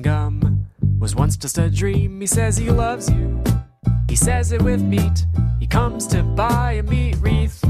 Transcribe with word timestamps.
Gum 0.00 0.66
was 0.98 1.14
once 1.14 1.36
just 1.36 1.58
a 1.58 1.68
dream. 1.68 2.18
He 2.20 2.26
says 2.26 2.56
he 2.56 2.70
loves 2.70 3.10
you. 3.10 3.42
He 4.08 4.16
says 4.16 4.50
it 4.52 4.62
with 4.62 4.80
meat. 4.80 5.26
He 5.60 5.66
comes 5.66 6.06
to 6.08 6.22
buy 6.22 6.72
a 6.74 6.82
meat 6.82 7.16
wreath. 7.20 7.62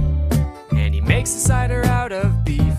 And 0.71 0.95
he 0.95 1.00
makes 1.00 1.35
a 1.35 1.38
cider 1.38 1.85
out 1.85 2.12
of 2.12 2.45
beef. 2.45 2.77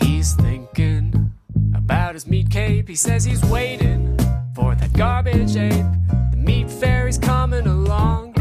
He's 0.00 0.34
thinking 0.34 1.32
about 1.76 2.14
his 2.14 2.26
meat 2.26 2.50
cape. 2.50 2.88
He 2.88 2.96
says 2.96 3.24
he's 3.24 3.44
waiting 3.44 4.18
for 4.56 4.74
that 4.74 4.92
garbage 4.94 5.54
ape. 5.54 5.86
The 6.32 6.36
meat 6.36 6.68
fairy's 6.68 7.18
coming 7.18 7.68
along. 7.68 8.34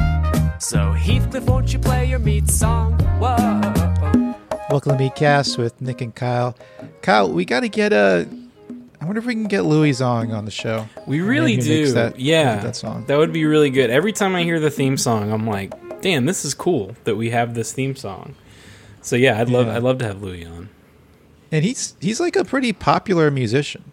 So 0.59 0.91
Heathcliff, 0.93 1.45
won't 1.45 1.71
you 1.71 1.77
play 1.77 2.05
your 2.05 2.19
meat 2.19 2.49
song? 2.49 2.93
Whoa. 3.19 3.35
Welcome 4.71 4.97
to 4.97 5.03
Meatcast 5.03 5.59
with 5.59 5.79
Nick 5.81 6.01
and 6.01 6.15
Kyle. 6.15 6.55
Kyle, 7.03 7.31
we 7.31 7.45
got 7.45 7.59
to 7.59 7.69
get 7.69 7.93
a. 7.93 8.27
I 9.09 9.11
wonder 9.11 9.21
if 9.21 9.25
we 9.25 9.33
can 9.33 9.45
get 9.45 9.61
Louie 9.65 9.89
Zong 9.89 10.37
on 10.37 10.45
the 10.45 10.51
show. 10.51 10.87
We 11.07 11.21
really 11.21 11.57
do. 11.57 11.91
that- 11.93 12.19
yeah, 12.19 12.57
that 12.57 12.75
song. 12.75 13.05
That 13.07 13.17
would 13.17 13.33
be 13.33 13.43
really 13.43 13.71
good. 13.71 13.89
Every 13.89 14.13
time 14.13 14.35
I 14.35 14.43
hear 14.43 14.59
the 14.59 14.69
theme 14.69 14.97
song, 14.97 15.31
I'm 15.31 15.47
like, 15.47 15.73
"Damn, 16.01 16.27
this 16.27 16.45
is 16.45 16.53
cool 16.53 16.95
that 17.05 17.15
we 17.15 17.31
have 17.31 17.55
this 17.55 17.71
theme 17.73 17.95
song." 17.95 18.35
So 19.01 19.15
yeah, 19.15 19.41
I'd 19.41 19.49
love 19.49 19.65
Yeah. 19.65 19.77
I'd 19.77 19.81
love 19.81 19.97
to 19.97 20.05
have 20.05 20.21
Louie 20.21 20.45
on. 20.45 20.69
And 21.51 21.65
he's 21.65 21.95
he's 21.99 22.19
like 22.19 22.35
a 22.35 22.45
pretty 22.45 22.71
popular 22.71 23.31
musician. 23.31 23.83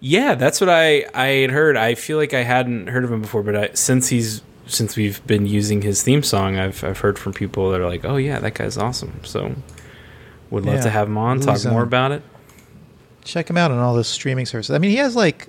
Yeah, 0.00 0.34
that's 0.34 0.60
what 0.60 0.68
I 0.68 1.04
I 1.14 1.26
had 1.26 1.52
heard. 1.52 1.76
I 1.76 1.94
feel 1.94 2.16
like 2.18 2.34
I 2.34 2.42
hadn't 2.42 2.88
heard 2.88 3.04
of 3.04 3.12
him 3.12 3.22
before, 3.22 3.44
but 3.44 3.54
I, 3.54 3.68
since 3.74 4.08
he's 4.08 4.42
since 4.66 4.96
we've 4.96 5.24
been 5.28 5.46
using 5.46 5.82
his 5.82 6.02
theme 6.02 6.24
song, 6.24 6.56
I've 6.58 6.82
I've 6.82 6.98
heard 6.98 7.20
from 7.20 7.34
people 7.34 7.70
that 7.70 7.80
are 7.80 7.86
like, 7.88 8.04
"Oh 8.04 8.16
yeah, 8.16 8.40
that 8.40 8.54
guy's 8.54 8.76
awesome." 8.76 9.20
So 9.22 9.54
would 10.50 10.66
love 10.66 10.74
Yeah. 10.74 10.80
to 10.82 10.90
have 10.90 11.06
him 11.06 11.18
on, 11.18 11.36
Louie 11.38 11.46
talk 11.56 11.64
more 11.70 11.84
about 11.84 12.10
it. 12.10 12.22
Check 13.26 13.50
him 13.50 13.56
out 13.56 13.70
on 13.70 13.78
all 13.78 13.94
those 13.94 14.08
streaming 14.08 14.46
services. 14.46 14.74
I 14.74 14.78
mean, 14.78 14.90
he 14.92 14.96
has 14.98 15.16
like 15.16 15.48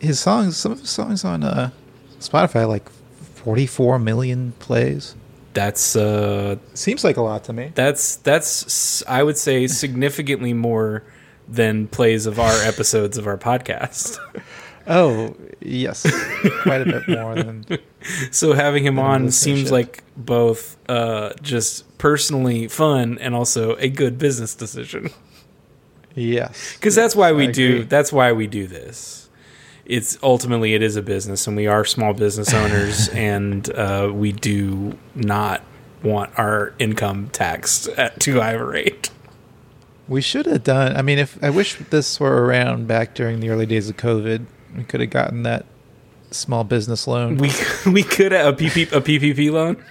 his 0.00 0.18
songs. 0.18 0.56
Some 0.56 0.72
of 0.72 0.80
his 0.80 0.90
songs 0.90 1.24
on 1.24 1.44
uh, 1.44 1.70
Spotify 2.18 2.66
like 2.66 2.88
44 2.88 3.98
million 3.98 4.52
plays. 4.58 5.14
That's 5.54 5.94
uh 5.96 6.56
Seems 6.74 7.04
like 7.04 7.16
a 7.16 7.22
lot 7.22 7.44
to 7.44 7.52
me. 7.52 7.72
that's 7.74 8.16
that's 8.16 9.02
I 9.08 9.22
would 9.22 9.36
say 9.36 9.66
significantly 9.66 10.52
more 10.52 11.02
than 11.48 11.88
plays 11.88 12.26
of 12.26 12.38
our 12.38 12.62
episodes 12.62 13.18
of 13.18 13.26
our 13.26 13.38
podcast. 13.38 14.18
Oh 14.90 15.36
yes, 15.60 16.06
quite 16.62 16.80
a 16.80 16.86
bit 16.86 17.06
more 17.10 17.34
than. 17.34 17.66
So 18.30 18.54
having 18.54 18.82
him 18.82 18.98
on 18.98 19.30
seems 19.30 19.70
like 19.70 20.02
both 20.16 20.78
uh, 20.88 21.34
just 21.42 21.98
personally 21.98 22.68
fun 22.68 23.18
and 23.20 23.34
also 23.34 23.76
a 23.76 23.90
good 23.90 24.16
business 24.16 24.54
decision. 24.54 25.10
Yes, 26.18 26.74
Because 26.74 26.94
that's 26.94 27.14
why 27.14 27.32
we 27.32 27.48
I 27.48 27.52
do. 27.52 27.68
agree. 27.68 27.82
That's 27.84 28.12
why 28.12 28.32
we 28.32 28.46
do 28.46 28.66
this. 28.66 29.28
It's 29.84 30.18
ultimately 30.22 30.74
it 30.74 30.82
is 30.82 30.96
a 30.96 31.02
business, 31.02 31.46
and 31.46 31.56
we 31.56 31.66
are 31.66 31.84
small 31.84 32.12
business 32.12 32.52
owners, 32.52 33.08
and 33.14 33.70
uh, 33.74 34.10
we 34.12 34.32
do 34.32 34.98
not 35.14 35.62
want 36.02 36.30
our 36.38 36.74
income 36.78 37.28
taxed 37.32 37.88
at 37.88 38.18
too 38.20 38.40
high 38.40 38.52
a 38.52 38.64
rate. 38.64 39.10
We 40.08 40.20
should 40.20 40.46
have 40.46 40.64
done. 40.64 40.96
I 40.96 41.02
mean, 41.02 41.18
if 41.18 41.42
I 41.42 41.50
wish 41.50 41.76
this 41.90 42.18
were 42.18 42.44
around 42.46 42.86
back 42.88 43.14
during 43.14 43.40
the 43.40 43.50
early 43.50 43.66
days 43.66 43.88
of 43.90 43.96
COVID, 43.96 44.46
we 44.76 44.84
could 44.84 45.00
have 45.00 45.10
gotten 45.10 45.42
that 45.44 45.66
small 46.30 46.64
business 46.64 47.06
loan. 47.06 47.36
We 47.38 47.50
we 47.86 48.02
could 48.02 48.32
have 48.32 48.54
a 48.54 48.56
PP 48.56 48.90
a 48.92 49.00
PPP 49.00 49.50
loan. 49.52 49.82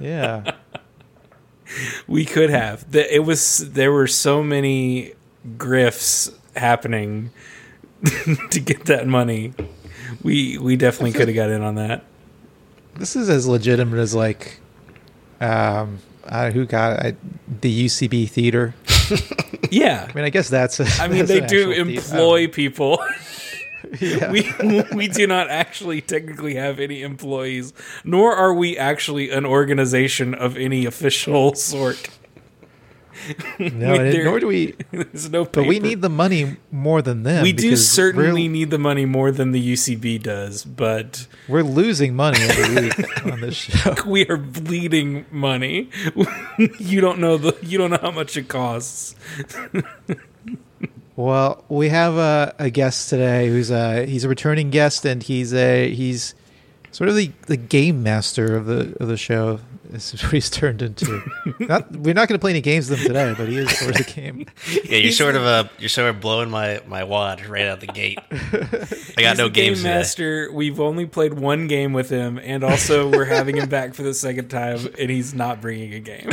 yeah, 0.00 0.52
We 2.06 2.24
could 2.24 2.50
have. 2.50 2.86
It 2.94 3.24
was 3.24 3.58
there 3.72 3.92
were 3.92 4.06
so 4.06 4.42
many 4.42 5.12
grifts 5.56 6.34
happening 6.56 7.30
to 8.50 8.60
get 8.60 8.86
that 8.86 9.06
money. 9.06 9.52
We 10.22 10.58
we 10.58 10.76
definitely 10.76 11.12
could 11.12 11.28
have 11.28 11.34
got 11.34 11.50
in 11.50 11.62
on 11.62 11.76
that. 11.76 12.04
this 12.96 13.16
is 13.16 13.28
as 13.28 13.46
legitimate 13.46 13.98
as 13.98 14.14
like, 14.14 14.60
um, 15.40 15.98
uh, 16.24 16.50
who 16.50 16.66
got 16.66 16.98
I, 17.00 17.16
the 17.60 17.86
UCB 17.86 18.28
theater. 18.28 18.74
Yeah. 19.70 20.06
I 20.08 20.12
mean, 20.14 20.24
I 20.24 20.30
guess 20.30 20.48
that's. 20.48 20.80
A, 20.80 20.86
I 21.00 21.08
mean, 21.08 21.26
that's 21.26 21.28
they 21.28 21.40
do 21.40 21.70
employ 21.70 22.48
people. 22.48 22.98
yeah. 24.00 24.30
we 24.30 24.52
we 24.94 25.08
do 25.08 25.26
not 25.26 25.50
actually 25.50 26.00
technically 26.00 26.54
have 26.54 26.78
any 26.80 27.02
employees, 27.02 27.72
nor 28.04 28.34
are 28.34 28.54
we 28.54 28.76
actually 28.76 29.30
an 29.30 29.44
organization 29.44 30.34
of 30.34 30.56
any 30.56 30.86
official 30.86 31.54
sort. 31.54 32.08
no, 33.58 33.96
nor 33.96 34.40
do 34.40 34.46
we. 34.46 34.74
There's 34.90 35.30
no. 35.30 35.44
But 35.44 35.66
we 35.66 35.78
need 35.78 36.02
the 36.02 36.08
money 36.08 36.56
more 36.70 37.02
than 37.02 37.22
them. 37.22 37.42
We 37.42 37.52
do 37.52 37.76
certainly 37.76 38.48
need 38.48 38.70
the 38.70 38.78
money 38.78 39.04
more 39.04 39.30
than 39.30 39.52
the 39.52 39.72
UCB 39.72 40.22
does, 40.22 40.64
but 40.64 41.26
we're 41.48 41.62
losing 41.62 42.14
money 42.14 42.38
every 42.40 42.82
week 42.88 43.26
on 43.26 43.40
this 43.40 43.54
show. 43.54 43.94
we 44.06 44.26
are 44.28 44.36
bleeding 44.36 45.26
money. 45.30 45.90
you 46.78 47.00
don't 47.00 47.18
know 47.18 47.36
the 47.36 47.56
you 47.62 47.78
don't 47.78 47.90
know 47.90 48.00
how 48.00 48.10
much 48.10 48.36
it 48.36 48.48
costs. 48.48 49.14
Well, 51.16 51.64
we 51.70 51.88
have 51.88 52.16
a, 52.16 52.54
a 52.58 52.68
guest 52.68 53.08
today 53.08 53.48
who's 53.48 53.70
a 53.70 54.04
he's 54.04 54.24
a 54.24 54.28
returning 54.28 54.68
guest, 54.70 55.06
and 55.06 55.22
he's 55.22 55.54
a 55.54 55.90
he's 55.92 56.34
sort 56.92 57.08
of 57.08 57.16
the, 57.16 57.32
the 57.46 57.56
game 57.56 58.02
master 58.02 58.54
of 58.54 58.66
the 58.66 58.94
of 59.00 59.08
the 59.08 59.16
show. 59.16 59.60
This 59.90 60.12
is 60.14 60.22
what 60.22 60.32
he's 60.32 60.50
turned 60.50 60.82
into. 60.82 61.22
not, 61.60 61.90
we're 61.92 62.14
not 62.14 62.28
going 62.28 62.38
to 62.38 62.42
play 62.42 62.50
any 62.50 62.60
games 62.60 62.88
with 62.90 62.98
him 63.00 63.06
today, 63.08 63.34
but 63.36 63.48
he 63.48 63.56
is 63.58 63.76
sort 63.78 63.98
of 64.00 64.06
the 64.06 64.12
game. 64.12 64.46
Yeah, 64.84 64.98
you're 64.98 65.12
sort 65.12 65.36
of 65.36 65.42
uh 65.42 65.64
you're 65.78 65.88
sort 65.88 66.10
of 66.10 66.20
blowing 66.20 66.50
my 66.50 66.80
my 66.86 67.04
wad 67.04 67.44
right 67.46 67.66
out 67.66 67.80
the 67.80 67.86
gate. 67.86 68.18
I 68.30 68.36
got 68.38 69.30
He's 69.30 69.38
no 69.38 69.44
the 69.44 69.50
games 69.50 69.54
game 69.54 69.74
today. 69.76 69.94
master. 69.94 70.50
We've 70.52 70.78
only 70.80 71.06
played 71.06 71.34
one 71.34 71.66
game 71.66 71.92
with 71.92 72.08
him, 72.10 72.38
and 72.38 72.62
also 72.64 73.10
we're 73.10 73.24
having 73.24 73.56
him 73.56 73.68
back 73.68 73.94
for 73.94 74.02
the 74.02 74.14
second 74.14 74.48
time, 74.48 74.78
and 74.98 75.10
he's 75.10 75.34
not 75.34 75.60
bringing 75.60 75.94
a 75.94 76.00
game. 76.00 76.30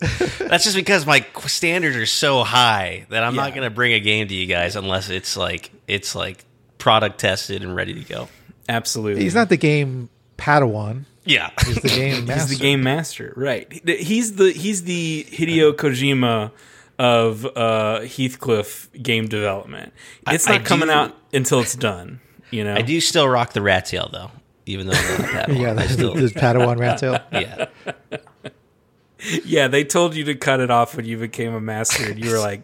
That's 0.00 0.64
just 0.64 0.74
because 0.76 1.06
my 1.06 1.24
standards 1.46 1.96
are 1.96 2.06
so 2.06 2.42
high 2.42 3.06
that 3.10 3.22
I'm 3.22 3.34
Yeah. 3.34 3.42
not 3.42 3.50
going 3.54 3.64
to 3.64 3.70
bring 3.74 3.92
a 3.92 4.00
game 4.00 4.26
to 4.28 4.34
you 4.34 4.46
guys 4.46 4.74
unless 4.76 5.08
it's 5.10 5.36
like 5.36 5.70
it's 5.86 6.14
like 6.14 6.44
product 6.78 7.20
tested 7.20 7.62
and 7.62 7.74
ready 7.76 7.94
to 7.94 8.08
go. 8.08 8.28
Absolutely, 8.68 9.22
He's 9.22 9.34
not 9.34 9.48
the 9.48 9.56
game 9.56 10.08
Padawan. 10.38 11.04
Yeah. 11.24 11.50
He's 11.66 11.76
the 11.76 11.88
game 11.88 12.24
master. 12.26 12.34
He's 12.48 12.58
the 12.58 12.62
game 12.64 12.82
master, 12.82 13.32
right? 13.36 13.88
He's 13.88 14.36
the 14.36 14.52
he's 14.52 14.84
the 14.84 15.26
Hideo 15.30 15.72
Kojima 15.72 16.50
of 16.98 17.46
uh, 17.56 18.00
Heathcliff 18.00 18.90
game 19.02 19.28
development. 19.28 19.92
It's 20.28 20.48
I- 20.48 20.52
not 20.52 20.60
I 20.62 20.64
coming 20.64 20.88
do- 20.88 20.94
out 20.94 21.16
until 21.32 21.60
it's 21.60 21.74
done. 21.74 22.20
You 22.50 22.64
know, 22.64 22.74
I 22.74 22.82
do 22.82 23.00
still 23.00 23.28
rock 23.28 23.52
the 23.52 23.62
rat 23.62 23.86
tail 23.86 24.08
though, 24.12 24.30
even 24.66 24.86
though 24.88 24.92
I'm 24.94 25.18
not 25.22 25.30
Padawan. 25.48 25.60
Yeah, 25.60 25.70
I 25.70 25.74
the, 25.74 25.88
still, 25.88 26.14
the 26.14 26.26
Padawan 26.28 26.78
rat 26.78 26.98
tail. 26.98 27.18
yeah. 27.32 27.66
Yeah, 29.44 29.68
they 29.68 29.84
told 29.84 30.14
you 30.16 30.24
to 30.24 30.34
cut 30.34 30.60
it 30.60 30.70
off 30.70 30.96
when 30.96 31.04
you 31.04 31.18
became 31.18 31.52
a 31.54 31.60
master, 31.60 32.10
and 32.10 32.24
you 32.24 32.30
were 32.32 32.38
like, 32.38 32.62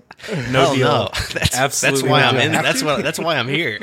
"No 0.51 0.61
Hell 0.61 0.75
deal." 0.75 0.89
no. 0.89 1.09
That's, 1.35 1.55
Absolutely 1.55 2.01
that's 2.01 2.11
why. 2.11 2.23
I'm 2.23 2.37
in. 2.37 2.53
That's 2.53 2.83
why. 2.83 3.03
That's 3.03 3.19
why 3.19 3.37
I'm 3.37 3.47
here. 3.49 3.79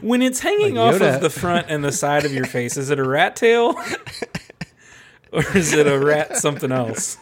When 0.00 0.22
it's 0.22 0.40
hanging 0.40 0.74
Like 0.76 0.94
off 0.96 1.00
of 1.00 1.20
the 1.20 1.30
front 1.30 1.66
and 1.70 1.84
the 1.84 1.92
side 1.92 2.24
of 2.24 2.32
your 2.32 2.44
face, 2.46 2.76
is 2.76 2.90
it 2.90 2.98
a 2.98 3.04
rat 3.04 3.36
tail, 3.36 3.74
or 5.32 5.44
is 5.56 5.72
it 5.72 5.86
a 5.86 5.98
rat 5.98 6.36
something 6.36 6.72
else? 6.72 7.18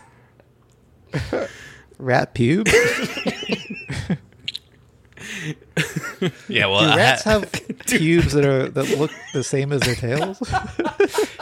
Rat 1.98 2.34
pube. 2.34 2.68
Yeah. 6.48 6.66
Well, 6.66 6.90
Do 6.92 6.96
rats 6.96 7.24
ha- 7.24 7.40
have 7.40 7.52
pubes 7.86 8.32
that 8.32 8.44
are 8.46 8.68
that 8.70 8.98
look 8.98 9.10
the 9.34 9.42
same 9.44 9.72
as 9.72 9.80
their 9.82 9.94
tails? 9.94 10.38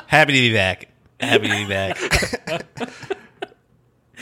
happy 0.07 0.33
to 0.33 0.39
be 0.41 0.53
back. 0.53 0.89
Happy 1.21 1.49
to 1.49 1.55
be 1.55 1.67
back. 1.69 1.99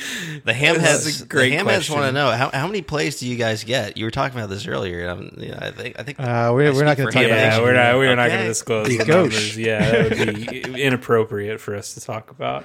The 0.44 0.54
ham 0.54 0.76
This 0.78 0.84
is 0.84 1.04
heads, 1.04 1.22
a 1.22 1.26
great 1.26 1.50
the 1.50 1.56
ham 1.56 1.66
heads 1.66 1.90
want 1.90 2.04
to 2.04 2.12
know 2.12 2.30
how, 2.30 2.50
how 2.50 2.66
many 2.66 2.82
plays 2.82 3.18
do 3.20 3.26
you 3.26 3.36
guys 3.36 3.64
get? 3.64 3.96
You 3.96 4.04
were 4.04 4.10
talking 4.10 4.38
about 4.38 4.48
this 4.48 4.66
earlier. 4.66 5.06
And 5.06 5.10
I'm, 5.10 5.42
you 5.42 5.50
know, 5.50 5.58
I 5.60 5.70
think 5.70 5.98
I 5.98 6.02
think 6.02 6.18
Uh, 6.20 6.50
we're, 6.54 6.72
we're 6.72 6.84
not 6.84 6.96
going 6.96 7.08
to 7.08 7.12
talk 7.12 7.22
him. 7.22 7.30
about 7.30 7.36
Yeah, 7.38 7.60
we're 7.60 7.74
not. 7.74 7.96
We're 7.96 8.16
not 8.16 8.28
going 8.28 8.40
to 8.42 8.46
disclose 8.48 8.88
The 8.88 8.98
the 8.98 9.04
numbers. 9.04 9.58
Yeah, 9.58 9.90
that 9.90 10.18
would 10.18 10.46
be 10.50 10.60
inappropriate 10.82 11.60
for 11.60 11.74
us 11.74 11.94
to 11.94 12.00
talk 12.00 12.30
about. 12.30 12.64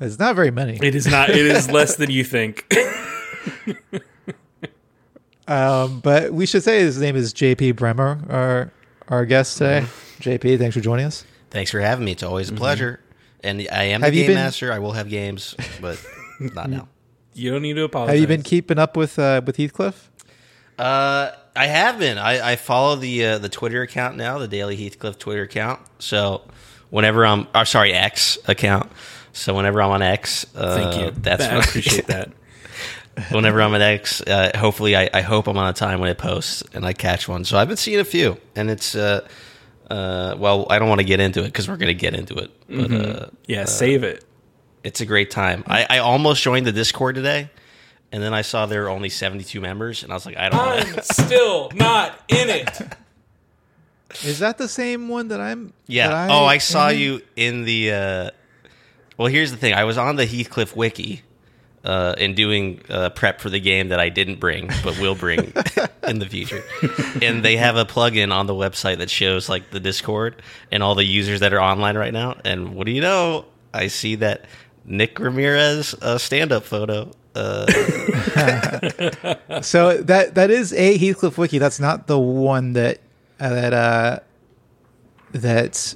It's 0.00 0.18
not 0.18 0.34
very 0.36 0.50
many. 0.50 0.78
It 0.82 0.94
is 0.94 1.06
not. 1.06 1.30
It 1.30 1.36
is 1.46 1.70
less 1.70 1.96
than 1.96 2.10
you 2.10 2.24
think. 2.24 2.66
Um, 5.46 6.00
but 6.00 6.32
we 6.32 6.46
should 6.46 6.62
say 6.62 6.80
his 6.80 6.98
name 6.98 7.16
is 7.16 7.34
JP 7.34 7.76
Bremer, 7.76 8.18
our 8.30 8.72
our 9.08 9.26
guest 9.26 9.58
today. 9.58 9.84
JP, 10.20 10.58
thanks 10.58 10.74
for 10.74 10.80
joining 10.80 11.04
us. 11.04 11.24
Thanks 11.50 11.70
for 11.70 11.80
having 11.80 12.04
me. 12.06 12.12
It's 12.12 12.22
always 12.22 12.48
a 12.48 12.54
pleasure. 12.54 13.00
And 13.44 13.68
I 13.70 13.84
am 13.84 14.00
Have 14.02 14.12
the 14.12 14.18
game 14.20 14.26
been- 14.28 14.34
master. 14.36 14.72
I 14.72 14.78
will 14.80 14.92
have 14.92 15.08
games, 15.08 15.54
but 15.80 16.04
not 16.40 16.68
now. 16.70 16.88
You 17.34 17.50
don't 17.52 17.62
need 17.62 17.74
to 17.74 17.84
apologize. 17.84 18.14
Have 18.14 18.20
you 18.20 18.26
been 18.26 18.42
keeping 18.42 18.78
up 18.78 18.96
with 18.96 19.18
uh, 19.18 19.40
with 19.44 19.56
Heathcliff? 19.56 20.10
Uh, 20.78 21.30
I 21.54 21.66
have 21.66 21.98
been. 21.98 22.18
I, 22.18 22.52
I 22.52 22.56
follow 22.56 22.96
the 22.96 23.24
uh, 23.26 23.38
the 23.38 23.48
Twitter 23.48 23.82
account 23.82 24.16
now, 24.16 24.38
the 24.38 24.48
Daily 24.48 24.76
Heathcliff 24.76 25.18
Twitter 25.18 25.42
account. 25.42 25.80
So 25.98 26.42
whenever 26.90 27.24
I'm, 27.26 27.46
or 27.54 27.64
sorry, 27.64 27.92
X 27.92 28.38
account. 28.48 28.90
So 29.32 29.54
whenever 29.54 29.82
I'm 29.82 29.90
on 29.90 30.02
X, 30.02 30.46
uh, 30.56 30.76
Thank 30.76 31.02
you. 31.02 31.10
That's 31.22 31.44
I 31.44 31.56
appreciate 31.56 32.06
that. 32.06 32.32
whenever 33.30 33.60
I'm 33.62 33.74
at 33.74 33.80
X. 33.82 34.20
Uh, 34.20 34.52
hopefully, 34.56 34.96
I, 34.96 35.10
I 35.12 35.20
hope 35.20 35.46
I'm 35.48 35.58
on 35.58 35.68
a 35.68 35.72
time 35.72 36.00
when 36.00 36.08
it 36.10 36.18
posts 36.18 36.62
and 36.72 36.84
I 36.86 36.92
catch 36.92 37.28
one. 37.28 37.44
So 37.44 37.58
I've 37.58 37.68
been 37.68 37.76
seeing 37.76 38.00
a 38.00 38.04
few, 38.04 38.36
and 38.56 38.70
it's 38.70 38.94
uh, 38.94 39.26
uh, 39.90 40.34
well, 40.38 40.66
I 40.70 40.78
don't 40.78 40.88
want 40.88 41.00
to 41.00 41.04
get 41.06 41.20
into 41.20 41.40
it 41.40 41.46
because 41.46 41.68
we're 41.68 41.76
gonna 41.76 41.94
get 41.94 42.14
into 42.14 42.34
it, 42.36 42.50
but 42.68 42.92
uh, 42.92 43.26
Yeah, 43.46 43.64
save 43.66 44.02
it. 44.04 44.24
it's 44.82 45.00
a 45.00 45.06
great 45.06 45.30
time. 45.30 45.64
I, 45.66 45.86
I 45.88 45.98
almost 45.98 46.42
joined 46.42 46.66
the 46.66 46.72
Discord 46.72 47.14
today, 47.16 47.50
and 48.12 48.22
then 48.22 48.32
I 48.32 48.42
saw 48.42 48.66
there 48.66 48.82
were 48.82 48.88
only 48.88 49.08
72 49.08 49.60
members, 49.60 50.02
and 50.02 50.12
I 50.12 50.14
was 50.16 50.24
like, 50.26 50.36
I 50.36 50.48
don't. 50.48 50.58
Wanna, 50.58 50.80
I'm 50.96 51.02
still 51.02 51.70
not 51.74 52.18
in 52.28 52.48
it. 52.50 52.80
Is 54.24 54.38
that 54.38 54.58
the 54.58 54.68
same 54.68 55.08
one 55.08 55.28
that 55.28 55.40
I'm? 55.40 55.72
Yeah. 55.86 56.08
that 56.08 56.30
oh, 56.30 56.44
I 56.44 56.58
saw 56.58 56.88
am 56.88 56.94
in? 56.94 57.00
you 57.00 57.20
in 57.36 57.64
the. 57.64 57.90
Uh, 57.92 58.30
well, 59.18 59.28
here's 59.28 59.50
the 59.50 59.56
thing. 59.56 59.74
I 59.74 59.84
was 59.84 59.98
on 59.98 60.14
the 60.16 60.24
Heathcliff 60.24 60.76
wiki 60.76 61.22
uh, 61.84 62.14
and 62.18 62.34
doing 62.34 62.80
uh, 62.88 63.10
prep 63.10 63.40
for 63.40 63.50
the 63.50 63.60
game 63.60 63.88
that 63.88 64.00
I 64.00 64.08
didn't 64.08 64.40
bring, 64.40 64.68
but 64.82 64.98
will 64.98 65.14
bring 65.14 65.40
in 66.08 66.18
the 66.18 66.26
future. 66.28 66.62
And 67.22 67.44
they 67.44 67.56
have 67.56 67.76
a 67.76 67.84
plugin 67.84 68.32
on 68.32 68.46
the 68.46 68.54
website 68.54 68.98
that 68.98 69.10
shows 69.10 69.48
like 69.48 69.70
the 69.70 69.80
Discord 69.80 70.40
and 70.72 70.82
all 70.82 70.94
the 70.94 71.04
users 71.04 71.40
that 71.40 71.52
are 71.52 71.60
online 71.60 71.96
right 71.96 72.12
now. 72.12 72.36
And 72.44 72.74
what 72.74 72.86
do 72.86 72.92
you 72.92 73.00
know? 73.00 73.44
I 73.72 73.88
see 73.88 74.14
that 74.16 74.46
Nick 74.84 75.18
Ramirez 75.18 75.94
uh, 76.00 76.18
stand-up 76.18 76.64
photo. 76.64 77.10
Uh, 77.34 77.66
So 79.62 79.98
that 80.02 80.34
that 80.34 80.50
is 80.50 80.72
a 80.72 80.96
Heathcliff 80.98 81.36
wiki. 81.38 81.58
That's 81.58 81.80
not 81.80 82.06
the 82.06 82.18
one 82.18 82.72
that 82.74 82.98
uh, 83.40 83.48
that 83.50 83.72
uh 83.72 84.18
that 85.32 85.94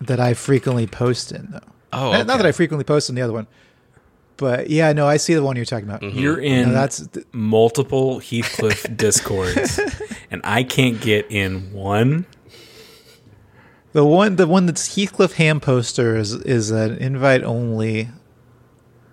that 0.00 0.20
I 0.20 0.34
frequently 0.34 0.86
post 0.86 1.32
in 1.32 1.48
though. 1.50 1.60
Oh, 1.92 2.12
Not- 2.12 2.26
not 2.26 2.36
that 2.38 2.46
I 2.46 2.52
frequently 2.52 2.84
post 2.84 3.08
in 3.08 3.14
the 3.14 3.22
other 3.22 3.32
one, 3.32 3.46
but 4.36 4.70
yeah, 4.70 4.92
no, 4.92 5.06
I 5.06 5.16
see 5.16 5.34
the 5.34 5.42
one 5.42 5.56
you're 5.56 5.64
talking 5.64 5.88
about. 5.88 6.02
You're 6.02 6.40
in 6.40 6.68
No, 6.68 6.74
that's 6.74 7.06
th- 7.06 7.26
multiple 7.32 8.18
Heathcliff 8.20 8.86
discords, 8.96 9.78
and 10.30 10.40
I 10.44 10.64
can't 10.64 11.00
get 11.00 11.26
in 11.30 11.72
one. 11.72 12.26
the 13.92 14.04
one. 14.04 14.36
The 14.36 14.46
one 14.46 14.66
that's 14.66 14.96
Heathcliff 14.96 15.34
Ham 15.34 15.60
poster 15.60 16.16
is 16.16 16.32
is 16.32 16.70
an 16.70 16.96
invite 16.98 17.42
only. 17.44 18.08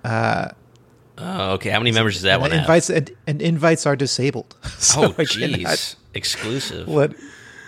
oh, 0.04 0.48
okay. 1.54 1.70
How 1.70 1.80
many 1.80 1.92
members 1.92 2.16
does 2.16 2.24
that 2.24 2.34
and 2.34 2.42
one 2.42 2.52
have? 2.52 2.62
invites 2.62 2.90
and, 2.90 3.12
and 3.28 3.42
invites 3.42 3.86
are 3.86 3.96
disabled. 3.96 4.56
So 4.82 5.04
oh, 5.04 5.16
I 5.18 5.24
jeez. 5.26 5.96
Exclusive. 6.14 6.88
Let 6.88 7.14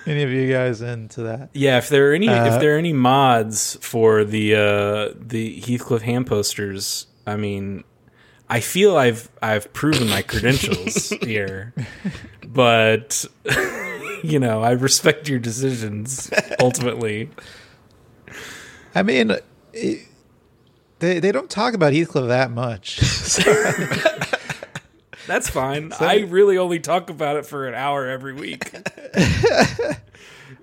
any 0.08 0.24
of 0.24 0.30
you 0.32 0.52
guys 0.52 0.82
into 0.82 1.22
that. 1.24 1.50
Yeah, 1.54 1.78
if 1.78 1.88
there 1.90 2.10
are 2.10 2.14
any 2.14 2.28
Uh, 2.28 2.54
if 2.56 2.60
there 2.60 2.76
are 2.76 2.80
any 2.80 2.92
mods 2.94 3.78
for 3.82 4.24
the 4.26 4.56
uh, 4.56 5.14
the 5.20 5.60
Heathcliff 5.62 6.02
Ham 6.02 6.26
posters, 6.26 7.06
I 7.26 7.38
mean, 7.38 7.84
I 8.50 8.60
feel 8.60 8.98
I've 8.98 9.30
I've 9.42 9.72
proven 9.74 10.10
my 10.10 10.22
credentials 10.22 11.10
here, 11.22 11.74
but 12.46 13.26
you 14.24 14.40
know 14.40 14.62
I 14.62 14.72
respect 14.72 15.30
your 15.30 15.40
decisions 15.40 16.30
ultimately. 16.60 17.30
I 18.96 19.04
mean, 19.04 19.36
it, 19.74 20.08
they 21.00 21.20
they 21.20 21.32
don't 21.32 21.50
talk 21.50 21.74
about 21.74 21.94
Heathcliff 21.94 22.28
that 22.28 22.52
much. 22.52 23.00
So- 23.00 23.44
That's 25.26 25.50
fine. 25.50 25.94
I 26.02 26.26
really 26.28 26.58
only 26.58 26.82
talk 26.82 27.10
about 27.10 27.38
it 27.38 27.46
for 27.46 27.66
an 27.66 27.76
hour 27.76 28.10
every 28.10 28.34
week. 28.34 28.74
all 28.76 28.82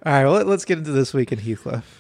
right, 0.04 0.24
well, 0.26 0.44
let's 0.44 0.66
get 0.66 0.76
into 0.76 0.92
this 0.92 1.14
week 1.14 1.32
in 1.32 1.38
Heathcliff. 1.38 1.99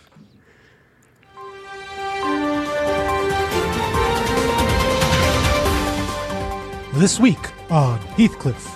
This 6.94 7.20
week 7.20 7.38
on 7.70 8.00
Heathcliff. 8.00 8.66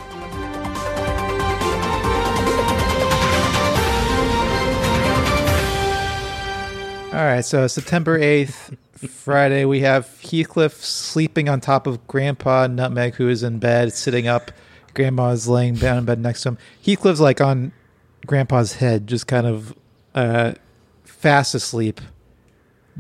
All 7.13 7.21
right, 7.25 7.45
so 7.45 7.67
September 7.67 8.17
8th, 8.17 8.77
Friday, 9.09 9.65
we 9.65 9.81
have 9.81 10.07
Heathcliff 10.23 10.75
sleeping 10.75 11.49
on 11.49 11.61
top 11.61 11.89
of 11.89 12.07
Grandpa 12.07 12.69
Nutmeg, 12.69 13.17
who 13.17 13.29
is 13.29 13.43
in 13.43 13.59
bed, 13.59 13.93
sitting 13.93 14.29
up. 14.29 14.53
Grandma 14.95 15.31
is 15.31 15.49
laying 15.49 15.75
down 15.75 15.99
in 15.99 16.05
bed 16.05 16.21
next 16.21 16.43
to 16.43 16.51
him. 16.51 16.59
Heathcliff's 16.85 17.19
like 17.19 17.41
on 17.41 17.73
Grandpa's 18.27 18.75
head, 18.75 19.09
just 19.09 19.27
kind 19.27 19.49
of 19.49 19.75
uh, 20.15 20.55
fast 21.03 21.57
asleep, 21.57 22.01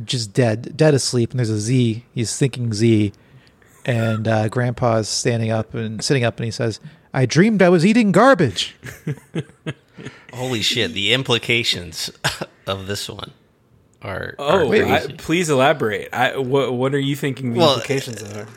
just 0.04 0.32
dead, 0.32 0.76
dead 0.76 0.92
asleep. 0.92 1.30
And 1.30 1.38
there's 1.38 1.50
a 1.50 1.60
Z. 1.60 2.04
He's 2.12 2.36
thinking 2.36 2.72
Z. 2.74 3.12
And 3.86 4.26
uh, 4.26 4.48
Grandpa's 4.48 5.08
standing 5.08 5.50
up 5.50 5.74
and 5.74 6.02
sitting 6.02 6.24
up, 6.24 6.38
and 6.38 6.44
he 6.44 6.50
says, 6.50 6.80
I 7.12 7.26
dreamed 7.26 7.60
I 7.62 7.68
was 7.68 7.84
eating 7.84 8.12
garbage. 8.12 8.74
Holy 10.32 10.62
shit! 10.62 10.92
The 10.94 11.12
implications 11.12 12.10
of 12.66 12.86
this 12.86 13.08
one 13.08 13.30
are. 14.02 14.34
Oh, 14.38 14.58
are 14.60 14.66
wait, 14.66 14.82
I, 14.84 14.98
crazy. 15.00 15.12
please 15.18 15.50
elaborate. 15.50 16.08
I, 16.12 16.36
what 16.38 16.72
what 16.74 16.94
are 16.94 16.98
you 17.00 17.14
thinking 17.14 17.52
the 17.52 17.58
Well, 17.60 17.74
implications 17.74 18.22
are? 18.22 18.48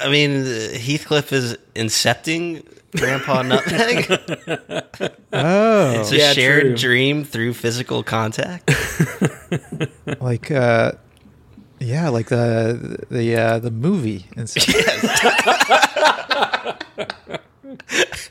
I 0.00 0.10
mean, 0.10 0.44
Heathcliff 0.44 1.32
is 1.32 1.56
incepting 1.76 2.64
Grandpa 2.96 3.42
Nutmeg. 3.42 4.10
Oh, 5.32 6.00
It's 6.00 6.10
a 6.10 6.16
Yeah, 6.16 6.32
shared 6.32 6.62
true. 6.62 6.76
dream 6.76 7.24
through 7.24 7.52
physical 7.54 8.02
contact. 8.02 8.70
like 10.20 10.50
uh 10.50 10.92
yeah 11.80 12.08
like 12.08 12.28
the 12.28 13.04
the 13.10 13.36
uh 13.36 13.58
the 13.58 13.70
movie 13.70 14.26
and 14.36 14.48
stuff. 14.48 14.66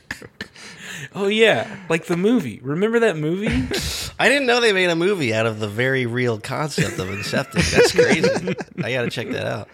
Oh 1.12 1.26
yeah, 1.26 1.78
like 1.88 2.06
the 2.06 2.16
movie. 2.16 2.60
Remember 2.62 3.00
that 3.00 3.16
movie? 3.16 3.48
I 4.18 4.28
didn't 4.28 4.46
know 4.46 4.60
they 4.60 4.72
made 4.72 4.90
a 4.90 4.96
movie 4.96 5.34
out 5.34 5.46
of 5.46 5.58
the 5.58 5.68
very 5.68 6.06
real 6.06 6.38
concept 6.38 6.98
of 6.98 7.08
incepting. 7.08 7.70
That's 7.72 7.92
crazy. 7.92 8.54
I 8.82 8.92
got 8.92 9.02
to 9.02 9.10
check 9.10 9.28
that 9.30 9.46
out. 9.46 9.68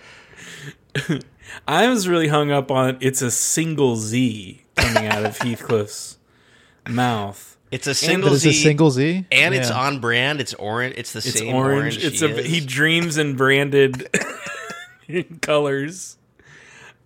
I 1.69 1.88
was 1.88 2.08
really 2.08 2.29
hung 2.29 2.50
up 2.50 2.70
on 2.70 2.96
it's 3.00 3.22
a 3.22 3.31
single 3.31 3.96
Z 3.96 4.64
coming 4.76 5.06
out 5.06 5.25
of 5.26 5.38
Heathcliff's 5.38 6.17
mouth. 6.88 7.56
It's 7.71 7.87
a 7.87 7.91
but 7.91 7.97
single 7.97 8.33
it's 8.35 8.43
Z, 8.43 8.51
a 8.51 8.53
single 8.53 8.91
z 8.91 9.25
and 9.33 9.55
it's 9.55 9.71
Yeah. 9.71 9.79
on 9.81 9.99
brand. 10.01 10.41
It's 10.41 10.55
orange. 10.55 10.95
It's 10.97 11.13
the 11.13 11.19
It's 11.19 11.39
same 11.39 11.55
orange. 11.55 11.97
orange. 11.99 12.05
It's 12.05 12.21
he 12.21 12.27
a 12.27 12.35
is. 12.37 12.47
he 12.47 12.61
dreams 12.61 13.19
in 13.19 13.35
branded 13.37 14.09
colors. 15.43 16.17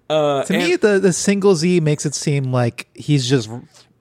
Uh, 0.09 0.43
to 0.45 0.53
me 0.53 0.73
and- 0.73 0.81
the 0.83 0.99
the 0.99 1.13
single 1.13 1.55
z 1.55 1.81
makes 1.81 2.05
it 2.05 2.15
seem 2.15 2.53
like 2.53 2.89
he's 2.95 3.29
just 3.29 3.49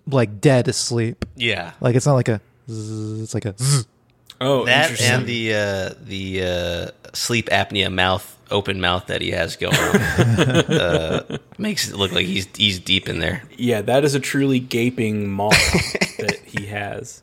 like 0.07 0.41
dead 0.41 0.67
asleep 0.67 1.23
yeah. 1.35 1.73
like 1.81 1.95
it's 1.95 2.07
not 2.07 2.15
like 2.15 2.27
a 2.29 2.41
zzz, 2.69 3.21
it's 3.21 3.33
like 3.35 3.45
a 3.45 3.53
zzz. 3.59 3.85
oh, 4.41 4.65
That 4.65 4.89
interesting. 4.89 5.11
and 5.13 5.27
the 5.27 5.53
uh, 5.53 5.93
the 6.03 6.43
uh, 6.43 6.91
sleep 7.13 7.47
apnea 7.49 7.93
mouth 7.93 8.35
open 8.49 8.81
mouth 8.81 9.05
that 9.05 9.21
he 9.21 9.29
has 9.29 9.55
going 9.55 9.75
on 9.75 9.95
uh, 10.75 11.37
makes 11.59 11.87
it 11.87 11.95
look 11.95 12.11
like 12.11 12.25
he's 12.25 12.47
he's 12.55 12.79
deep 12.79 13.07
in 13.07 13.19
there. 13.19 13.43
Yeah, 13.55 13.81
that 13.83 14.03
is 14.03 14.15
a 14.15 14.19
truly 14.19 14.59
gaping 14.59 15.29
maw 15.29 15.49
that 16.17 16.38
he 16.59 16.65
has. 16.67 17.21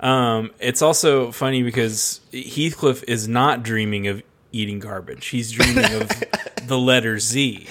Um, 0.00 0.50
it's 0.60 0.82
also 0.82 1.32
funny 1.32 1.62
because 1.62 2.20
Heathcliff 2.32 3.02
is 3.08 3.26
not 3.28 3.62
dreaming 3.62 4.06
of 4.08 4.22
eating 4.52 4.78
garbage. 4.78 5.26
He's 5.26 5.50
dreaming 5.52 5.84
of 6.00 6.08
the 6.66 6.78
letter 6.78 7.18
Z. 7.18 7.66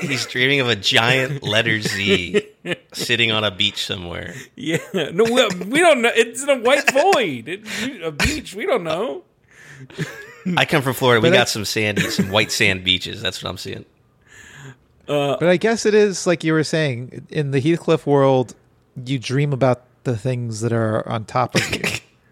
He's 0.00 0.26
dreaming 0.26 0.60
of 0.60 0.68
a 0.68 0.76
giant 0.76 1.42
letter 1.42 1.80
Z 1.80 2.46
sitting 2.92 3.30
on 3.32 3.44
a 3.44 3.50
beach 3.50 3.84
somewhere. 3.86 4.34
Yeah, 4.56 4.78
no, 4.92 5.24
we, 5.24 5.48
we 5.66 5.78
don't 5.80 6.02
know. 6.02 6.10
It's 6.14 6.42
in 6.42 6.48
a 6.48 6.58
white 6.58 6.90
void. 6.92 7.48
It, 7.48 8.02
a 8.02 8.10
beach. 8.10 8.54
We 8.54 8.66
don't 8.66 8.84
know. 8.84 9.22
I 10.56 10.64
come 10.64 10.82
from 10.82 10.94
Florida. 10.94 11.20
We 11.20 11.28
But 11.30 11.34
I- 11.34 11.38
got 11.40 11.48
some 11.48 11.64
sandy, 11.64 12.02
some 12.10 12.30
white 12.30 12.50
sand 12.52 12.84
beaches. 12.84 13.22
That's 13.22 13.42
what 13.42 13.50
I'm 13.50 13.58
seeing. 13.58 13.84
but 15.06 15.42
i 15.42 15.56
guess 15.56 15.84
it 15.86 15.94
is 15.94 16.26
like 16.26 16.42
you 16.44 16.52
were 16.52 16.64
saying 16.64 17.26
in 17.30 17.50
the 17.50 17.60
heathcliff 17.60 18.06
world 18.06 18.54
you 19.04 19.18
dream 19.18 19.52
about 19.52 19.82
the 20.04 20.16
things 20.16 20.60
that 20.60 20.72
are 20.72 21.06
on 21.08 21.24
top 21.24 21.54
of 21.54 21.70
you 21.74 21.82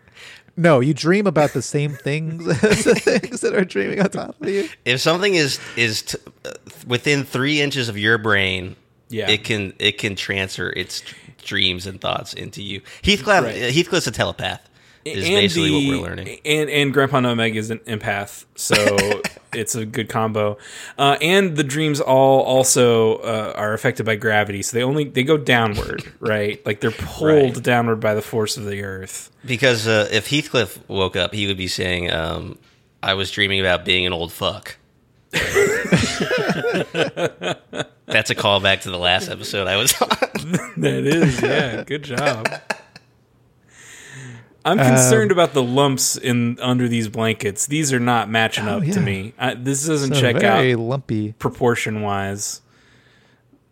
no 0.56 0.80
you 0.80 0.92
dream 0.92 1.26
about 1.26 1.52
the 1.52 1.62
same 1.62 1.92
things 1.94 2.46
as 2.62 2.84
the 2.84 2.94
things 2.94 3.40
that 3.40 3.54
are 3.54 3.64
dreaming 3.64 4.00
on 4.00 4.10
top 4.10 4.40
of 4.40 4.48
you 4.48 4.68
If 4.84 5.00
something 5.00 5.34
is 5.34 5.58
is 5.76 6.02
t- 6.02 6.18
uh, 6.44 6.50
within 6.86 7.24
three 7.24 7.60
inches 7.60 7.88
of 7.88 7.96
your 7.98 8.18
brain, 8.18 8.76
Yeah. 9.08 9.30
it 9.30 9.44
can 9.44 9.72
it 9.78 9.98
can 9.98 10.16
transfer 10.16 10.70
its 10.70 11.02
dreams 11.44 11.86
and 11.86 12.00
thoughts 12.00 12.34
into 12.34 12.62
you. 12.62 12.82
Heathcliff 13.02 13.42
Right. 13.44 13.72
Heathcliff's 13.72 14.06
a 14.06 14.10
telepath. 14.10 14.68
Is 15.04 15.26
basically 15.26 15.70
what 15.70 15.88
we're 15.98 16.02
learning. 16.06 16.40
And 16.44 16.68
and 16.68 16.92
Grandpa 16.92 17.20
Nutmeg 17.20 17.56
is 17.56 17.70
an 17.70 17.78
empath, 17.80 18.44
so 18.54 18.74
it's 19.54 19.74
a 19.74 19.86
good 19.86 20.08
combo. 20.10 20.58
Uh, 20.98 21.16
and 21.22 21.56
the 21.56 21.64
dreams 21.64 22.00
all 22.00 22.40
also 22.42 23.16
uh, 23.16 23.54
are 23.56 23.72
affected 23.72 24.04
by 24.04 24.16
gravity, 24.16 24.60
so 24.62 24.76
they 24.76 24.82
only 24.84 25.04
they 25.04 25.22
go 25.22 25.38
downward, 25.38 26.12
right? 26.20 26.64
Like 26.66 26.80
they're 26.80 26.90
pulled 26.90 27.54
Right. 27.56 27.64
downward 27.64 27.96
by 27.96 28.14
the 28.14 28.22
force 28.22 28.56
of 28.58 28.66
the 28.66 28.82
earth. 28.82 29.30
Because 29.46 29.88
uh, 29.88 30.08
if 30.12 30.28
Heathcliff 30.28 30.78
woke 30.88 31.16
up, 31.16 31.32
he 31.34 31.46
would 31.46 31.56
be 31.56 31.68
saying, 31.68 32.10
um, 32.12 32.58
"I 33.02 33.14
was 33.14 33.30
dreaming 33.30 33.60
about 33.60 33.86
being 33.86 34.04
an 34.06 34.12
old 34.12 34.32
fuck." 34.32 34.76
That's 35.32 35.46
a 38.30 38.34
callback 38.34 38.80
to 38.82 38.90
the 38.90 38.98
last 38.98 39.28
episode 39.28 39.68
I 39.68 39.76
was 39.76 39.94
on. 40.02 40.08
That 40.78 41.04
is, 41.06 41.40
yeah. 41.40 41.84
Good 41.84 42.02
job. 42.02 42.48
I'm 44.64 44.78
concerned 44.78 45.32
about 45.32 45.52
the 45.54 45.62
lumps 45.62 46.16
in 46.16 46.58
under 46.60 46.86
these 46.88 47.08
blankets. 47.08 47.66
These 47.66 47.92
are 47.92 48.00
not 48.00 48.28
matching 48.28 48.68
Oh, 48.68 48.78
up 48.78 48.84
yeah. 48.86 48.92
to 48.94 49.00
me. 49.00 49.32
I, 49.38 49.54
this 49.54 49.86
doesn't 49.86 50.14
So 50.14 50.20
check 50.20 50.36
very 50.38 50.74
out 50.74 50.78
lumpy. 50.80 51.32
proportion 51.32 52.02
wise. 52.02 52.60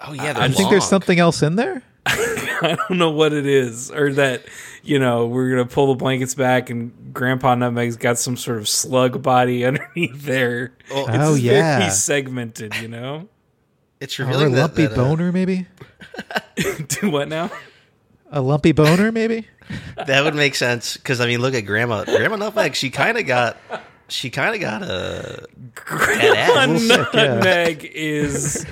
Oh 0.00 0.12
yeah, 0.12 0.34
I 0.36 0.44
I 0.44 0.48
think 0.48 0.70
there's 0.70 0.88
something 0.88 1.18
else 1.18 1.42
in 1.42 1.56
there. 1.56 1.82
I 2.06 2.76
don't 2.88 2.98
know 2.98 3.10
what 3.10 3.32
it 3.32 3.44
is, 3.46 3.90
or 3.90 4.12
that 4.14 4.44
you 4.82 4.98
know 4.98 5.26
we're 5.26 5.50
gonna 5.50 5.66
pull 5.66 5.88
the 5.88 5.94
blankets 5.98 6.34
back 6.34 6.70
and 6.70 6.92
Grandpa 7.12 7.54
Nutmeg's 7.54 7.96
got 7.96 8.16
some 8.18 8.36
sort 8.36 8.58
of 8.58 8.68
slug 8.68 9.20
body 9.22 9.64
underneath 9.66 10.22
there. 10.22 10.72
Well, 10.90 11.06
It's 11.08 11.16
Oh, 11.18 11.34
yeah. 11.34 11.78
very 11.80 11.90
segmented. 11.90 12.74
You 12.76 12.88
know, 12.88 13.28
It's 14.00 14.18
Or 14.18 14.22
a 14.22 14.26
revealing 14.26 14.52
that, 14.52 14.60
lumpy 14.60 14.86
that, 14.86 14.92
uh, 14.92 14.96
boner, 14.96 15.32
maybe. 15.32 15.66
do 16.88 17.10
what 17.10 17.28
now? 17.28 17.50
A 18.30 18.40
lumpy 18.40 18.72
boner, 18.72 19.10
maybe. 19.12 19.46
That 19.96 20.24
would 20.24 20.34
make 20.34 20.54
sense 20.54 20.96
because 20.96 21.20
I 21.20 21.26
mean, 21.26 21.40
look 21.40 21.54
at 21.54 21.62
Grandma. 21.62 22.04
Grandma 22.04 22.36
Nutmeg. 22.36 22.74
She 22.74 22.90
kind 22.90 23.18
of 23.18 23.26
got. 23.26 23.56
She 24.08 24.30
kind 24.30 24.54
of 24.54 24.60
got 24.60 24.82
a. 24.82 25.46
Grandma 25.74 26.66
little 26.66 26.78
sick, 26.78 27.08
yeah. 27.14 27.34
Nutmeg 27.34 27.90
is 27.94 28.66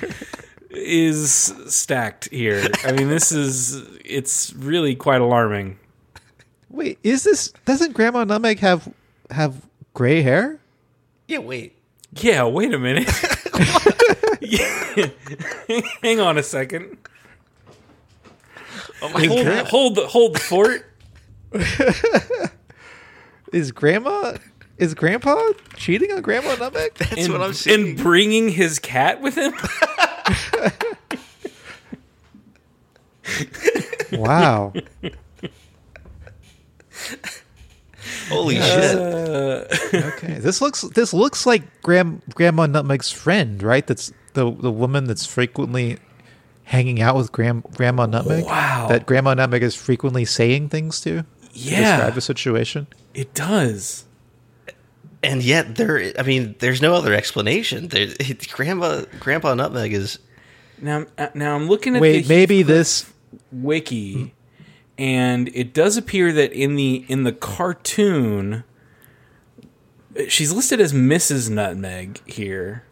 is 0.69 1.53
stacked 1.67 2.29
here. 2.29 2.65
I 2.83 2.91
mean, 2.91 3.07
this 3.09 3.31
is 3.31 3.81
it's 4.03 4.53
really 4.53 4.95
quite 4.95 5.21
alarming. 5.21 5.77
Wait, 6.69 6.99
is 7.03 7.23
this? 7.23 7.51
Doesn't 7.65 7.93
Grandma 7.93 8.23
Nutmeg 8.23 8.59
have 8.59 8.91
have 9.29 9.65
gray 9.93 10.21
hair? 10.21 10.59
Yeah. 11.27 11.39
Wait. 11.39 11.75
Yeah, 12.13 12.45
wait 12.45 12.73
a 12.73 12.79
minute. 12.79 13.09
Yeah. 14.39 15.07
Hang 16.03 16.19
on 16.19 16.37
a 16.37 16.43
second. 16.43 16.97
Oh 19.01 19.09
my 19.09 19.25
Hold, 19.25 19.45
god. 19.45 19.67
hold 19.67 19.95
the 19.95 20.07
hold 20.07 20.35
the 20.35 20.39
fort. 20.39 20.85
Is 23.53 23.71
Grandma? 23.71 24.37
Is 24.77 24.93
Grandpa 24.93 25.35
cheating 25.75 26.11
on 26.11 26.21
Grandma 26.21 26.55
Nutmeg? 26.55 26.93
That's 26.97 27.25
and, 27.25 27.33
what 27.33 27.41
I'm 27.41 27.53
seeing. 27.53 27.89
and 27.89 27.97
bringing 27.97 28.49
his 28.49 28.79
cat 28.79 29.21
with 29.21 29.35
him. 29.35 29.53
wow. 34.19 34.73
Holy 38.29 38.57
uh, 38.57 38.63
shit! 38.63 38.95
Okay. 39.93 40.33
This 40.39 40.61
looks 40.61 40.81
this 40.81 41.13
looks 41.13 41.45
like 41.45 41.81
Grand 41.81 42.21
Grandma 42.33 42.67
Nutmeg's 42.67 43.11
friend, 43.11 43.61
right? 43.63 43.85
That's 43.85 44.11
the 44.33 44.51
the 44.51 44.71
woman 44.71 45.05
that's 45.05 45.25
frequently 45.25 45.97
hanging 46.67 47.01
out 47.01 47.15
with 47.15 47.31
Grand 47.31 47.63
Grandma 47.75 48.05
Nutmeg. 48.05 48.45
Wow. 48.45 48.87
That 48.89 49.05
Grandma 49.05 49.33
Nutmeg 49.33 49.63
is 49.63 49.73
frequently 49.75 50.25
saying 50.25 50.69
things 50.69 50.99
to. 51.01 51.23
to 51.23 51.25
Describe 51.53 52.17
a 52.17 52.21
situation. 52.21 52.87
it 53.13 53.33
does. 53.33 54.05
and 55.23 55.41
yet 55.41 55.75
there. 55.75 56.13
I 56.19 56.23
mean, 56.23 56.55
there's 56.59 56.81
no 56.81 56.93
other 56.93 57.13
explanation. 57.13 57.87
There, 57.87 58.07
it, 58.19 58.47
Grandma, 58.51 59.05
Grandpa 59.19 59.53
Nutmeg 59.55 59.93
is. 59.93 60.19
Now, 60.79 61.05
uh, 61.17 61.29
now 61.33 61.55
I'm 61.55 61.67
looking 61.67 61.95
at 61.95 62.01
Wait, 62.01 62.21
the 62.23 62.29
maybe 62.29 62.57
Heathcliff 62.59 62.67
this 62.77 63.13
wiki, 63.51 64.33
and 64.97 65.49
it 65.55 65.73
does 65.73 65.97
appear 65.97 66.31
that 66.33 66.51
in 66.51 66.75
the 66.75 67.05
in 67.07 67.23
the 67.23 67.31
cartoon, 67.31 68.63
she's 70.27 70.51
listed 70.51 70.79
as 70.79 70.93
Mrs. 70.93 71.49
Nutmeg 71.49 72.21
here. 72.29 72.83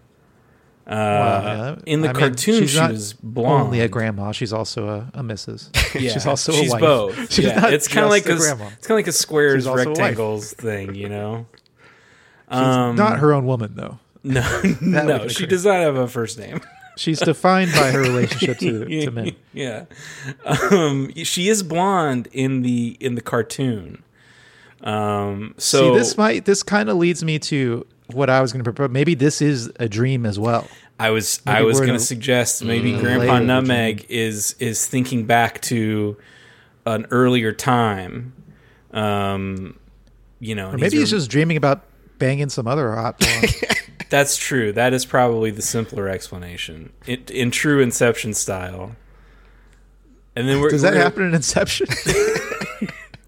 Uh, 0.88 0.94
yeah, 0.94 1.76
in 1.88 2.02
the 2.02 2.10
I 2.10 2.14
mean, 2.14 2.20
cartoon, 2.20 2.62
she's 2.62 2.72
she 2.72 2.78
not 2.80 2.92
was 2.92 3.14
blonde. 3.14 3.64
only 3.66 3.80
a 3.80 3.88
grandma. 3.88 4.32
She's 4.32 4.54
also 4.54 4.88
a, 4.88 5.20
a 5.20 5.24
Mrs. 5.24 5.70
Yeah, 6.00 6.12
she's 6.14 6.26
also 6.28 6.52
she's 6.52 6.70
a 6.70 6.74
wife. 6.74 6.82
both. 6.82 7.34
She's 7.34 7.46
yeah, 7.46 7.68
it's 7.70 7.88
kind 7.88 8.04
of 8.04 8.12
like 8.12 8.26
a, 8.28 8.36
grandma. 8.36 8.66
it's 8.68 8.86
kind 8.88 9.00
of 9.00 9.06
like 9.06 9.08
a 9.08 9.12
squares 9.12 9.64
She's 9.64 9.68
also 9.68 9.84
a 9.84 9.88
rectangles 9.88 10.54
thing, 10.54 10.94
you 10.94 11.10
know. 11.10 11.48
She's 12.52 12.60
Um, 12.60 12.96
not 12.96 13.18
her 13.20 13.34
own 13.34 13.46
woman 13.46 13.74
though. 13.76 13.98
No, 14.24 14.44
no, 14.82 15.28
she 15.28 15.46
does 15.46 15.66
not 15.66 15.76
have 15.82 15.96
a 15.96 16.08
first 16.08 16.38
name. 16.40 16.60
She's 16.98 17.20
defined 17.20 17.72
by 17.74 17.92
her 17.92 18.00
relationship 18.02 18.58
to, 18.60 18.86
to 18.86 19.12
men. 19.12 19.36
yeah, 19.54 19.86
um, 20.46 21.12
she 21.16 21.48
is 21.50 21.62
blonde 21.62 22.28
in 22.32 22.62
the 22.62 22.96
in 23.00 23.16
the 23.16 23.22
cartoon. 23.22 24.02
Um, 24.82 25.56
so 25.58 25.94
See, 25.94 26.00
this 26.00 26.18
might 26.18 26.46
this 26.46 26.64
kind 26.64 26.90
of 26.90 26.98
leads 26.98 27.24
me 27.24 27.38
to 27.40 27.86
what 28.12 28.30
I 28.30 28.42
was 28.42 28.52
going 28.54 28.64
to 28.64 28.72
propose. 28.72 28.94
Maybe 28.94 29.16
this 29.16 29.42
is 29.42 29.72
a 29.80 29.88
dream 29.90 30.26
as 30.26 30.38
well. 30.40 30.68
I 31.00 31.10
was 31.10 31.42
Maybe 31.46 31.58
I 31.58 31.62
was 31.64 31.80
going 31.80 31.94
to 31.94 32.00
suggest 32.00 32.64
maybe 32.64 32.94
Mm, 32.94 33.00
Grandpa 33.02 33.40
Nutmeg 33.40 34.06
is 34.10 34.56
is 34.60 34.86
thinking 34.88 35.26
back 35.26 35.62
to 35.64 36.16
an 36.86 37.06
earlier 37.12 37.52
time. 37.52 38.34
Um, 38.92 39.78
you 40.40 40.56
know, 40.56 40.70
Or 40.72 40.78
maybe 40.78 40.98
he's 40.98 41.12
rem- 41.12 41.20
just 41.20 41.30
dreaming 41.30 41.58
about 41.58 41.84
banging 42.18 42.50
some 42.50 42.68
other 42.68 42.94
hot. 42.96 43.22
That's 44.10 44.38
true. 44.38 44.72
That 44.72 44.94
is 44.94 45.06
probably 45.06 45.52
the 45.52 45.62
simpler 45.64 46.08
explanation 46.08 46.94
in, 47.08 47.24
in 47.30 47.52
true 47.52 47.82
Inception 47.82 48.34
style. 48.34 48.96
And 50.36 50.48
then 50.48 50.62
we're 50.62 50.70
Does 50.70 50.82
that 50.84 50.94
we're- 50.94 51.04
happen 51.04 51.24
in 51.24 51.34
Inception? 51.34 51.88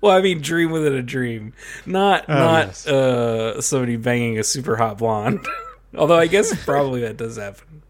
Well, 0.02 0.16
I 0.16 0.22
mean, 0.22 0.42
dream 0.42 0.72
within 0.72 0.94
a 0.94 1.02
dream, 1.02 1.54
not 1.86 2.26
Oh, 2.30 2.34
not 2.34 2.68
yes. 2.68 2.88
uh, 2.88 3.62
somebody 3.62 3.96
banging 3.98 4.38
a 4.38 4.44
super 4.44 4.76
hot 4.76 4.98
blonde. 5.00 5.46
Although 5.98 6.18
I 6.18 6.28
guess 6.28 6.54
probably 6.66 7.02
that 7.02 7.18
does 7.18 7.38
happen. 7.38 7.82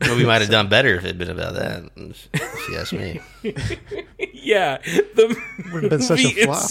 Well, 0.00 0.16
we 0.16 0.24
might 0.24 0.42
have 0.42 0.50
done 0.52 0.68
better 0.68 0.94
if 0.94 1.04
it 1.04 1.08
had 1.08 1.18
been 1.18 1.30
about 1.30 1.54
that. 1.54 1.90
If 1.96 2.68
you 2.68 2.76
ask 2.76 2.92
me. 2.92 3.20
Yeah, 4.32 4.78
the 4.78 5.36
Would've 5.72 5.90
been 5.90 6.00
such 6.00 6.20
a 6.24 6.30
flop. 6.46 6.68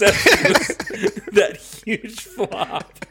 That 1.32 1.58
huge 1.84 2.18
flop. 2.20 3.04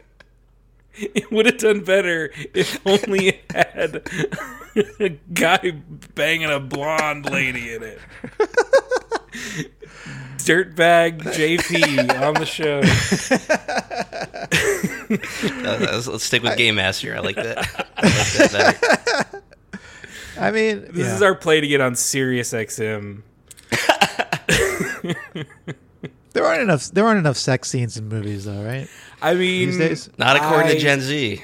It 0.95 1.31
would 1.31 1.45
have 1.45 1.57
done 1.59 1.81
better 1.85 2.31
if 2.53 2.85
only 2.85 3.27
it 3.29 3.51
had 3.51 4.01
a 4.99 5.09
guy 5.33 5.71
banging 6.15 6.49
a 6.51 6.59
blonde 6.59 7.29
lady 7.29 7.73
in 7.75 7.83
it. 7.83 7.99
Dirtbag 10.47 11.21
JP 11.21 12.21
on 12.21 12.33
the 12.35 12.45
show. 12.45 12.79
Uh, 15.09 15.77
let's, 15.79 16.07
let's 16.07 16.23
stick 16.23 16.43
with 16.43 16.57
Game 16.57 16.75
Master. 16.75 17.15
I 17.15 17.19
like 17.19 17.35
that. 17.35 17.57
I 17.97 18.03
like 18.07 18.51
that. 18.51 19.41
I 20.39 20.51
mean, 20.51 20.81
This 20.91 21.07
yeah. 21.07 21.15
is 21.15 21.21
our 21.21 21.35
play 21.35 21.59
to 21.61 21.67
get 21.67 21.81
on 21.81 21.95
Sirius 21.95 22.53
XM. 22.53 23.23
there 26.33 26.45
aren't 26.45 26.61
enough. 26.61 26.85
There 26.91 27.05
aren't 27.05 27.19
enough 27.19 27.37
sex 27.37 27.69
scenes 27.69 27.97
in 27.97 28.07
movies, 28.07 28.45
though, 28.45 28.63
right? 28.63 28.87
I 29.21 29.33
mean, 29.33 29.69
These 29.69 29.77
days, 29.77 30.09
Not 30.17 30.35
according 30.37 30.67
I- 30.67 30.73
to 30.73 30.79
Gen 30.79 31.01
Z. 31.01 31.41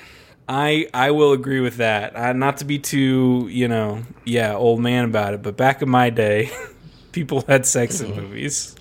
I 0.48 0.88
I 0.94 1.12
will 1.12 1.32
agree 1.32 1.62
with 1.62 1.78
that. 1.78 2.16
Uh, 2.18 2.34
not 2.34 2.58
to 2.58 2.66
be 2.66 2.78
too, 2.78 3.48
you 3.50 3.70
know, 3.70 4.04
yeah, 4.26 4.54
old 4.54 4.82
man 4.82 5.06
about 5.06 5.34
it, 5.34 5.42
but 5.42 5.56
back 5.56 5.82
in 5.82 5.88
my 5.90 6.10
day, 6.10 6.52
people 7.14 7.46
had 7.48 7.66
sex 7.66 8.02
in 8.02 8.14
movies. 8.14 8.76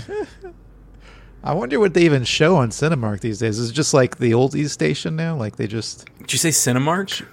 I 1.44 1.54
wonder 1.54 1.80
what 1.80 1.94
they 1.94 2.04
even 2.04 2.24
show 2.24 2.56
on 2.56 2.70
Cinemark 2.70 3.20
these 3.20 3.38
days. 3.40 3.58
Is 3.58 3.70
it 3.70 3.72
just 3.72 3.92
like 3.92 4.18
the 4.18 4.30
oldies 4.32 4.70
station 4.70 5.16
now? 5.16 5.36
Like 5.36 5.56
they 5.56 5.66
just, 5.66 6.06
Did 6.20 6.32
you 6.32 6.38
say 6.38 6.50
Cinemark? 6.50 7.26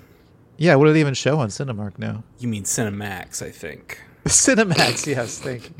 yeah. 0.58 0.76
What 0.76 0.86
do 0.86 0.94
they 0.94 1.00
even 1.00 1.14
show 1.14 1.40
on 1.40 1.50
Cinemark 1.50 2.00
now? 2.00 2.24
You 2.40 2.48
mean 2.48 2.64
Cinemax, 2.64 3.42
I 3.46 3.52
think. 3.52 4.02
Cinemax, 4.26 5.06
yes. 5.06 5.40
Thank 5.40 5.72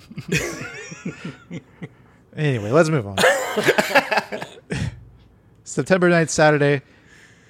you. 1.50 1.60
anyway, 2.36 2.72
let's 2.72 2.90
move 2.90 3.08
on. 3.08 3.18
September 5.64 6.10
9th, 6.10 6.30
Saturday. 6.30 6.82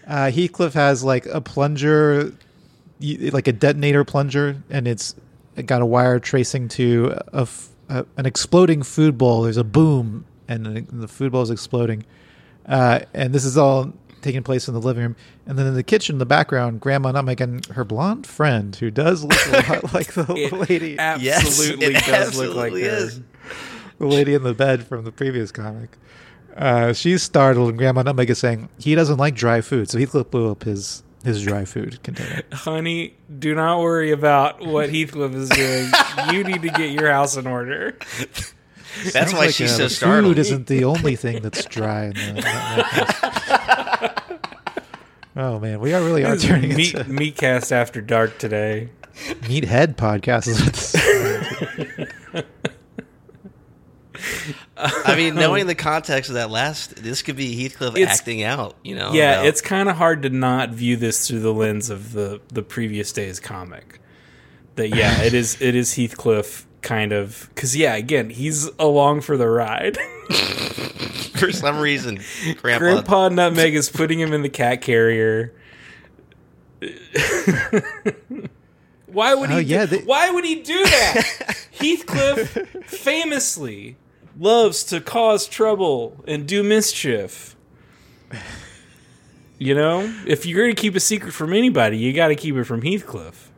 Uh, 0.07 0.31
Heathcliff 0.31 0.73
has 0.73 1.03
like 1.03 1.25
a 1.27 1.39
plunger, 1.41 2.33
like 2.99 3.47
a 3.47 3.53
detonator 3.53 4.03
plunger, 4.03 4.57
and 4.69 4.87
it's 4.87 5.15
got 5.65 5.81
a 5.81 5.85
wire 5.85 6.19
tracing 6.19 6.67
to 6.69 7.17
a 7.33 7.41
f- 7.41 7.69
a- 7.89 8.05
an 8.17 8.25
exploding 8.25 8.83
food 8.83 9.17
bowl. 9.17 9.41
There's 9.43 9.57
a 9.57 9.63
boom, 9.63 10.25
and 10.47 10.65
the, 10.65 10.81
the 10.91 11.07
food 11.07 11.31
bowl 11.31 11.41
is 11.41 11.49
exploding. 11.49 12.05
Uh, 12.65 12.99
and 13.13 13.33
this 13.33 13.43
is 13.45 13.57
all 13.57 13.93
taking 14.21 14.43
place 14.43 14.67
in 14.67 14.73
the 14.73 14.81
living 14.81 15.01
room. 15.03 15.15
And 15.47 15.57
then 15.57 15.65
in 15.65 15.73
the 15.73 15.83
kitchen, 15.83 16.15
in 16.15 16.19
the 16.19 16.25
background, 16.25 16.81
Grandma 16.81 17.11
Nutmeg 17.11 17.41
and 17.41 17.65
her 17.67 17.83
blonde 17.83 18.27
friend, 18.27 18.75
who 18.75 18.91
does 18.91 19.23
look 19.23 19.39
a 19.47 19.71
lot 19.73 19.93
like 19.93 20.13
the 20.13 20.25
It 20.35 20.51
lady, 20.69 20.99
absolutely 20.99 21.87
Yes, 21.87 22.05
it 22.05 22.05
does 22.11 22.37
look 22.37 22.55
like 22.55 22.73
absolutely 22.73 22.83
her. 22.83 22.89
is. 22.89 23.21
the 23.97 24.05
lady 24.05 24.33
in 24.33 24.43
the 24.43 24.53
bed 24.53 24.85
from 24.85 25.03
the 25.05 25.11
previous 25.11 25.51
comic. 25.51 25.91
Uh, 26.55 26.91
she's 26.91 27.23
startled, 27.23 27.69
and 27.69 27.77
Grandma 27.77 28.01
Nutmeg 28.03 28.29
is 28.29 28.37
saying 28.39 28.67
he 28.77 28.93
doesn't 28.93 29.17
like 29.17 29.35
dry 29.35 29.61
food, 29.61 29.89
so 29.89 29.97
he 29.97 30.05
blew 30.05 30.51
up 30.51 30.63
his 30.63 31.03
his 31.23 31.43
dry 31.43 31.65
food 31.65 32.01
container. 32.03 32.43
Honey, 32.51 33.15
do 33.39 33.55
not 33.55 33.79
worry 33.79 34.11
about 34.11 34.63
what 34.65 34.89
Heathcliff 34.89 35.33
is 35.33 35.49
doing. 35.49 35.89
you 36.33 36.43
need 36.43 36.61
to 36.61 36.69
get 36.69 36.91
your 36.91 37.11
house 37.11 37.35
in 37.37 37.47
order. 37.47 37.97
That's 39.03 39.11
Sounds 39.13 39.33
why 39.33 39.39
like, 39.39 39.51
she's 39.55 39.73
uh, 39.73 39.77
so 39.77 39.87
startled. 39.87 40.35
Food 40.35 40.39
isn't 40.39 40.67
the 40.67 40.83
only 40.85 41.15
thing 41.15 41.41
that's 41.41 41.65
dry 41.65 42.05
in 42.05 42.13
the. 42.13 44.19
Oh 45.35 45.59
man, 45.59 45.79
we 45.79 45.93
are 45.93 46.01
really 46.01 46.25
are 46.25 46.35
turning 46.35 46.75
Meat 46.75 46.95
into 46.95 47.07
Meatcast 47.09 47.71
after 47.71 48.01
dark 48.01 48.37
today. 48.39 48.89
meathead 49.43 49.95
podcast. 49.95 50.47
Is 50.47 50.59
what 50.61 50.73
this- 50.73 50.95
I 54.79 55.15
mean, 55.15 55.35
knowing 55.35 55.67
the 55.67 55.75
context 55.75 56.29
of 56.29 56.35
that 56.35 56.49
last, 56.49 56.95
this 56.95 57.21
could 57.21 57.35
be 57.35 57.55
Heathcliff 57.61 57.95
It's- 57.95 58.19
acting 58.19 58.43
out. 58.43 58.75
You 58.83 58.95
know? 58.95 59.11
yeah, 59.13 59.33
about- 59.33 59.45
it's 59.47 59.61
kind 59.61 59.89
of 59.89 59.97
hard 59.97 60.23
to 60.23 60.29
not 60.29 60.69
view 60.69 60.95
this 60.95 61.27
through 61.27 61.41
the 61.41 61.53
lens 61.53 61.89
of 61.89 62.13
the 62.13 62.41
the 62.49 62.63
previous 62.63 63.11
day's 63.11 63.39
comic. 63.39 63.99
That 64.75 64.89
yeah, 64.89 65.21
it 65.21 65.33
is 65.33 65.61
it 65.61 65.75
is 65.75 65.95
Heathcliff 65.95 66.65
kind 66.81 67.11
of 67.11 67.49
because 67.53 67.75
yeah, 67.75 67.95
again, 67.95 68.29
he's 68.29 68.69
along 68.79 69.21
for 69.21 69.35
the 69.37 69.47
ride. 69.49 69.97
for 71.35 71.51
some 71.51 71.79
reason, 71.79 72.19
Grandpa. 72.61 72.79
Grandpa 72.79 73.29
Nutmeg 73.29 73.75
is 73.75 73.89
putting 73.89 74.19
him 74.19 74.33
in 74.33 74.41
the 74.41 74.49
cat 74.49 74.81
carrier. 74.81 75.53
why 79.07 79.33
would 79.33 79.49
oh, 79.51 79.53
he? 79.53 79.57
Oh, 79.57 79.59
yeah, 79.59 79.85
do, 79.85 79.97
they- 79.97 80.05
why 80.05 80.29
would 80.29 80.45
he 80.45 80.61
do 80.61 80.81
that? 80.83 81.67
Heathcliff 81.71 82.49
famously 82.85 83.97
loves 84.39 84.83
to 84.85 85.01
cause 85.01 85.47
trouble 85.47 86.23
and 86.27 86.47
do 86.47 86.63
mischief. 86.63 87.55
You 89.57 89.75
know, 89.75 90.13
if 90.25 90.45
you're 90.45 90.63
going 90.63 90.73
to 90.73 90.81
keep 90.81 90.95
a 90.95 91.01
secret 91.01 91.33
from 91.33 91.51
anybody, 91.51 91.97
you 91.97 92.13
got 92.13 92.29
to 92.29 92.35
keep 92.35 92.55
it 92.55 92.63
from 92.63 92.81
Heathcliff. 92.81 93.51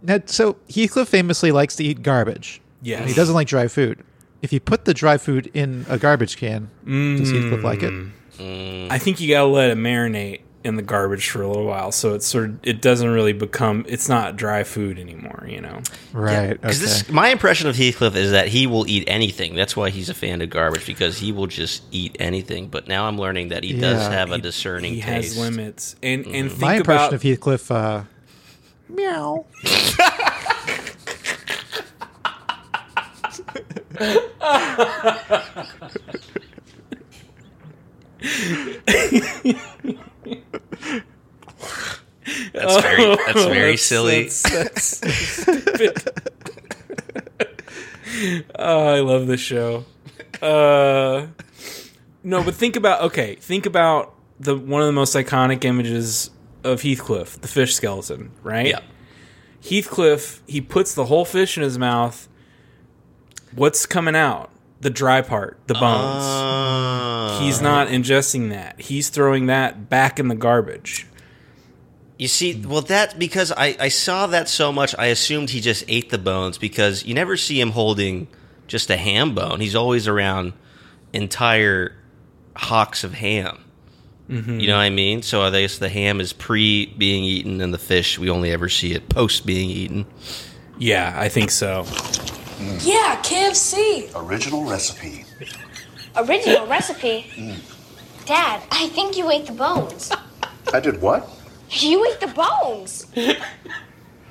Now, 0.00 0.20
so 0.24 0.56
Heathcliff 0.68 1.08
famously 1.08 1.52
likes 1.52 1.76
to 1.76 1.84
eat 1.84 2.02
garbage. 2.02 2.62
Yeah, 2.80 3.04
he 3.04 3.12
doesn't 3.12 3.34
like 3.34 3.46
dry 3.46 3.68
food. 3.68 4.02
If 4.40 4.52
you 4.52 4.60
put 4.60 4.84
the 4.86 4.94
dry 4.94 5.18
food 5.18 5.50
in 5.54 5.84
a 5.88 5.98
garbage 5.98 6.36
can, 6.38 6.70
does 6.84 7.30
Heathcliff 7.30 7.62
like 7.62 7.82
it? 7.82 7.92
Mm. 8.38 8.90
I 8.90 8.98
think 8.98 9.20
you 9.20 9.28
got 9.28 9.42
to 9.42 9.46
let 9.46 9.70
it 9.70 9.78
marinate 9.78 10.40
in 10.64 10.76
the 10.76 10.82
garbage 10.82 11.28
for 11.28 11.42
a 11.42 11.46
little 11.46 11.66
while, 11.66 11.92
so 11.92 12.14
it's 12.14 12.26
sort 12.26 12.46
of 12.46 12.58
it 12.62 12.80
doesn't 12.80 13.10
really 13.10 13.34
become 13.34 13.84
it's 13.88 14.08
not 14.08 14.36
dry 14.36 14.64
food 14.64 14.98
anymore. 14.98 15.44
You 15.46 15.60
know. 15.60 15.82
Right. 16.12 16.58
Because 16.60 16.78
okay. 16.78 16.86
this, 16.86 17.08
my 17.10 17.28
impression 17.28 17.68
of 17.68 17.76
Heathcliff 17.76 18.16
is 18.16 18.30
that 18.32 18.48
he 18.48 18.66
will 18.66 18.88
eat 18.88 19.04
anything. 19.06 19.54
That's 19.54 19.76
why 19.76 19.90
he's 19.90 20.08
a 20.08 20.14
fan 20.14 20.40
of 20.40 20.48
garbage 20.50 20.86
because 20.86 21.18
he 21.18 21.30
will 21.32 21.46
just 21.46 21.82
eat 21.92 22.16
anything. 22.18 22.68
But 22.68 22.88
now 22.88 23.06
I'm 23.06 23.18
learning 23.18 23.48
that 23.48 23.62
he 23.62 23.78
does 23.78 24.00
Yeah. 24.00 24.10
have 24.10 24.32
a 24.32 24.38
discerning 24.38 24.94
he 24.94 25.02
taste. 25.02 25.36
has 25.36 25.38
limits 25.38 25.96
and 26.02 26.26
and 26.26 26.50
think 26.50 26.62
My 26.62 26.74
impression 26.76 27.04
about 27.04 27.12
of 27.12 27.22
Heathcliff, 27.22 27.70
uh, 27.70 28.04
meow. 28.88 29.44
That's 42.52 42.80
very 42.82 43.16
that's 43.16 43.44
very 43.44 43.76
That's- 43.76 43.82
silly. 43.82 44.24
that's- 44.28 45.00
that's 45.00 45.02
stupid. 45.42 46.02
oh, 48.58 48.86
I 48.88 49.00
love 49.00 49.26
this 49.26 49.40
show. 49.40 49.84
Uh, 50.40 51.26
no, 52.22 52.42
but 52.42 52.54
think 52.54 52.76
about 52.76 53.02
okay. 53.02 53.34
Think 53.36 53.66
about 53.66 54.14
the 54.40 54.56
one 54.56 54.80
of 54.82 54.86
the 54.86 54.92
most 54.92 55.14
iconic 55.14 55.64
images 55.64 56.30
of 56.62 56.82
Heathcliff, 56.82 57.40
the 57.40 57.48
fish 57.48 57.74
skeleton, 57.74 58.30
right? 58.42 58.66
yeah. 58.68 58.80
Heathcliff, 59.62 60.42
he 60.46 60.60
puts 60.60 60.94
the 60.94 61.06
whole 61.06 61.24
fish 61.24 61.56
in 61.56 61.62
his 61.62 61.78
mouth. 61.78 62.28
What's 63.54 63.86
coming 63.86 64.16
out? 64.16 64.50
The 64.84 64.90
dry 64.90 65.22
part, 65.22 65.58
the 65.66 65.72
bones. 65.72 66.24
Uh, 66.26 67.40
He's 67.40 67.62
not 67.62 67.88
ingesting 67.88 68.50
that. 68.50 68.78
He's 68.78 69.08
throwing 69.08 69.46
that 69.46 69.88
back 69.88 70.20
in 70.20 70.28
the 70.28 70.34
garbage. 70.34 71.06
You 72.18 72.28
see, 72.28 72.62
well, 72.62 72.82
that 72.82 73.18
because 73.18 73.50
I, 73.50 73.76
I 73.80 73.88
saw 73.88 74.26
that 74.26 74.46
so 74.46 74.72
much, 74.72 74.94
I 74.98 75.06
assumed 75.06 75.48
he 75.48 75.62
just 75.62 75.84
ate 75.88 76.10
the 76.10 76.18
bones 76.18 76.58
because 76.58 77.02
you 77.06 77.14
never 77.14 77.38
see 77.38 77.58
him 77.58 77.70
holding 77.70 78.28
just 78.66 78.90
a 78.90 78.98
ham 78.98 79.34
bone. 79.34 79.60
He's 79.60 79.74
always 79.74 80.06
around 80.06 80.52
entire 81.14 81.96
hocks 82.54 83.04
of 83.04 83.14
ham. 83.14 83.64
Mm-hmm. 84.28 84.60
You 84.60 84.66
know 84.66 84.76
what 84.76 84.82
I 84.82 84.90
mean? 84.90 85.22
So 85.22 85.40
I 85.40 85.50
guess 85.50 85.78
the 85.78 85.88
ham 85.88 86.20
is 86.20 86.34
pre 86.34 86.86
being 86.86 87.24
eaten, 87.24 87.62
and 87.62 87.72
the 87.72 87.78
fish 87.78 88.18
we 88.18 88.28
only 88.28 88.50
ever 88.50 88.68
see 88.68 88.92
it 88.92 89.08
post 89.08 89.46
being 89.46 89.70
eaten. 89.70 90.04
Yeah, 90.78 91.14
I 91.16 91.30
think 91.30 91.50
so. 91.50 91.86
Mm. 92.58 92.86
Yeah, 92.86 93.20
KFC. 93.22 94.10
Original 94.14 94.64
recipe. 94.64 95.24
Original 96.16 96.66
recipe. 96.76 97.26
Mm. 97.34 98.26
Dad, 98.26 98.62
I 98.70 98.88
think 98.88 99.16
you 99.16 99.30
ate 99.30 99.46
the 99.46 99.52
bones. 99.52 100.12
I 100.72 100.80
did 100.80 101.00
what? 101.00 101.28
You 101.70 102.04
ate 102.06 102.20
the 102.20 102.28
bones. 102.28 103.06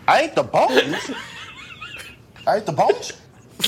I 0.07 0.21
ate 0.21 0.35
the 0.35 0.43
bones. 0.43 1.11
I 2.47 2.57
ate 2.57 2.65
the 2.65 2.71
bones. 2.71 3.13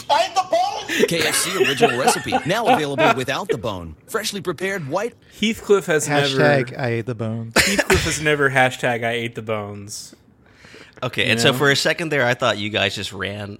I 0.09 0.27
ate 0.27 0.35
the 0.35 0.41
bones. 0.49 1.05
KFC 1.11 1.67
original 1.67 1.99
recipe, 1.99 2.33
now 2.45 2.67
available 2.67 3.13
without 3.15 3.47
the 3.49 3.57
bone. 3.57 3.95
Freshly 4.07 4.41
prepared 4.41 4.87
white. 4.87 5.13
Heathcliff 5.39 5.85
has 5.85 6.07
Hashtag 6.07 6.71
never 6.71 6.81
I 6.81 6.87
ate 6.87 7.05
the 7.05 7.15
bones. 7.15 7.53
Heathcliff 7.55 8.03
has 8.03 8.21
never 8.21 8.49
hashtag 8.49 9.03
I 9.03 9.11
ate 9.11 9.35
the 9.35 9.41
bones. 9.41 10.15
Okay, 11.03 11.25
and 11.25 11.39
so 11.39 11.53
for 11.53 11.69
a 11.69 11.75
second 11.75 12.09
there, 12.09 12.25
I 12.25 12.33
thought 12.33 12.57
you 12.57 12.69
guys 12.69 12.95
just 12.95 13.13
ran 13.13 13.57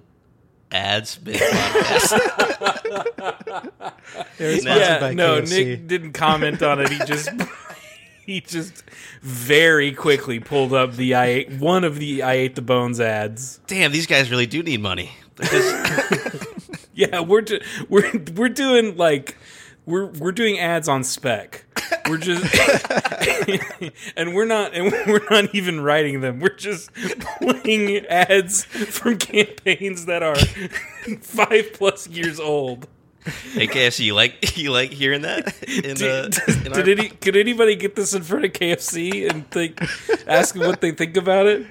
ads 0.72 1.20
mid 1.24 1.36
podcast. 1.40 2.20
It 4.38 4.64
Yeah, 4.64 5.00
by 5.00 5.14
no, 5.14 5.40
KFC. 5.42 5.50
Nick 5.66 5.86
didn't 5.86 6.12
comment 6.12 6.62
on 6.62 6.80
it. 6.80 6.88
He 6.88 6.98
just 6.98 7.28
he 8.26 8.40
just 8.40 8.84
very 9.22 9.92
quickly 9.92 10.40
pulled 10.40 10.72
up 10.72 10.94
the 10.94 11.14
I 11.14 11.26
ate 11.26 11.50
one 11.52 11.84
of 11.84 11.98
the 11.98 12.22
I 12.22 12.34
ate 12.34 12.54
the 12.54 12.62
bones 12.62 13.00
ads. 13.00 13.60
Damn, 13.66 13.92
these 13.92 14.06
guys 14.06 14.30
really 14.30 14.46
do 14.46 14.62
need 14.62 14.80
money. 14.80 15.12
Yeah, 16.96 17.20
we're 17.20 17.42
do, 17.42 17.60
we're 17.90 18.10
we're 18.34 18.48
doing 18.48 18.96
like 18.96 19.36
we're 19.84 20.06
we're 20.06 20.32
doing 20.32 20.58
ads 20.58 20.88
on 20.88 21.04
spec. 21.04 21.65
We're 22.08 22.18
just 22.18 22.44
and 24.16 24.34
we're 24.34 24.44
not 24.44 24.74
and 24.74 24.92
we're 25.06 25.28
not 25.30 25.54
even 25.54 25.80
writing 25.80 26.20
them. 26.20 26.40
We're 26.40 26.54
just 26.56 26.92
playing 26.94 28.06
ads 28.06 28.64
from 28.64 29.18
campaigns 29.18 30.06
that 30.06 30.22
are 30.22 30.36
five 31.20 31.72
plus 31.72 32.08
years 32.08 32.38
old. 32.40 32.86
hey, 33.54 33.66
KFC, 33.66 34.04
you 34.04 34.14
like 34.14 34.56
you 34.56 34.70
like 34.70 34.92
hearing 34.92 35.22
that? 35.22 35.60
In, 35.66 35.96
uh, 36.02 36.28
Did, 36.28 36.72
did 36.84 36.88
any 36.98 37.08
could 37.08 37.36
anybody 37.36 37.74
get 37.76 37.96
this 37.96 38.14
in 38.14 38.22
front 38.22 38.44
of 38.44 38.52
KFC 38.52 39.28
and 39.28 39.50
think 39.50 39.80
ask 40.28 40.54
them 40.54 40.66
what 40.66 40.80
they 40.80 40.92
think 40.92 41.16
about 41.16 41.46
it? 41.46 41.66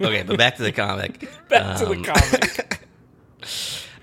okay, 0.00 0.22
but 0.22 0.36
back 0.38 0.56
to 0.56 0.62
the 0.62 0.72
comic. 0.72 1.28
Back 1.48 1.78
to 1.78 1.86
Um, 1.86 2.02
the 2.02 2.08
comic. 2.08 2.81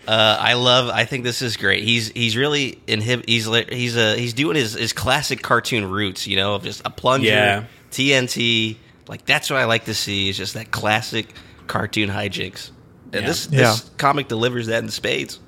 Uh, 0.09 0.37
I 0.39 0.53
love. 0.53 0.89
I 0.89 1.05
think 1.05 1.23
this 1.23 1.43
is 1.43 1.55
great. 1.55 1.83
He's 1.83 2.09
he's 2.09 2.35
really 2.35 2.81
in 2.87 2.99
him. 2.99 3.21
He's 3.27 3.45
he's 3.45 3.95
uh, 3.95 4.15
he's 4.17 4.33
doing 4.33 4.55
his, 4.55 4.73
his 4.73 4.91
classic 4.91 5.43
cartoon 5.43 5.87
roots. 5.89 6.25
You 6.25 6.35
know, 6.37 6.55
of 6.55 6.63
just 6.63 6.81
a 6.83 6.89
plunger, 6.89 7.27
Yeah. 7.27 7.65
TNT. 7.91 8.77
Like 9.07 9.25
that's 9.25 9.51
what 9.51 9.59
I 9.59 9.65
like 9.65 9.85
to 9.85 9.93
see. 9.93 10.27
Is 10.29 10.35
just 10.37 10.55
that 10.55 10.71
classic 10.71 11.27
cartoon 11.67 12.09
hijinks. 12.09 12.71
And 13.13 13.21
Yeah. 13.21 13.27
this 13.27 13.49
Yeah. 13.51 13.75
comic 13.97 14.27
delivers 14.27 14.65
that 14.65 14.83
in 14.83 14.89
spades. 14.89 15.39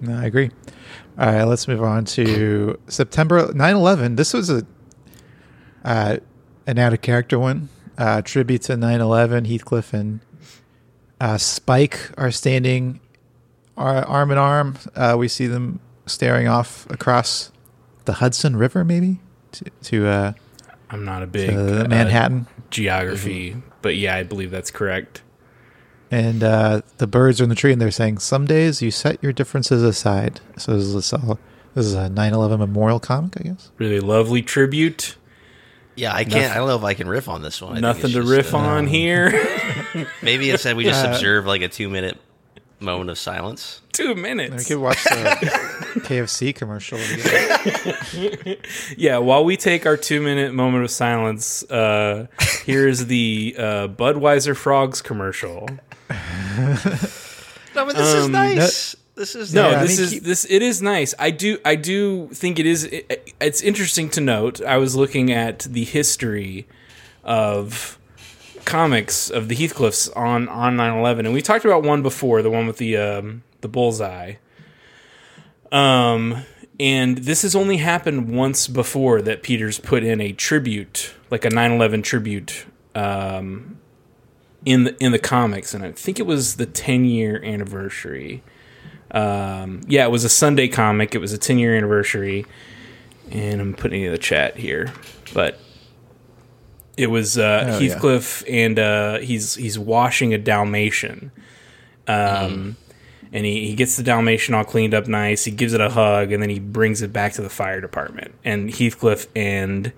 No, 0.00 0.16
I 0.16 0.26
agree. 0.26 0.50
All 1.18 1.26
right, 1.26 1.42
let's 1.44 1.66
move 1.66 1.82
on 1.82 2.04
to 2.04 2.78
September 2.86 3.52
9/11. 3.52 4.16
This 4.16 4.32
was 4.32 4.48
a 4.48 4.64
uh, 5.84 6.18
an 6.68 6.78
out 6.78 6.92
of 6.92 7.00
character 7.02 7.36
one. 7.38 7.68
Uh, 7.98 8.22
tribute 8.22 8.62
to 8.62 8.76
9/11. 8.76 9.46
Heathcliff 9.46 9.92
and 9.92 10.20
uh, 11.20 11.36
Spike 11.36 12.12
are 12.16 12.30
standing 12.30 13.00
arm 13.84 14.30
in 14.30 14.38
arm. 14.38 14.76
Uh, 14.94 15.16
we 15.18 15.28
see 15.28 15.46
them 15.46 15.80
staring 16.06 16.48
off 16.48 16.88
across 16.90 17.50
the 18.04 18.14
Hudson 18.14 18.56
River, 18.56 18.84
maybe 18.84 19.20
to, 19.52 19.64
to 19.84 20.06
uh, 20.08 20.32
I'm 20.90 21.04
not 21.04 21.22
a 21.22 21.26
big 21.26 21.50
uh, 21.50 21.84
uh, 21.84 21.88
Manhattan. 21.88 22.46
geography, 22.70 23.56
but 23.82 23.96
yeah, 23.96 24.16
I 24.16 24.22
believe 24.22 24.50
that's 24.50 24.70
correct. 24.70 25.22
and 26.10 26.42
uh, 26.42 26.80
the 26.98 27.06
birds 27.06 27.40
are 27.40 27.44
in 27.44 27.50
the 27.50 27.54
tree 27.56 27.72
and 27.72 27.80
they're 27.80 27.90
saying 27.90 28.18
some 28.18 28.44
days 28.46 28.82
you 28.82 28.90
set 28.90 29.22
your 29.22 29.32
differences 29.32 29.82
aside 29.84 30.40
so 30.56 30.76
this 30.76 30.86
is, 30.86 31.12
all, 31.12 31.38
this 31.74 31.86
is 31.86 31.94
a 31.94 32.08
9-11 32.08 32.58
memorial 32.58 32.98
comic 32.98 33.34
i 33.38 33.42
guess 33.44 33.70
Really 33.78 34.00
lovely 34.00 34.42
tribute. 34.42 35.16
Yeah, 35.94 36.14
I 36.14 36.24
can't. 36.24 36.50
I 36.52 36.56
don't 36.56 36.66
know 36.68 36.76
if 36.76 36.82
I 36.84 36.94
can 36.94 37.08
riff 37.08 37.28
on 37.28 37.42
this 37.42 37.60
one. 37.60 37.76
I 37.76 37.80
Nothing 37.80 38.12
to 38.12 38.20
just, 38.22 38.28
riff 38.28 38.54
uh, 38.54 38.58
on 38.58 38.86
here. 38.86 39.30
Maybe 40.22 40.48
instead 40.50 40.74
we 40.76 40.84
just 40.84 41.04
Uh, 41.04 41.10
observe 41.10 41.44
like 41.46 41.60
a 41.62 41.68
two 41.68 41.90
minute 41.90 42.18
moment 42.80 43.10
of 43.10 43.18
silence. 43.18 43.80
Two 43.92 44.14
we 44.14 44.22
minutes. 44.22 44.66
could 44.68 44.78
watch 44.78 45.02
the 45.04 45.10
kfc 46.00 46.54
commercial 46.54 46.98
again. 46.98 48.56
Yeah, 48.96 49.18
while 49.18 49.44
we 49.44 49.56
take 49.56 49.84
our 49.86 49.96
two 49.96 50.20
minute 50.22 50.54
moment 50.54 50.84
of 50.84 50.90
silence, 50.90 51.62
uh, 51.70 52.26
here's 52.64 53.06
the 53.06 53.54
uh, 53.58 53.88
Budweiser 53.88 54.56
Frogs 54.56 55.02
commercial. 55.02 55.68
No, 57.72 57.86
but 57.86 57.94
this 57.94 58.08
is 58.14 58.24
Um, 58.24 58.32
nice. 58.32 58.56
This 58.56 58.96
This 59.14 59.34
is 59.36 59.54
No, 59.54 59.70
Yeah, 59.70 59.78
I 59.80 59.82
this 59.84 59.96
mean, 59.96 60.04
is 60.06 60.10
keep- 60.10 60.22
this. 60.24 60.44
It 60.50 60.60
is 60.62 60.82
nice. 60.82 61.14
I 61.20 61.30
do. 61.30 61.58
I 61.64 61.76
do 61.76 62.28
think 62.32 62.58
it 62.58 62.66
is. 62.66 62.82
It, 62.84 63.32
it's 63.40 63.62
interesting 63.62 64.08
to 64.10 64.20
note. 64.20 64.60
I 64.60 64.76
was 64.78 64.96
looking 64.96 65.30
at 65.30 65.60
the 65.60 65.84
history 65.84 66.66
of 67.22 67.96
comics 68.70 69.30
of 69.30 69.48
the 69.48 69.56
Heathcliffs 69.56 70.08
on 70.16 70.48
on 70.48 70.76
9/11, 70.76 71.20
and 71.20 71.32
we 71.32 71.42
talked 71.42 71.64
about 71.64 71.82
one 71.82 72.02
before, 72.02 72.40
the 72.40 72.50
one 72.50 72.66
with 72.66 72.76
the 72.78 72.96
um, 72.96 73.42
the 73.60 73.68
bullseye. 73.68 74.34
Um, 75.72 76.44
and 76.78 77.18
this 77.18 77.42
has 77.42 77.54
only 77.56 77.78
happened 77.78 78.34
once 78.34 78.68
before 78.68 79.20
that 79.22 79.42
Peters 79.42 79.78
put 79.78 80.04
in 80.04 80.20
a 80.20 80.32
tribute, 80.32 81.14
like 81.30 81.44
a 81.44 81.50
9/11 81.50 82.04
tribute, 82.04 82.64
um, 82.94 83.78
in 84.64 84.84
the 84.84 84.96
in 85.04 85.10
the 85.10 85.18
comics, 85.18 85.74
and 85.74 85.84
I 85.84 85.90
think 85.90 86.20
it 86.20 86.26
was 86.26 86.56
the 86.56 86.66
10 86.66 87.04
year 87.04 87.42
anniversary. 87.44 88.42
Um, 89.10 89.80
yeah, 89.88 90.04
it 90.04 90.10
was 90.10 90.22
a 90.22 90.28
Sunday 90.28 90.68
comic. 90.68 91.16
It 91.16 91.18
was 91.18 91.32
a 91.32 91.38
10 91.38 91.58
year 91.58 91.76
anniversary, 91.76 92.46
and 93.32 93.60
I'm 93.60 93.74
putting 93.74 94.02
it 94.02 94.06
in 94.06 94.12
the 94.12 94.18
chat 94.18 94.56
here, 94.56 94.92
but 95.34 95.58
it 97.00 97.06
was 97.10 97.38
uh, 97.38 97.64
Oh, 97.66 97.78
yeah. 97.78 97.92
Heathcliff, 97.94 98.44
and 98.48 98.78
uh, 98.78 99.18
he's 99.18 99.54
he's 99.54 99.78
washing 99.78 100.34
a 100.34 100.38
Dalmatian. 100.38 101.32
Um, 102.06 102.76
and 103.32 103.46
he, 103.46 103.68
he 103.68 103.74
gets 103.74 103.96
the 103.96 104.02
Dalmatian 104.02 104.54
all 104.54 104.64
cleaned 104.64 104.94
up 104.94 105.06
nice. 105.06 105.44
He 105.44 105.50
gives 105.52 105.72
it 105.72 105.80
a 105.80 105.90
hug, 105.90 106.32
and 106.32 106.42
then 106.42 106.50
he 106.50 106.58
brings 106.58 107.02
it 107.02 107.12
back 107.12 107.32
to 107.34 107.42
the 107.42 107.48
fire 107.50 107.80
department. 107.80 108.34
And 108.44 108.70
Heathcliff 108.70 109.26
and 109.36 109.92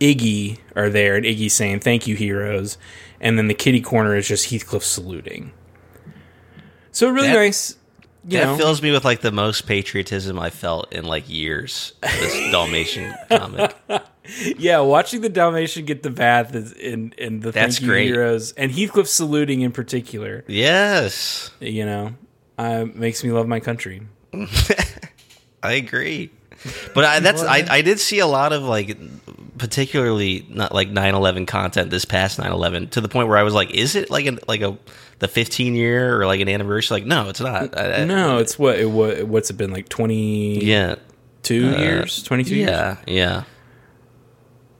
Iggy 0.00 0.58
are 0.76 0.88
there, 0.88 1.16
and 1.16 1.24
Iggy's 1.26 1.52
saying, 1.54 1.80
"Thank 1.80 2.06
you, 2.06 2.14
heroes." 2.16 2.78
And 3.20 3.38
then 3.38 3.48
the 3.48 3.54
kitty 3.54 3.80
corner 3.80 4.14
is 4.14 4.28
just 4.28 4.50
Heathcliff 4.50 4.84
saluting. 4.84 5.52
So 6.92 7.08
really 7.08 7.28
That- 7.28 7.34
nice. 7.34 7.76
You 8.28 8.38
that 8.40 8.44
know, 8.46 8.56
fills 8.56 8.82
me 8.82 8.90
with 8.90 9.04
like 9.04 9.20
the 9.20 9.30
most 9.30 9.68
patriotism 9.68 10.36
I 10.36 10.50
felt 10.50 10.92
in 10.92 11.04
like 11.04 11.28
years. 11.28 11.92
This 12.02 12.34
Dalmatian 12.50 13.14
comic. 13.28 13.72
Yeah, 14.58 14.80
watching 14.80 15.20
the 15.20 15.28
Dalmatian 15.28 15.84
get 15.84 16.02
the 16.02 16.10
bath 16.10 16.54
is 16.54 16.72
in 16.72 17.12
in 17.18 17.40
the 17.40 17.52
That's 17.52 17.76
thank 17.76 17.82
you 17.82 17.88
great. 17.88 18.06
heroes 18.08 18.52
and 18.52 18.70
Heathcliff 18.72 19.08
saluting 19.08 19.60
in 19.62 19.72
particular. 19.72 20.44
Yes, 20.48 21.50
You 21.60 21.84
know, 21.86 22.14
uh, 22.58 22.86
makes 22.94 23.22
me 23.24 23.30
love 23.32 23.46
my 23.48 23.60
country. 23.60 24.02
I 25.62 25.72
agree. 25.72 26.30
But 26.94 27.04
I, 27.04 27.20
that's 27.20 27.42
I, 27.42 27.64
I 27.68 27.82
did 27.82 28.00
see 28.00 28.18
a 28.18 28.26
lot 28.26 28.52
of 28.52 28.62
like 28.62 28.96
particularly 29.58 30.46
not 30.50 30.74
like 30.74 30.90
9/11 30.90 31.46
content 31.46 31.90
this 31.90 32.04
past 32.04 32.38
9/11 32.38 32.90
to 32.90 33.00
the 33.00 33.08
point 33.08 33.28
where 33.28 33.36
I 33.38 33.42
was 33.42 33.54
like 33.54 33.70
is 33.70 33.94
it 33.94 34.10
like 34.10 34.26
an 34.26 34.38
like 34.48 34.60
a 34.62 34.76
the 35.18 35.28
15 35.28 35.74
year 35.74 36.20
or 36.20 36.26
like 36.26 36.40
an 36.40 36.48
anniversary 36.48 36.98
like 37.00 37.06
no 37.06 37.28
it's 37.28 37.40
not. 37.40 37.76
I, 37.78 38.02
I- 38.02 38.04
No, 38.04 38.38
it's 38.38 38.58
what 38.58 38.78
it 38.78 38.86
wa- 38.90 39.22
what's 39.24 39.50
it 39.50 39.54
been 39.54 39.70
like 39.70 39.88
twenty 39.88 40.64
yeah. 40.64 40.96
two 41.42 41.68
Uh, 41.74 41.78
years, 41.78 42.22
twenty 42.22 42.44
two 42.44 42.56
years. 42.56 42.70
Yeah, 42.70 42.96
yeah. 43.06 43.44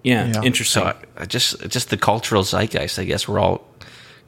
Yeah, 0.06 0.26
Yeah. 0.26 0.42
interesting. 0.42 0.82
So 0.82 0.88
I, 0.88 1.22
I 1.22 1.26
just 1.26 1.68
just 1.68 1.90
the 1.90 1.96
cultural 1.96 2.42
zeitgeist 2.44 2.98
I 2.98 3.04
guess 3.04 3.26
we're 3.28 3.40
all 3.40 3.66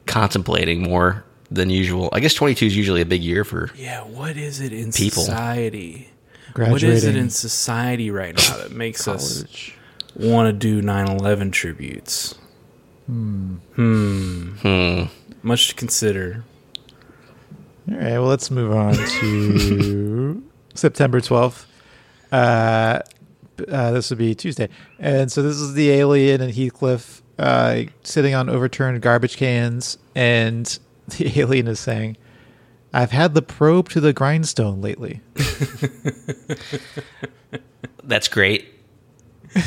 contemplating 0.05 0.83
more 0.83 1.23
than 1.51 1.69
usual. 1.69 2.09
I 2.13 2.19
guess 2.19 2.33
22 2.33 2.65
is 2.67 2.75
usually 2.77 3.01
a 3.01 3.05
big 3.05 3.23
year 3.23 3.43
for 3.43 3.71
yeah, 3.75 4.01
what 4.03 4.35
is 4.37 4.59
it 4.59 4.73
in 4.73 4.91
People. 4.91 5.23
society? 5.23 6.09
Graduating 6.53 6.89
What 6.89 6.97
is 6.97 7.03
it 7.05 7.15
in 7.15 7.29
society 7.29 8.11
right 8.11 8.35
now 8.35 8.57
that 8.57 8.71
makes 8.71 9.07
us 9.07 9.43
college. 9.43 9.75
want 10.15 10.47
to 10.47 10.53
do 10.53 10.81
9/11 10.81 11.51
tributes? 11.51 12.35
Hmm. 13.05 13.55
hmm. 13.75 15.03
Much 15.41 15.69
to 15.69 15.75
consider. 15.75 16.43
All 17.89 17.95
right, 17.97 18.11
well, 18.19 18.23
let's 18.25 18.51
move 18.51 18.71
on 18.71 18.93
to 18.93 20.43
September 20.75 21.19
12th. 21.21 21.65
Uh, 22.31 22.99
uh, 23.67 23.91
this 23.91 24.09
would 24.09 24.19
be 24.19 24.35
Tuesday. 24.35 24.69
And 24.99 25.31
so 25.31 25.41
this 25.41 25.57
is 25.57 25.73
the 25.73 25.89
alien 25.91 26.41
and 26.41 26.53
Heathcliff 26.53 27.21
uh, 27.37 27.83
sitting 28.03 28.33
on 28.35 28.49
overturned 28.49 29.01
garbage 29.01 29.37
cans. 29.37 29.97
And 30.15 30.65
the 31.17 31.39
alien 31.39 31.67
is 31.67 31.79
saying, 31.79 32.17
I've 32.93 33.11
had 33.11 33.33
the 33.33 33.41
probe 33.41 33.89
to 33.89 33.99
the 33.99 34.13
grindstone 34.13 34.81
lately. 34.81 35.21
That's 38.03 38.27
great. 38.27 38.67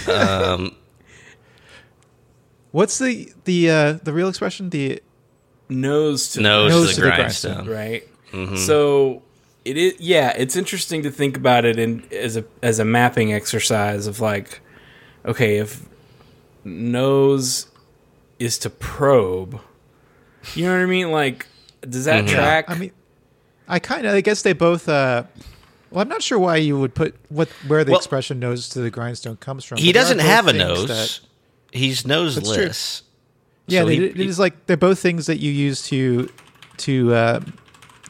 Um 0.08 0.74
What's 2.72 2.98
the 2.98 3.30
the 3.44 3.70
uh, 3.70 3.92
the 4.02 4.12
real 4.12 4.28
expression? 4.28 4.70
The 4.70 5.02
Nose 5.68 6.32
to 6.32 6.40
nose, 6.40 6.70
Nose 6.70 6.88
to 6.90 6.94
to 6.96 7.00
the 7.02 7.06
the 7.10 7.16
grindstone. 7.16 7.68
right? 7.68 8.08
Mm-hmm. 8.32 8.56
So 8.56 9.22
it 9.64 9.76
is 9.76 9.94
yeah, 10.00 10.30
it's 10.36 10.56
interesting 10.56 11.02
to 11.04 11.10
think 11.10 11.36
about 11.36 11.64
it 11.64 11.78
in 11.78 12.04
as 12.12 12.36
a 12.36 12.44
as 12.62 12.78
a 12.78 12.84
mapping 12.84 13.32
exercise 13.32 14.06
of 14.06 14.20
like 14.20 14.60
okay, 15.24 15.58
if 15.58 15.82
nose 16.64 17.66
is 18.38 18.58
to 18.58 18.70
probe, 18.70 19.60
you 20.54 20.64
know 20.66 20.72
what 20.72 20.82
I 20.82 20.86
mean? 20.86 21.10
Like 21.10 21.46
does 21.88 22.04
that 22.06 22.24
Mm-hmm. 22.24 22.34
track? 22.34 22.64
I 22.68 22.74
mean, 22.78 22.92
I 23.68 23.78
kind 23.78 24.06
of 24.06 24.14
I 24.14 24.20
guess 24.20 24.42
they 24.42 24.52
both. 24.52 24.88
Uh, 24.88 25.24
well, 25.90 26.02
I'm 26.02 26.08
not 26.08 26.22
sure 26.22 26.38
why 26.38 26.56
you 26.56 26.78
would 26.78 26.94
put 26.94 27.14
what 27.28 27.48
where 27.66 27.84
the 27.84 27.92
Well- 27.92 27.98
expression 28.00 28.38
"nose 28.38 28.68
to 28.70 28.80
the 28.80 28.90
grindstone" 28.90 29.36
comes 29.36 29.64
from. 29.64 29.78
He 29.78 29.88
but 29.88 29.92
there 29.94 30.02
are 30.02 30.04
doesn't 30.04 30.18
have 30.20 30.46
a 30.48 30.52
nose. 30.52 30.88
that- 30.88 31.20
He's 31.74 32.06
noseless. 32.06 33.02
Yeah, 33.66 33.80
So 33.80 33.86
they, 33.86 33.96
he- 33.96 34.04
it 34.06 34.20
is 34.20 34.38
like 34.38 34.66
they're 34.66 34.76
both 34.76 34.98
things 34.98 35.24
that 35.26 35.38
you 35.38 35.50
use 35.50 35.82
to 35.84 36.28
to 36.78 37.14
uh, 37.14 37.40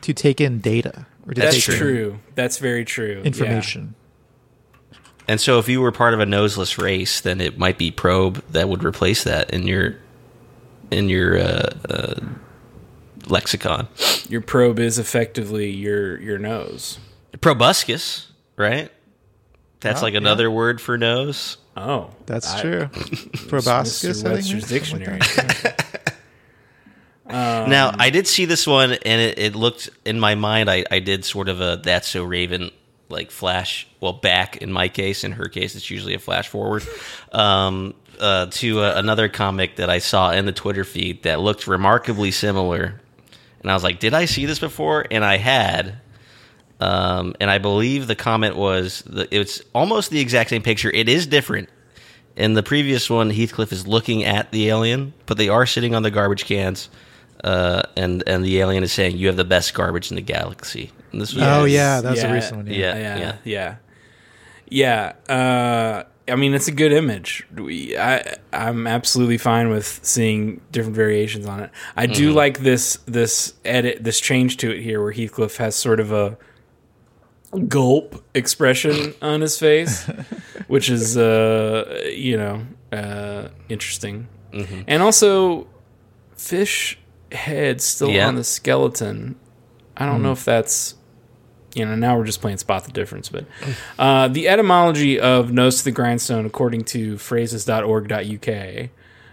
to 0.00 0.12
take 0.12 0.40
in 0.40 0.58
data 0.60 1.06
or 1.26 1.34
to 1.34 1.40
That's 1.40 1.64
take 1.66 1.76
true. 1.76 2.18
That's 2.34 2.58
very 2.58 2.84
true. 2.84 3.18
Yeah. 3.20 3.26
information. 3.26 3.94
And 5.28 5.40
so 5.40 5.58
if 5.58 5.68
you 5.68 5.80
were 5.80 5.92
part 5.92 6.14
of 6.14 6.20
a 6.20 6.26
noseless 6.26 6.78
race, 6.78 7.20
then 7.20 7.40
it 7.40 7.56
might 7.58 7.78
be 7.78 7.90
probe 7.90 8.42
that 8.50 8.68
would 8.68 8.82
replace 8.84 9.22
that 9.24 9.50
in 9.50 9.66
your 9.66 9.96
in 10.90 11.08
your 11.08 11.38
uh, 11.38 11.70
uh, 11.88 12.14
lexicon. 13.28 13.86
Your 14.28 14.40
probe 14.40 14.78
is 14.80 14.98
effectively 14.98 15.70
your 15.70 16.20
your 16.20 16.38
nose. 16.38 16.98
Proboscis, 17.40 18.28
right? 18.56 18.90
That's 19.80 20.00
Oh, 20.00 20.04
like 20.04 20.12
yeah. 20.14 20.18
another 20.18 20.50
word 20.50 20.80
for 20.80 20.98
nose. 20.98 21.56
Oh, 21.76 22.10
That's 22.26 22.52
I- 22.54 22.60
true. 22.60 22.86
Proboscis, 23.48 24.22
Mr. 24.22 24.26
I 24.30 24.40
think, 24.42 24.62
Webster's 24.62 24.62
like 24.62 24.68
dictionary. 24.68 25.20
Um, 27.32 27.70
now 27.70 27.94
I 27.98 28.10
did 28.10 28.26
see 28.26 28.44
this 28.44 28.66
one, 28.66 28.92
and 28.92 29.20
it, 29.20 29.38
it 29.38 29.54
looked 29.54 29.90
in 30.04 30.20
my 30.20 30.34
mind. 30.34 30.70
I, 30.70 30.84
I 30.90 30.98
did 31.00 31.24
sort 31.24 31.48
of 31.48 31.60
a 31.60 31.80
"That's 31.82 32.08
So 32.08 32.24
Raven" 32.24 32.70
like 33.08 33.30
flash. 33.30 33.86
Well, 34.00 34.12
back 34.12 34.58
in 34.58 34.72
my 34.72 34.88
case, 34.88 35.24
in 35.24 35.32
her 35.32 35.48
case, 35.48 35.74
it's 35.74 35.90
usually 35.90 36.14
a 36.14 36.18
flash 36.18 36.48
forward 36.48 36.84
um, 37.32 37.94
uh, 38.20 38.46
to 38.46 38.80
uh, 38.80 38.94
another 38.96 39.28
comic 39.28 39.76
that 39.76 39.90
I 39.90 39.98
saw 39.98 40.30
in 40.32 40.46
the 40.46 40.52
Twitter 40.52 40.84
feed 40.84 41.22
that 41.22 41.40
looked 41.40 41.66
remarkably 41.66 42.30
similar. 42.30 43.00
And 43.60 43.70
I 43.70 43.74
was 43.74 43.82
like, 43.82 43.98
"Did 43.98 44.14
I 44.14 44.26
see 44.26 44.46
this 44.46 44.58
before?" 44.58 45.06
And 45.10 45.24
I 45.24 45.36
had. 45.36 45.98
Um, 46.80 47.36
and 47.38 47.48
I 47.48 47.58
believe 47.58 48.08
the 48.08 48.16
comment 48.16 48.56
was 48.56 49.02
the, 49.06 49.32
it's 49.32 49.62
almost 49.72 50.10
the 50.10 50.18
exact 50.18 50.50
same 50.50 50.62
picture. 50.62 50.90
It 50.90 51.08
is 51.08 51.28
different. 51.28 51.68
In 52.34 52.54
the 52.54 52.62
previous 52.64 53.08
one, 53.08 53.30
Heathcliff 53.30 53.70
is 53.70 53.86
looking 53.86 54.24
at 54.24 54.50
the 54.50 54.68
alien, 54.68 55.12
but 55.26 55.36
they 55.36 55.48
are 55.48 55.64
sitting 55.64 55.94
on 55.94 56.02
the 56.02 56.10
garbage 56.10 56.44
cans, 56.44 56.88
uh, 57.44 57.82
and 57.96 58.22
and 58.26 58.44
the 58.44 58.58
alien 58.60 58.82
is 58.82 58.92
saying, 58.92 59.16
"You 59.16 59.26
have 59.28 59.36
the 59.36 59.44
best 59.44 59.74
garbage 59.74 60.10
in 60.10 60.16
the 60.16 60.22
galaxy." 60.22 60.90
And 61.12 61.20
this 61.20 61.34
was 61.34 61.42
Oh, 61.42 61.64
yeah, 61.64 62.00
that 62.00 62.10
was 62.10 62.22
a 62.22 62.32
recent 62.32 62.56
one, 62.56 62.66
Yeah, 62.66 62.96
yeah, 62.96 63.18
yeah. 63.44 63.76
yeah, 64.68 65.12
yeah. 65.28 65.34
Uh, 65.34 66.04
I 66.28 66.36
mean, 66.36 66.54
it's 66.54 66.68
a 66.68 66.72
good 66.72 66.92
image. 66.92 67.44
We, 67.54 67.98
I, 67.98 68.36
I'm 68.52 68.86
absolutely 68.86 69.38
fine 69.38 69.70
with 69.70 70.00
seeing 70.04 70.60
different 70.70 70.94
variations 70.96 71.46
on 71.46 71.60
it. 71.60 71.70
I 71.96 72.06
do 72.06 72.28
Mm-hmm. 72.28 72.36
like 72.36 72.58
this 72.60 72.98
this 73.06 73.54
edit, 73.64 74.04
this 74.04 74.20
change 74.20 74.56
to 74.58 74.70
it 74.70 74.80
here, 74.82 75.02
where 75.02 75.12
Heathcliff 75.12 75.56
has 75.56 75.74
sort 75.74 75.98
of 76.00 76.12
a 76.12 76.38
gulp 77.68 78.24
expression 78.34 79.14
on 79.22 79.40
his 79.40 79.58
face, 79.58 80.08
which 80.68 80.88
is, 80.88 81.16
uh, 81.16 82.02
you 82.14 82.36
know, 82.36 82.62
uh, 82.92 83.48
interesting. 83.68 84.28
Mm-hmm. 84.52 84.82
And 84.86 85.02
also, 85.02 85.66
fish 86.36 86.98
head 87.32 87.80
still 87.80 88.10
Yeah. 88.10 88.28
on 88.28 88.34
the 88.36 88.44
skeleton. 88.44 89.36
I 89.96 90.06
don't 90.06 90.22
know 90.22 90.32
if 90.32 90.44
that's 90.44 90.94
you 91.74 91.84
know 91.86 91.94
now 91.94 92.16
we're 92.18 92.24
just 92.24 92.40
playing 92.42 92.58
spot 92.58 92.84
the 92.84 92.92
difference 92.92 93.30
but 93.30 93.46
uh, 93.98 94.28
the 94.28 94.46
etymology 94.46 95.18
of 95.18 95.50
nose 95.52 95.78
to 95.78 95.84
the 95.84 95.90
grindstone 95.90 96.44
according 96.44 96.84
to 96.84 97.16
phrases.org.uk 97.16 98.48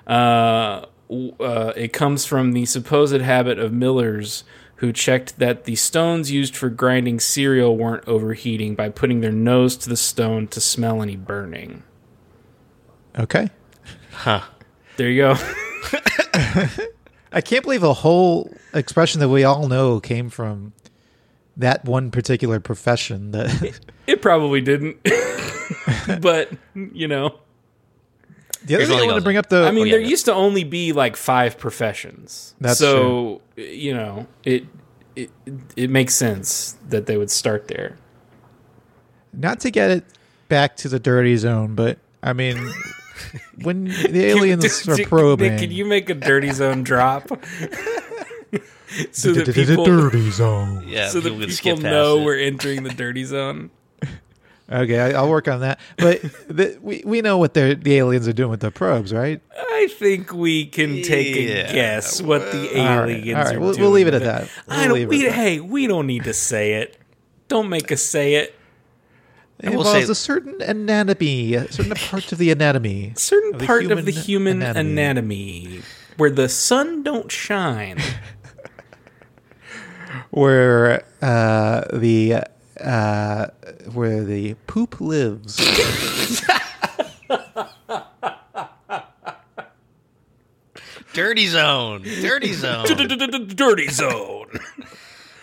uh, 0.07 0.85
w- 1.09 1.33
uh, 1.39 1.73
it 1.75 1.91
comes 1.91 2.25
from 2.25 2.53
the 2.53 2.65
supposed 2.65 3.19
habit 3.19 3.59
of 3.59 3.73
millers 3.73 4.45
who 4.77 4.93
checked 4.93 5.37
that 5.39 5.65
the 5.65 5.75
stones 5.75 6.31
used 6.31 6.55
for 6.55 6.69
grinding 6.69 7.19
cereal 7.19 7.75
weren't 7.75 8.07
overheating 8.07 8.73
by 8.73 8.87
putting 8.87 9.19
their 9.19 9.33
nose 9.33 9.75
to 9.75 9.89
the 9.89 9.97
stone 9.97 10.47
to 10.47 10.61
smell 10.61 11.01
any 11.01 11.17
burning 11.17 11.83
Okay. 13.17 13.49
Huh. 14.11 14.43
there 14.95 15.09
you 15.09 15.21
go 15.21 15.35
I 17.31 17.41
can't 17.41 17.63
believe 17.63 17.83
a 17.83 17.93
whole 17.93 18.51
expression 18.73 19.19
that 19.19 19.29
we 19.29 19.43
all 19.43 19.67
know 19.67 19.99
came 19.99 20.29
from 20.29 20.73
that 21.57 21.85
one 21.85 22.09
particular 22.11 22.59
profession 22.59 23.31
that 23.31 23.79
It 24.07 24.21
probably 24.21 24.61
didn't, 24.61 24.97
but 26.21 26.49
you 26.73 27.07
know, 27.07 27.39
the 28.65 28.75
other 28.75 28.77
Here's 28.77 28.87
thing 28.87 28.97
what 28.97 29.03
I 29.03 29.07
want 29.07 29.17
to 29.17 29.23
bring 29.23 29.37
up 29.37 29.49
though 29.49 29.67
I 29.67 29.71
mean, 29.71 29.83
oh, 29.83 29.85
yeah, 29.85 29.91
there 29.93 30.01
no. 30.01 30.07
used 30.07 30.25
to 30.25 30.33
only 30.33 30.63
be 30.63 30.93
like 30.93 31.15
five 31.15 31.57
professions. 31.59 32.55
That's 32.59 32.79
so 32.79 33.41
you 33.55 33.93
know, 33.93 34.25
it 34.43 34.65
it 35.15 35.29
it 35.75 35.89
makes 35.91 36.15
sense 36.15 36.75
that 36.87 37.05
they 37.05 37.17
would 37.17 37.29
start 37.29 37.67
there. 37.67 37.97
not 39.31 39.59
to 39.59 39.69
get 39.69 39.91
it 39.91 40.05
back 40.47 40.75
to 40.77 40.89
the 40.89 40.99
dirty 40.99 41.35
zone, 41.37 41.75
but 41.75 41.99
I 42.23 42.33
mean 42.33 42.57
when 43.61 43.85
the 43.85 44.25
aliens 44.25 44.85
You- 44.85 44.93
are 44.93 44.97
Nick, 44.97 45.07
probing 45.09 45.57
can 45.57 45.71
you 45.71 45.85
make 45.85 46.09
a 46.09 46.13
dirty 46.15 46.51
zone 46.51 46.83
drop? 46.83 47.27
so 49.11 49.33
that 49.33 49.53
people, 49.53 49.85
dirty 49.85 50.31
zone. 50.31 50.83
Yeah, 50.87 51.09
so 51.09 51.19
that 51.19 51.29
people 51.29 51.37
people 51.37 51.39
could 51.47 51.53
skip 51.53 51.75
past 51.75 51.83
know 51.83 52.19
it. 52.19 52.23
we're 52.25 52.39
entering 52.39 52.83
the 52.83 52.89
dirty 52.89 53.23
zone. 53.23 53.69
Okay, 54.71 54.99
I, 54.99 55.11
I'll 55.19 55.29
work 55.29 55.47
on 55.47 55.61
that. 55.61 55.79
But 55.97 56.21
the, 56.47 56.77
we 56.81 57.01
we 57.03 57.21
know 57.21 57.39
what 57.39 57.55
they're, 57.55 57.73
the 57.73 57.95
aliens 57.97 58.27
are 58.27 58.33
doing 58.33 58.51
with 58.51 58.59
the 58.59 58.69
probes, 58.69 59.11
right? 59.11 59.41
I 59.57 59.87
think 59.97 60.31
we 60.31 60.67
can 60.67 61.01
take 61.01 61.35
a 61.35 61.73
guess 61.73 62.21
what 62.21 62.51
the 62.51 62.77
aliens 62.77 63.35
all 63.35 63.43
right, 63.45 63.55
are 63.55 63.59
we'll- 63.59 63.71
doing. 63.73 63.81
we'll 63.81 63.91
leave 63.91 64.07
it 64.07 64.13
at 64.13 64.23
that. 64.23 64.47
We'll 64.67 64.83
don't. 64.85 64.93
leave 64.93 65.03
it 65.03 65.09
We, 65.09 65.25
at 65.25 65.29
that. 65.31 65.35
hey, 65.35 65.59
we 65.59 65.87
don't 65.87 66.05
need 66.05 66.25
to 66.25 66.33
say 66.33 66.73
it. 66.73 66.97
Don't 67.47 67.67
make 67.69 67.91
us 67.91 68.03
say 68.03 68.35
it. 68.35 68.55
It 69.61 69.67
involves 69.73 69.91
say- 70.05 70.11
a 70.11 70.15
certain 70.15 70.61
anatomy, 70.61 71.53
a 71.55 71.71
certain 71.71 71.93
part 71.95 72.31
of 72.31 72.37
the 72.37 72.49
anatomy. 72.51 73.13
Certain 73.17 73.53
Of 73.55 73.59
the 73.59 73.65
part 73.65 73.91
of 73.91 74.05
the 74.05 74.11
human 74.11 74.61
human 74.61 74.61
anatomy. 74.61 74.91
anatomy. 75.65 75.81
where 76.17 76.29
the 76.29 76.47
sun 76.49 77.03
don't 77.03 77.29
shine. 77.31 77.99
where 80.31 81.03
uh, 81.21 81.85
the 81.93 82.43
uh, 82.79 83.47
where 83.93 84.23
the 84.23 84.53
poop 84.67 85.01
lives. 85.01 85.57
Dirty 91.13 91.47
zone. 91.47 92.03
Dirty 92.03 92.53
zone. 92.53 92.85
dirty 93.55 93.87
zone. 93.89 94.47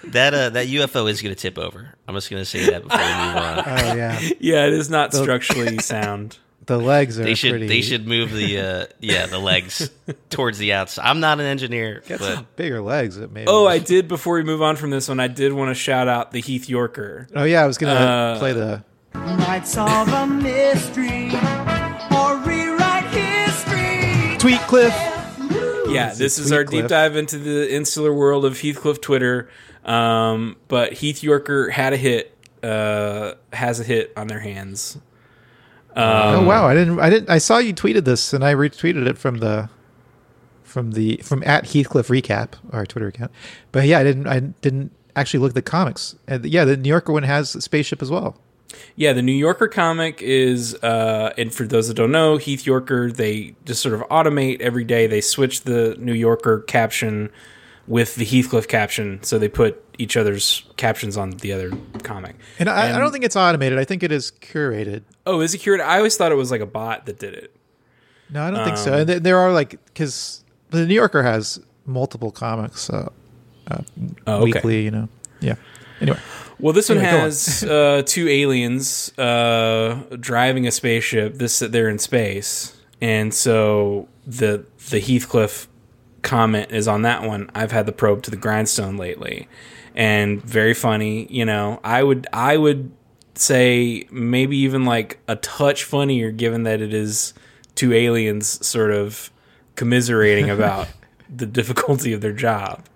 that 0.05 0.33
uh, 0.33 0.51
that 0.51 0.69
UFO 0.69 1.11
is 1.11 1.21
going 1.21 1.35
to 1.35 1.41
tip 1.41 1.59
over. 1.59 1.86
I'm 2.17 2.21
just 2.21 2.31
going 2.31 2.43
to 2.43 2.47
say 2.47 2.71
that 2.71 2.83
before 2.83 2.99
we 2.99 3.05
move 3.05 3.37
on. 3.37 3.59
Oh 3.67 3.95
yeah, 3.95 4.21
Yeah, 4.41 4.67
it 4.67 4.73
is 4.73 4.89
not 4.91 5.13
structurally 5.15 5.79
sound. 5.79 6.39
the 6.67 6.79
legs 6.79 7.21
are 7.21 7.25
They 7.25 7.35
should 7.35 7.51
pretty. 7.53 7.67
they 7.69 7.81
should 7.83 8.09
move 8.09 8.33
the 8.33 8.59
uh, 8.59 8.87
yeah 8.99 9.27
the 9.27 9.39
legs 9.39 9.89
towards 10.31 10.59
the 10.59 10.73
outside. 10.73 11.05
I'm 11.09 11.21
not 11.21 11.39
an 11.39 11.47
engineer, 11.47 12.03
but 12.09 12.57
bigger 12.57 12.81
legs. 12.81 13.17
It 13.19 13.31
maybe. 13.31 13.47
Oh, 13.49 13.67
I 13.67 13.79
did. 13.79 14.09
Before 14.09 14.35
we 14.35 14.43
move 14.43 14.63
on 14.63 14.75
from 14.77 14.91
this 14.91 15.09
one, 15.09 15.21
I 15.21 15.29
did 15.29 15.53
want 15.53 15.69
to 15.71 15.75
shout 15.75 16.09
out 16.09 16.33
the 16.33 16.41
Heath 16.41 16.69
Yorker. 16.69 17.29
Oh 17.37 17.45
yeah, 17.45 17.63
I 17.63 17.67
was 17.67 17.79
gonna 17.79 17.93
Uh, 17.95 18.39
play 18.39 18.53
the. 18.53 18.83
Might 19.15 19.67
solve 19.67 20.09
a 20.09 20.27
mystery 20.27 21.31
or 22.17 22.37
rewrite 22.39 23.05
history. 23.15 24.37
Tweet 24.39 24.61
Cliff. 24.63 24.93
Yeah, 25.97 26.09
It's 26.11 26.19
this 26.19 26.39
is 26.39 26.53
our 26.53 26.61
Heathcliff. 26.61 26.83
deep 26.83 26.89
dive 26.89 27.17
into 27.17 27.39
the 27.39 27.75
insular 27.75 28.13
world 28.13 28.45
of 28.45 28.61
Heathcliff 28.61 29.01
Twitter. 29.01 29.49
Um, 29.85 30.57
but 30.69 30.93
Heath 30.95 31.23
Yorker 31.23 31.71
had 31.71 31.93
a 31.93 31.97
hit, 31.97 32.37
uh, 32.63 33.35
has 33.53 33.81
a 33.81 33.85
hit 33.85 34.13
on 34.17 34.27
their 34.29 34.41
hands. 34.41 34.99
oh 35.95 36.45
wow, 36.45 36.67
I 36.67 36.75
didn't. 36.75 36.99
I 37.01 37.09
didn't. 37.11 37.31
I 37.31 37.39
saw 37.39 37.59
you 37.59 37.73
tweeted 37.75 38.05
this, 38.05 38.33
and 38.33 38.45
I 38.45 38.55
retweeted 38.55 39.07
it 39.07 39.19
from 39.19 39.39
the. 39.39 39.69
From 40.63 40.93
the 40.93 41.17
from 41.23 41.43
at 41.47 41.69
Heathcliff 41.69 42.09
recap 42.09 42.51
our 42.71 42.85
Twitter 42.85 43.07
account, 43.07 43.31
but 43.73 43.87
yeah, 43.87 43.99
I 43.99 44.05
didn't. 44.05 44.27
I 44.27 44.41
didn't 44.41 44.93
actually 45.15 45.41
look 45.41 45.51
at 45.53 45.55
the 45.55 45.63
comics. 45.63 46.17
And 46.29 46.45
yeah, 46.45 46.67
the 46.67 46.77
New 46.77 46.91
Yorker 46.91 47.13
one 47.15 47.23
has 47.23 47.55
a 47.55 47.63
spaceship 47.63 48.03
as 48.03 48.11
well. 48.11 48.37
Yeah, 48.97 49.13
the 49.13 49.23
New 49.23 49.33
Yorker 49.33 49.69
comic 49.69 50.21
is, 50.23 50.75
uh, 50.83 51.33
and 51.39 51.55
for 51.55 51.67
those 51.67 51.89
that 51.89 51.95
don't 51.95 52.11
know, 52.13 52.37
Heath 52.37 52.67
Yorker, 52.67 53.11
they 53.13 53.55
just 53.65 53.81
sort 53.83 53.95
of 53.95 54.01
automate 54.09 54.61
every 54.61 54.85
day. 54.85 55.07
They 55.07 55.21
switch 55.21 55.63
the 55.63 55.97
New 55.99 56.15
Yorker 56.15 56.61
caption 56.61 57.31
with 57.87 58.17
the 58.17 58.25
Heathcliff 58.25 58.67
caption, 58.67 59.23
so 59.23 59.39
they 59.39 59.49
put 59.49 59.83
each 59.99 60.17
other's 60.17 60.65
captions 60.77 61.17
on 61.17 61.31
the 61.31 61.53
other 61.53 61.71
comic. 62.03 62.35
And 62.59 62.69
I, 62.69 62.95
I 62.97 62.99
don't 62.99 63.13
think 63.13 63.25
it's 63.25 63.37
automated. 63.37 63.79
I 63.79 63.85
think 63.85 64.03
it 64.03 64.11
is 64.13 64.33
curated. 64.41 65.03
Oh, 65.25 65.41
is 65.41 65.55
it 65.55 65.59
curated? 65.59 65.83
I 65.85 65.99
always 65.99 66.17
thought 66.17 66.33
it 66.33 66.37
was 66.37 66.51
like 66.51 66.61
a 66.61 66.67
bot 66.67 67.07
that 67.07 67.19
did 67.19 67.35
it. 67.35 67.55
No, 68.31 68.43
I 68.43 68.51
don't 68.51 68.65
think 68.65 68.77
so. 68.77 68.93
Um, 68.93 68.99
And 69.01 69.09
th- 69.09 69.23
there 69.23 69.39
are 69.39 69.53
like 69.53 69.83
because 69.87 70.43
the 70.71 70.85
New 70.85 70.95
Yorker 70.95 71.23
has 71.23 71.61
multiple 71.87 72.33
comics 72.33 72.91
uh, 72.91 73.09
uh, 73.71 73.83
Oh, 74.27 74.39
okay. 74.39 74.45
weekly. 74.45 74.83
You 74.83 74.91
know, 74.91 75.09
yeah. 75.41 75.55
Anyway, 76.01 76.19
Well, 76.59 76.73
this 76.73 76.89
one 76.89 76.99
Anyway, 76.99 77.11
go 77.13 77.17
on. 77.19 77.25
has 77.25 77.63
uh, 77.65 78.03
two 78.07 78.29
aliens 78.29 79.17
uh, 79.19 80.03
driving 80.21 80.67
a 80.67 80.71
spaceship. 80.71 81.35
This 81.35 81.59
they're 81.61 81.89
in 81.89 81.99
space, 81.99 82.77
and 83.01 83.33
so 83.35 84.09
the 84.27 84.65
the 84.91 85.01
Heathcliff 85.01 85.69
comment 86.23 86.71
is 86.73 86.89
on 86.89 87.03
that 87.03 87.23
one. 87.23 87.51
I've 87.55 87.73
had 87.73 87.87
the 87.87 87.93
probe 87.93 88.23
to 88.25 88.31
the 88.31 88.37
grindstone 88.37 88.97
lately, 88.97 89.49
and 89.95 90.43
very 90.43 90.75
funny. 90.75 91.27
You 91.31 91.45
know, 91.45 91.81
I 91.85 92.03
would 92.03 92.27
I 92.33 92.57
would 92.57 92.91
say 93.35 94.07
maybe 94.11 94.57
even 94.59 94.85
like 94.87 95.19
a 95.29 95.37
touch 95.37 95.85
funnier, 95.85 96.31
given 96.31 96.63
that 96.63 96.81
it 96.81 96.95
is 96.95 97.35
two 97.75 97.93
aliens 97.93 98.65
sort 98.67 98.91
of 98.93 99.31
commiserating 99.75 100.49
about 100.57 100.89
the 101.35 101.45
difficulty 101.47 102.13
of 102.15 102.23
their 102.23 102.33
job, 102.33 102.87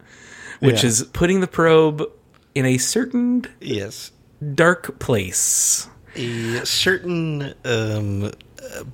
which 0.60 0.82
Yeah. 0.82 0.88
is 0.88 1.02
putting 1.12 1.40
the 1.40 1.46
probe 1.46 2.10
in 2.54 2.66
a 2.66 2.78
certain 2.78 3.44
yes, 3.60 4.12
dark 4.54 4.98
place. 4.98 5.88
a 6.16 6.64
certain 6.66 7.54
um, 7.64 8.24
uh, 8.24 8.84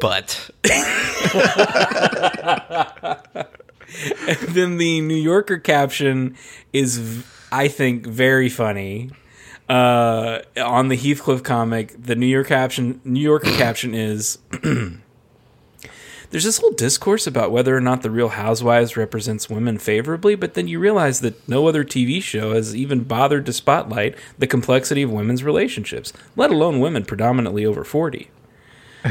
but 0.00 0.50
And 4.28 4.38
then 4.48 4.78
the 4.78 5.00
New 5.00 5.14
Yorker 5.16 5.58
caption 5.58 6.36
is, 6.72 6.98
v- 6.98 7.24
I 7.52 7.68
think, 7.68 8.06
very 8.06 8.48
funny. 8.48 9.10
Uh, 9.68 10.40
on 10.56 10.88
the 10.88 10.96
Heathcliff 10.96 11.42
comic, 11.42 11.94
the 12.00 12.14
New 12.14 12.26
York 12.26 12.48
caption, 12.48 13.00
New 13.04 13.20
Yorker 13.20 13.50
caption 13.52 13.94
is. 13.94 14.38
There's 16.30 16.44
this 16.44 16.58
whole 16.58 16.72
discourse 16.72 17.26
about 17.26 17.50
whether 17.52 17.76
or 17.76 17.80
not 17.80 18.02
the 18.02 18.10
Real 18.10 18.28
Housewives 18.30 18.96
represents 18.96 19.48
women 19.48 19.78
favorably, 19.78 20.34
but 20.34 20.54
then 20.54 20.68
you 20.68 20.78
realize 20.78 21.20
that 21.20 21.48
no 21.48 21.66
other 21.68 21.84
TV 21.84 22.22
show 22.22 22.52
has 22.54 22.74
even 22.74 23.04
bothered 23.04 23.46
to 23.46 23.52
spotlight 23.52 24.16
the 24.38 24.46
complexity 24.46 25.02
of 25.02 25.10
women's 25.10 25.44
relationships, 25.44 26.12
let 26.34 26.50
alone 26.50 26.80
women 26.80 27.04
predominantly 27.04 27.64
over 27.64 27.84
40. 27.84 28.30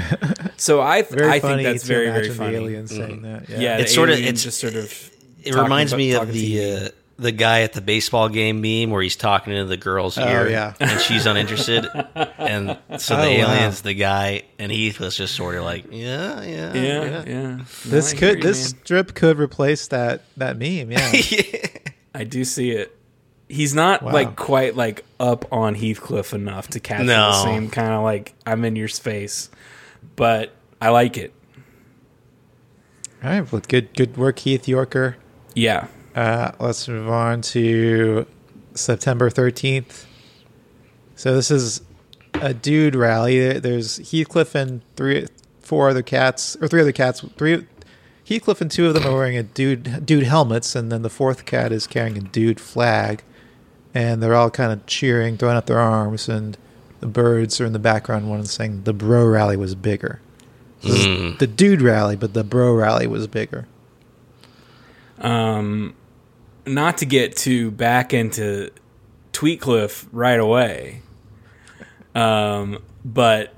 So 0.58 0.82
I, 0.82 1.02
th- 1.02 1.22
I 1.22 1.40
think 1.40 1.64
that's 1.64 1.84
very, 1.84 2.10
very 2.10 2.30
funny. 2.30 2.52
The 2.54 2.58
aliens 2.58 2.92
saying 2.92 3.22
that. 3.24 3.50
Yeah. 3.50 3.60
Yeah, 3.60 3.78
It's 3.78 3.94
sort 3.94 4.10
of- 4.10 4.16
alien 4.16 4.30
it's- 4.30 4.44
just 4.44 4.60
sort 4.60 4.76
of. 4.76 5.12
it 5.44 5.54
reminds 5.54 5.92
about- 5.92 5.98
me 5.98 6.14
of 6.14 6.32
the 6.32 6.86
uh, 6.86 6.90
the 7.18 7.32
guy 7.32 7.62
at 7.62 7.72
the 7.74 7.80
baseball 7.82 8.28
game 8.30 8.60
meme 8.62 8.92
where 8.92 9.02
he's 9.02 9.16
talking 9.16 9.54
to 9.54 9.64
the 9.66 9.78
girl's 9.78 10.18
Oh, 10.18 10.28
ear 10.28 10.50
yeah. 10.50 10.74
and 10.80 11.00
she's 11.00 11.26
uninterested, 11.26 11.86
and 12.38 12.78
so 12.98 13.16
oh, 13.16 13.22
the 13.22 13.28
Oh, 13.28 13.46
wow. 13.46 13.54
aliens, 13.54 13.82
the 13.84 13.94
guy, 13.94 14.44
and 14.60 14.72
Heath 14.72 15.00
was 15.00 15.16
just 15.16 15.34
sort 15.36 15.56
of 15.56 15.64
like, 15.64 15.86
yeah, 15.92 16.42
yeah, 16.44 16.74
yeah, 16.74 17.24
yeah. 17.26 17.60
This 17.86 18.14
I 18.14 18.18
could 18.18 18.38
you, 18.38 18.44
this 18.44 18.74
man. 18.74 18.82
strip 18.84 19.14
could 19.14 19.40
replace 19.40 19.88
that 19.88 20.24
that 20.38 20.58
meme. 20.58 20.92
Yeah. 20.92 21.68
I 22.14 22.24
do 22.24 22.44
see 22.46 22.72
it. 22.72 22.96
He's 23.48 23.74
not 23.76 24.02
Wow. 24.02 24.12
like 24.14 24.36
quite 24.36 24.76
like 24.76 25.06
up 25.20 25.46
on 25.54 25.76
Heathcliff 25.76 26.34
enough 26.34 26.68
to 26.70 26.80
capture 26.80 27.06
No. 27.06 27.32
the 27.32 27.44
same 27.44 27.70
kind 27.70 27.92
of 27.94 28.04
like 28.04 28.34
I'm 28.46 28.66
in 28.66 28.76
your 28.76 28.88
space, 28.88 29.50
but 30.16 30.52
I 30.82 30.90
like 30.90 31.18
it. 31.18 31.34
All 33.24 33.30
right. 33.30 33.52
Well, 33.52 33.62
good 33.68 33.94
good 33.96 34.18
work, 34.18 34.40
Heath 34.40 34.68
Yorker. 34.68 35.18
Yeah, 35.54 35.88
Uh, 36.16 36.52
let's 36.60 36.88
move 36.88 37.10
on 37.10 37.42
to 37.42 38.26
September 38.74 39.30
13th. 39.30 40.06
So 41.16 41.36
this 41.36 41.52
is 41.52 41.82
a 42.36 42.54
dude 42.54 42.96
rally. 42.96 43.60
There's 43.60 43.98
Heathcliff 44.12 44.56
and 44.56 44.82
three, 44.96 45.28
four 45.60 45.90
other 45.90 46.02
cats, 46.02 46.56
or 46.62 46.70
three 46.70 46.82
other 46.82 46.94
cats. 46.94 47.22
Three 47.38 47.68
Heathcliff 48.26 48.62
and 48.62 48.72
two 48.72 48.88
of 48.88 48.94
them 48.94 49.06
are 49.06 49.14
wearing 49.14 49.38
a 49.38 49.44
dude 49.44 50.06
dude 50.06 50.24
helmets, 50.24 50.76
and 50.76 50.92
then 50.92 51.02
the 51.02 51.10
fourth 51.10 51.46
cat 51.46 51.72
is 51.72 51.86
carrying 51.86 52.18
a 52.18 52.22
dude 52.22 52.60
flag, 52.60 53.24
and 53.94 54.24
they're 54.24 54.36
all 54.36 54.50
kind 54.50 54.72
of 54.72 54.86
cheering, 54.86 55.38
throwing 55.38 55.58
up 55.58 55.68
their 55.68 55.80
arms, 55.80 56.28
and 56.28 56.58
the 57.02 57.08
birds 57.08 57.60
are 57.62 57.66
in 57.66 57.74
the 57.74 57.80
background. 57.80 58.30
One 58.30 58.40
is 58.40 58.52
saying 58.52 58.84
the 58.84 58.94
bro 58.94 59.26
rally 59.26 59.58
was 59.58 59.76
bigger. 59.76 60.22
This 60.82 61.06
is 61.06 61.38
the 61.38 61.48
dude 61.48 61.82
rally, 61.82 62.16
but 62.16 62.34
the 62.34 62.44
bro 62.44 62.74
rally 62.74 63.08
was 63.08 63.28
bigger. 63.28 63.68
Not 66.66 67.00
to 67.00 67.06
get 67.06 67.36
too 67.36 67.72
back 67.72 68.14
into 68.14 68.72
Tweetcliff 69.34 70.08
right 70.12 70.40
away, 70.40 71.02
um, 72.14 72.80
but 73.04 73.54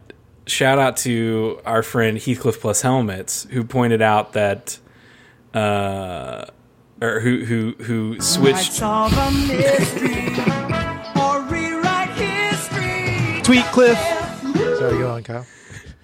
shout 0.45 0.79
out 0.79 0.97
to 0.97 1.59
our 1.65 1.83
friend 1.83 2.17
Heathcliff 2.17 2.59
Plus 2.59 2.81
Helmets 2.81 3.47
who 3.51 3.63
pointed 3.63 4.01
out 4.01 4.33
that. 4.33 4.79
Uh, 5.53 6.45
or 6.99 7.19
who 7.19 7.45
who 7.45 7.75
who 7.83 8.09
Might 8.13 8.23
switched 8.23 8.73
solve 8.73 9.13
a 9.13 9.31
mystery 9.31 10.27
Tweet 13.47 13.63
Cliff. 13.67 13.97
Sorry, 13.97 14.97
go 14.97 15.11
on, 15.11 15.23
Kyle. 15.23 15.45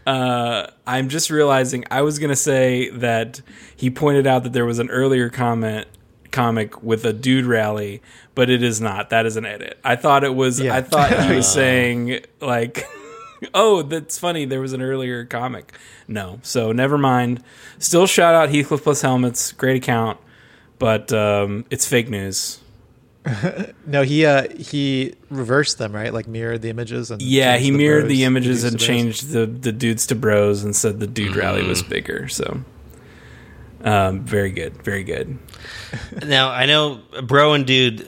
Uh, 0.08 0.68
I'm 0.88 1.10
just 1.10 1.30
realizing 1.30 1.84
I 1.92 2.02
was 2.02 2.18
gonna 2.18 2.38
say 2.38 2.90
that 2.92 3.42
he 3.76 3.90
pointed 3.90 4.26
out 4.26 4.44
that 4.44 4.54
there 4.54 4.66
was 4.66 4.80
an 4.80 4.90
earlier 4.90 5.30
comment 5.30 5.88
comic 6.34 6.84
with 6.84 7.06
a 7.06 7.14
dude 7.14 7.46
rally, 7.46 8.02
but 8.36 8.50
it 8.50 8.62
is 8.62 8.82
not. 8.82 9.10
That 9.10 9.26
is 9.26 9.38
an 9.38 9.46
edit. 9.46 9.80
I 9.86 9.96
thought 9.96 10.26
it 10.26 10.36
was. 10.36 10.60
Yeah. 10.60 10.76
I 10.76 10.82
thought 10.82 11.12
he 11.28 11.36
was 11.36 11.50
saying 11.54 12.20
like, 12.42 12.86
"Oh, 13.54 13.84
that's 13.84 14.20
funny." 14.20 14.44
There 14.44 14.60
was 14.60 14.74
an 14.74 14.82
earlier 14.82 15.24
comic. 15.24 15.72
No, 16.08 16.40
so 16.44 16.74
never 16.74 16.98
mind. 16.98 17.42
Still 17.80 18.08
shout 18.08 18.36
out 18.36 18.50
Heathcliff 18.50 18.84
plus 18.84 19.02
helmets. 19.02 19.54
Great 19.54 19.78
account, 19.78 20.20
but 20.80 21.14
um, 21.14 21.64
it's 21.70 21.88
fake 21.88 22.10
news. 22.10 22.60
No, 23.86 24.02
he 24.02 24.26
uh 24.26 24.48
he 24.50 25.14
reversed 25.30 25.78
them, 25.78 25.94
right? 25.94 26.14
Like 26.14 26.28
mirrored 26.28 26.62
the 26.62 26.70
images 26.70 27.12
and 27.12 27.22
Yeah, 27.22 27.58
he 27.58 27.70
the 27.72 27.78
mirrored 27.78 28.04
bros 28.04 28.10
the 28.10 28.24
images 28.26 28.64
and 28.64 28.80
changed 28.80 29.30
the 29.30 29.46
the 29.46 29.72
dudes 29.72 30.08
to 30.08 30.16
bros 30.16 30.64
and 30.64 30.76
said 30.76 31.00
the 31.00 31.08
dude 31.08 31.36
rally 31.36 31.64
was 31.64 31.84
bigger. 31.84 32.28
So, 32.28 32.62
um, 33.84 34.22
very 34.22 34.52
good, 34.52 34.82
very 34.84 35.04
good. 35.04 35.38
Now 36.26 36.50
I 36.50 36.66
know 36.66 37.02
bro 37.24 37.54
and 37.54 37.66
dude; 37.66 38.00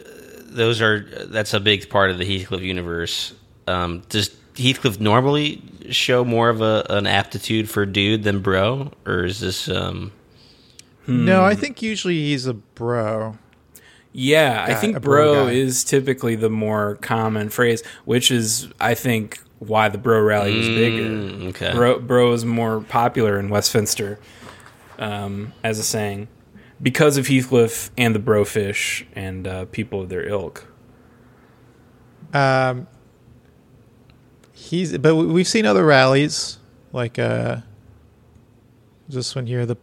those 0.46 0.82
are 0.82 1.02
that's 1.28 1.54
a 1.54 1.60
big 1.60 1.90
part 1.90 2.10
of 2.12 2.18
the 2.18 2.26
Heathcliff 2.26 2.62
universe. 2.62 3.34
Um, 3.68 4.04
does 4.10 4.36
Heathcliff 4.56 5.00
normally 5.00 5.62
show 5.92 6.24
more 6.24 6.50
of 6.50 6.62
a, 6.62 6.86
an 6.90 7.08
aptitude 7.08 7.70
for 7.70 7.86
dude 7.86 8.24
than 8.24 8.42
bro, 8.42 8.92
or 9.06 9.26
is 9.26 9.40
this? 9.40 9.68
Um, 9.70 10.12
No, 11.08 11.44
I 11.44 11.56
think 11.56 11.82
usually 11.82 12.16
he's 12.16 12.48
a 12.48 12.54
bro. 12.54 13.38
Yeah, 14.14 14.66
I 14.66 14.76
think 14.76 15.02
bro 15.02 15.34
bro 15.34 15.48
is 15.48 15.84
typically 15.84 16.36
the 16.36 16.50
more 16.50 16.96
common 17.02 17.50
phrase, 17.50 17.84
which 18.06 18.32
is 18.32 18.70
I 18.80 18.94
think 18.96 19.42
why 19.60 19.90
the 19.90 19.98
bro 19.98 20.22
rally 20.22 20.58
was 20.58 20.70
bigger. 20.70 21.04
Mm, 21.04 21.50
okay. 21.50 21.74
Bro, 21.74 22.00
bro 22.00 22.32
is 22.32 22.46
more 22.46 22.80
popular 22.82 23.38
in 23.38 23.50
Westminster 23.50 24.20
um, 25.00 25.54
as 25.64 25.80
a 25.80 25.84
saying 25.84 26.28
because 26.82 27.18
of 27.18 27.28
Heathcliff 27.28 27.90
and 27.98 28.14
the 28.16 28.20
brofish 28.20 29.06
and 29.14 29.48
uh, 29.48 29.66
people 29.66 30.02
of 30.02 30.10
their 30.10 30.28
ilk. 30.28 30.68
Um, 32.34 32.88
he's 34.52 34.98
but 34.98 35.16
we- 35.16 35.28
we've 35.28 35.48
seen 35.48 35.66
other 35.66 35.86
rallies 35.86 36.58
like 36.92 37.18
uh, 37.20 37.58
this 39.08 39.36
one 39.36 39.46
here, 39.48 39.66
the 39.66 39.78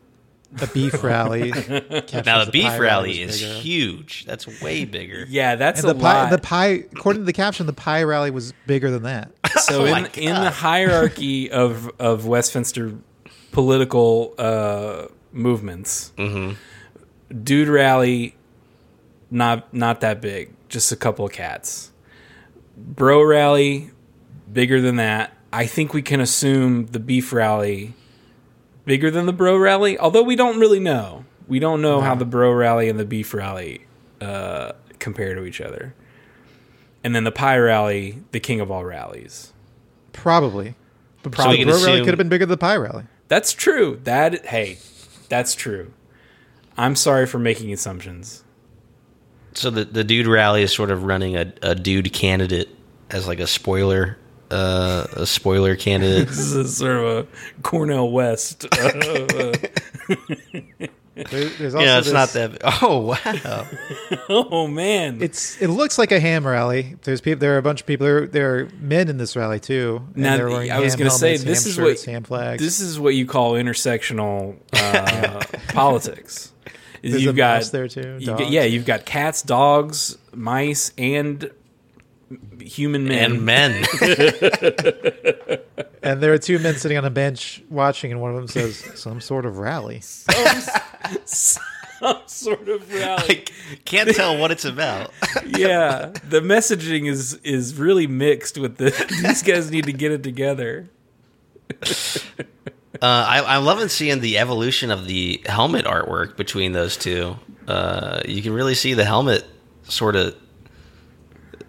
the 0.53 0.67
beef 0.67 1.03
rally. 1.05 1.51
now 1.51 2.45
the 2.45 2.51
beef 2.53 2.65
pie 2.65 2.79
rally 2.79 3.23
is 3.23 3.41
bigger. 3.41 3.55
huge. 3.61 4.25
That's 4.27 4.61
way 4.61 4.85
bigger. 4.99 5.25
Yeah, 5.29 5.57
that's 5.57 5.81
And 5.81 5.91
a 5.91 5.95
the 5.95 6.01
pie, 6.01 6.23
lot. 6.25 6.31
the 6.31 6.39
pie, 6.39 6.85
according 6.93 7.23
to 7.23 7.27
the 7.27 7.33
caption, 7.33 7.65
the 7.67 7.73
pie 7.73 8.03
rally 8.03 8.31
was 8.31 8.53
bigger 8.67 8.91
than 8.91 9.05
that. 9.05 9.33
so 9.63 9.83
Oh 9.83 9.85
in 9.87 10.07
in 10.17 10.35
the 10.35 10.51
hierarchy 10.51 11.51
of 11.51 11.91
of 11.99 12.27
Westminster 12.27 12.93
political 13.53 14.35
uh, 14.39 15.07
movements, 15.33 16.13
Mm-hmm. 16.19 16.55
dude 17.45 17.69
rally 17.69 18.35
not 19.31 19.73
not 19.73 20.01
that 20.01 20.21
big, 20.21 20.51
just 20.69 20.93
a 20.93 20.97
couple 20.97 21.25
of 21.25 21.33
cats. 21.33 21.91
Bro 22.77 23.23
rally 23.25 23.91
bigger 24.53 24.81
than 24.81 24.97
that. 24.97 25.33
I 25.53 25.67
think 25.67 25.95
we 25.95 26.03
can 26.03 26.21
assume 26.21 26.87
the 26.87 26.99
beef 26.99 27.33
rally 27.33 27.95
bigger 28.85 29.11
than 29.11 29.27
the 29.27 29.33
bro 29.33 29.57
rally, 29.57 29.99
although 29.99 30.23
we 30.23 30.37
don't 30.37 30.59
really 30.59 30.81
know. 30.81 31.25
We 31.49 31.59
don't 31.59 31.81
know 31.83 32.01
how 32.01 32.15
the 32.15 32.25
bro 32.25 32.53
rally 32.53 32.89
and 32.89 32.99
the 32.99 33.05
beef 33.05 33.33
rally 33.35 33.87
uh, 34.21 34.73
compare 34.99 35.35
to 35.35 35.45
each 35.45 35.61
other. 35.61 35.95
And 37.05 37.15
then 37.15 37.25
the 37.25 37.33
pie 37.33 37.59
rally, 37.59 38.23
the 38.33 38.41
king 38.41 38.61
of 38.61 38.71
all 38.71 38.85
rallies. 38.85 39.53
Probably. 40.13 40.75
But 41.23 41.35
So 41.37 41.51
the 41.51 41.57
can 41.59 41.69
bro 41.69 41.85
rally 41.85 42.01
could 42.01 42.09
have 42.09 42.19
been 42.19 42.29
bigger 42.29 42.47
than 42.47 42.51
the 42.51 42.57
pie 42.59 42.77
rally. 42.77 43.05
That's 43.33 43.55
true. 43.55 43.99
That 44.05 44.45
hey, 44.45 44.77
that's 45.31 45.55
true. 45.55 45.95
I'm 46.77 46.95
sorry 46.95 47.25
for 47.25 47.39
making 47.39 47.73
assumptions. 47.73 48.45
So 49.55 49.71
the 49.71 49.87
the 49.87 50.05
dude 50.05 50.27
rally 50.27 50.63
is 50.63 50.71
sort 50.71 50.91
of 50.91 51.05
running 51.05 51.39
a, 51.39 51.51
a 51.63 51.75
dude 51.75 52.13
candidate 52.13 52.69
as 53.09 53.27
like 53.27 53.41
a 53.41 53.47
spoiler, 53.47 54.19
uh, 54.51 55.07
a 55.15 55.25
spoiler 55.25 55.77
candidate. 55.77 56.29
This 56.29 56.53
is 56.53 56.77
sort 56.77 56.97
of 56.99 57.05
a 57.05 57.27
Cornel 57.63 58.13
West. 58.13 58.67
uh, 58.71 59.53
There, 61.15 61.25
there's 61.45 61.75
also 61.75 61.85
yeah, 61.87 61.99
it's 61.99 62.07
this, 62.11 62.15
not 62.15 62.29
that. 62.31 62.59
Oh 62.83 62.99
wow! 62.99 63.67
oh 64.31 64.67
man, 64.67 65.21
It's 65.21 65.61
it 65.61 65.69
looks 65.69 65.99
like 65.99 66.11
a 66.11 66.19
ham 66.19 66.47
rally. 66.47 66.97
There's 67.03 67.21
people. 67.21 67.41
There 67.41 67.55
are 67.55 67.59
a 67.59 67.63
bunch 67.63 67.83
of 67.83 67.87
people. 67.87 68.07
There, 68.07 68.27
there 68.27 68.55
are 68.61 68.69
men 68.81 69.09
in 69.09 69.19
this 69.19 69.37
rally 69.37 69.61
too. 69.61 70.01
and 70.15 70.23
now 70.23 70.37
they're 70.39 70.49
wearing 70.49 70.71
I 70.71 70.81
was 70.81 70.95
ham 70.95 71.01
going 71.01 71.11
to 71.11 71.17
say 71.17 71.37
this 71.37 71.67
is 71.67 71.75
shirts, 71.75 72.07
what 72.07 72.11
ham 72.13 72.23
flags. 72.25 72.63
this 72.63 72.81
is 72.81 72.99
what 72.99 73.15
you 73.15 73.27
call 73.27 73.53
intersectional 73.53 74.57
uh, 74.73 75.41
politics. 75.75 76.51
Is 77.03 77.13
There's 77.13 77.25
you've 77.25 77.35
a 77.35 77.37
got 77.37 77.57
mouse 77.57 77.71
there 77.71 77.89
too, 77.89 78.17
you've 78.19 78.39
got- 78.39 78.51
yeah, 78.51 78.63
you've 78.65 78.87
got 78.87 79.05
cats, 79.05 79.43
dogs, 79.43 80.17
mice, 80.35 80.93
and 80.97 81.51
human 82.61 83.05
men. 83.05 83.33
and 83.33 83.43
men. 83.45 83.85
and 86.03 86.23
there 86.23 86.33
are 86.33 86.39
two 86.39 86.59
men 86.59 86.77
sitting 86.77 86.97
on 86.97 87.05
a 87.05 87.11
bench 87.11 87.63
watching, 87.69 88.13
and 88.13 88.21
one 88.21 88.31
of 88.31 88.37
them 88.37 88.49
says, 88.49 88.79
"Some 88.99 89.21
sort 89.21 89.45
of 89.47 89.59
rally." 89.59 90.01
Some 90.01 90.63
sort 91.27 92.69
of 92.69 92.93
rally. 92.93 93.45
I 93.71 93.77
can't 93.85 94.15
tell 94.15 94.39
what 94.39 94.51
it's 94.51 94.65
about. 94.65 95.13
yeah, 95.47 96.13
the 96.29 96.41
messaging 96.41 97.09
is 97.09 97.35
is 97.45 97.75
really 97.75 98.07
mixed 98.07 98.59
with 98.59 98.77
the. 98.77 98.91
These 99.23 99.43
guys 99.43 99.71
need 99.71 99.85
to 99.85 99.93
get 99.93 100.13
it 100.13 100.23
together. 100.23 100.91
Uh, 103.01 103.27
I, 103.29 103.57
I'm 103.57 103.65
loving 103.65 103.89
seeing 103.89 104.21
the 104.21 104.39
evolution 104.39 104.93
of 104.93 105.09
the 105.09 105.43
helmet 105.47 105.87
artwork 105.87 106.37
between 106.37 106.71
those 106.71 106.97
two. 106.97 107.37
Uh, 107.67 108.21
you 108.29 108.43
can 108.43 108.53
really 108.53 108.77
see 108.77 108.95
the 108.95 109.05
helmet 109.05 109.45
sort 109.83 110.15
of 110.15 110.37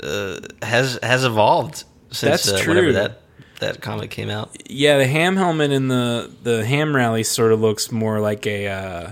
uh, 0.04 0.42
has 0.62 1.00
has 1.02 1.24
evolved 1.24 1.86
since 2.12 2.48
uh, 2.48 2.62
whenever 2.68 2.92
that 2.92 3.22
that 3.62 3.82
comic 3.82 4.12
came 4.12 4.30
out. 4.30 4.56
Yeah, 4.70 5.00
the 5.00 5.08
ham 5.08 5.36
helmet 5.36 5.72
in 5.72 5.88
the 5.88 6.32
the 6.44 6.66
ham 6.66 6.96
rally 6.96 7.24
sort 7.24 7.52
of 7.52 7.62
looks 7.62 7.92
more 7.92 8.20
like 8.20 8.46
a 8.46 8.68
uh, 8.68 9.12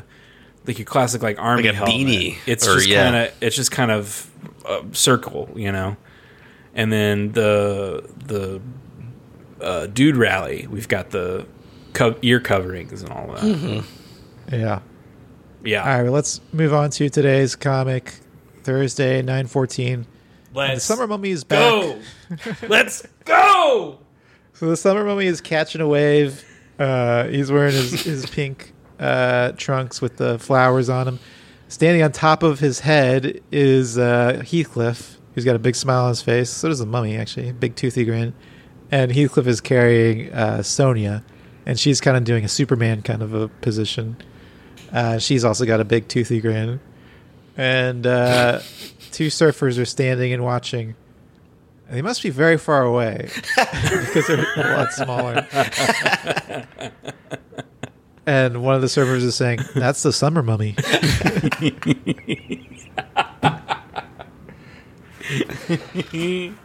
like 0.67 0.79
a 0.79 0.83
classic 0.85 1.21
like 1.23 1.39
army 1.39 1.63
Like 1.63 1.73
a 1.73 1.75
helmet. 1.75 1.95
beanie, 1.95 2.37
It's 2.45 2.67
or- 2.67 2.75
just 2.75 2.87
yeah. 2.87 3.03
kind 3.03 3.15
of 3.27 3.33
it's 3.41 3.55
just 3.55 3.71
kind 3.71 3.91
of 3.91 4.29
a 4.67 4.83
circle, 4.93 5.49
you 5.55 5.71
know. 5.71 5.97
And 6.73 6.91
then 6.91 7.31
the 7.33 8.09
the 8.25 8.61
uh, 9.59 9.87
dude 9.87 10.15
rally, 10.15 10.67
we've 10.69 10.87
got 10.87 11.09
the 11.11 11.45
co- 11.93 12.15
ear 12.21 12.39
coverings 12.39 13.01
and 13.03 13.11
all 13.11 13.27
that. 13.27 13.39
Mm-hmm. 13.43 14.55
Yeah. 14.55 14.79
Yeah, 15.63 15.81
All 15.83 15.89
right. 15.97 16.03
Well, 16.03 16.11
let's 16.13 16.41
move 16.53 16.73
on 16.73 16.89
to 16.91 17.07
today's 17.09 17.55
comic. 17.55 18.15
Thursday, 18.63 19.21
nine 19.21 19.45
fourteen. 19.47 20.07
The 20.53 20.57
let's 20.59 20.83
summer 20.85 21.05
mummy 21.07 21.29
is 21.31 21.43
back. 21.43 21.59
go. 21.59 21.99
let's 22.67 23.05
go. 23.25 23.99
So 24.53 24.67
the 24.69 24.77
summer 24.77 25.03
mummy 25.03 25.25
is 25.25 25.41
catching 25.41 25.81
a 25.81 25.87
wave. 25.87 26.45
Uh, 26.77 27.23
he's 27.27 27.51
wearing 27.51 27.73
his, 27.73 28.03
his 28.03 28.25
pink 28.27 28.73
uh, 29.01 29.51
trunks 29.53 29.99
with 30.01 30.17
the 30.17 30.39
flowers 30.39 30.87
on 30.87 31.07
him. 31.07 31.19
Standing 31.67 32.03
on 32.03 32.11
top 32.11 32.43
of 32.43 32.59
his 32.59 32.81
head 32.81 33.41
is 33.51 33.97
uh, 33.97 34.43
Heathcliff, 34.45 35.17
who's 35.33 35.43
got 35.43 35.55
a 35.55 35.59
big 35.59 35.75
smile 35.75 36.03
on 36.03 36.09
his 36.09 36.21
face. 36.21 36.49
So 36.49 36.69
does 36.69 36.79
the 36.79 36.85
mummy, 36.85 37.17
actually, 37.17 37.51
big 37.51 37.75
toothy 37.75 38.05
grin. 38.05 38.33
And 38.91 39.11
Heathcliff 39.11 39.47
is 39.47 39.61
carrying 39.61 40.31
uh, 40.33 40.63
Sonia, 40.63 41.23
and 41.65 41.79
she's 41.79 41.99
kind 42.01 42.17
of 42.17 42.23
doing 42.25 42.45
a 42.45 42.49
Superman 42.49 43.01
kind 43.01 43.21
of 43.21 43.33
a 43.33 43.47
position. 43.47 44.17
Uh, 44.91 45.17
she's 45.17 45.43
also 45.45 45.65
got 45.65 45.79
a 45.79 45.85
big 45.85 46.07
toothy 46.07 46.41
grin. 46.41 46.79
And 47.57 48.05
uh, 48.05 48.59
two 49.11 49.27
surfers 49.27 49.79
are 49.79 49.85
standing 49.85 50.33
and 50.33 50.43
watching. 50.43 50.95
And 51.87 51.97
they 51.97 52.01
must 52.01 52.21
be 52.21 52.29
very 52.29 52.57
far 52.57 52.83
away 52.83 53.29
because 53.55 54.27
they're 54.27 54.45
a 54.57 54.77
lot 54.77 54.91
smaller. 54.91 55.47
and 58.25 58.63
one 58.63 58.75
of 58.75 58.81
the 58.81 58.89
servers 58.89 59.23
is 59.23 59.35
saying, 59.35 59.59
"That's 59.75 60.03
the 60.03 60.13
summer 60.13 60.43
mummy." 60.43 60.75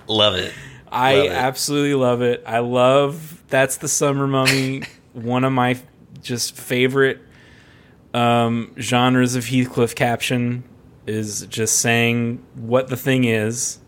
Love 0.08 0.34
it. 0.36 0.52
I 0.90 1.16
Love 1.16 1.26
it. 1.26 1.32
absolutely 1.32 1.94
love 1.94 2.22
it. 2.22 2.42
I 2.46 2.58
love 2.60 3.42
that's 3.48 3.76
the 3.78 3.88
summer 3.88 4.26
mummy. 4.26 4.82
one 5.12 5.44
of 5.44 5.52
my 5.52 5.78
just 6.22 6.56
favorite 6.56 7.20
um, 8.14 8.74
genres 8.78 9.34
of 9.34 9.46
Heathcliff 9.46 9.94
caption 9.94 10.64
is 11.06 11.46
just 11.46 11.78
saying 11.80 12.42
what 12.54 12.88
the 12.88 12.96
thing 12.96 13.24
is. 13.24 13.78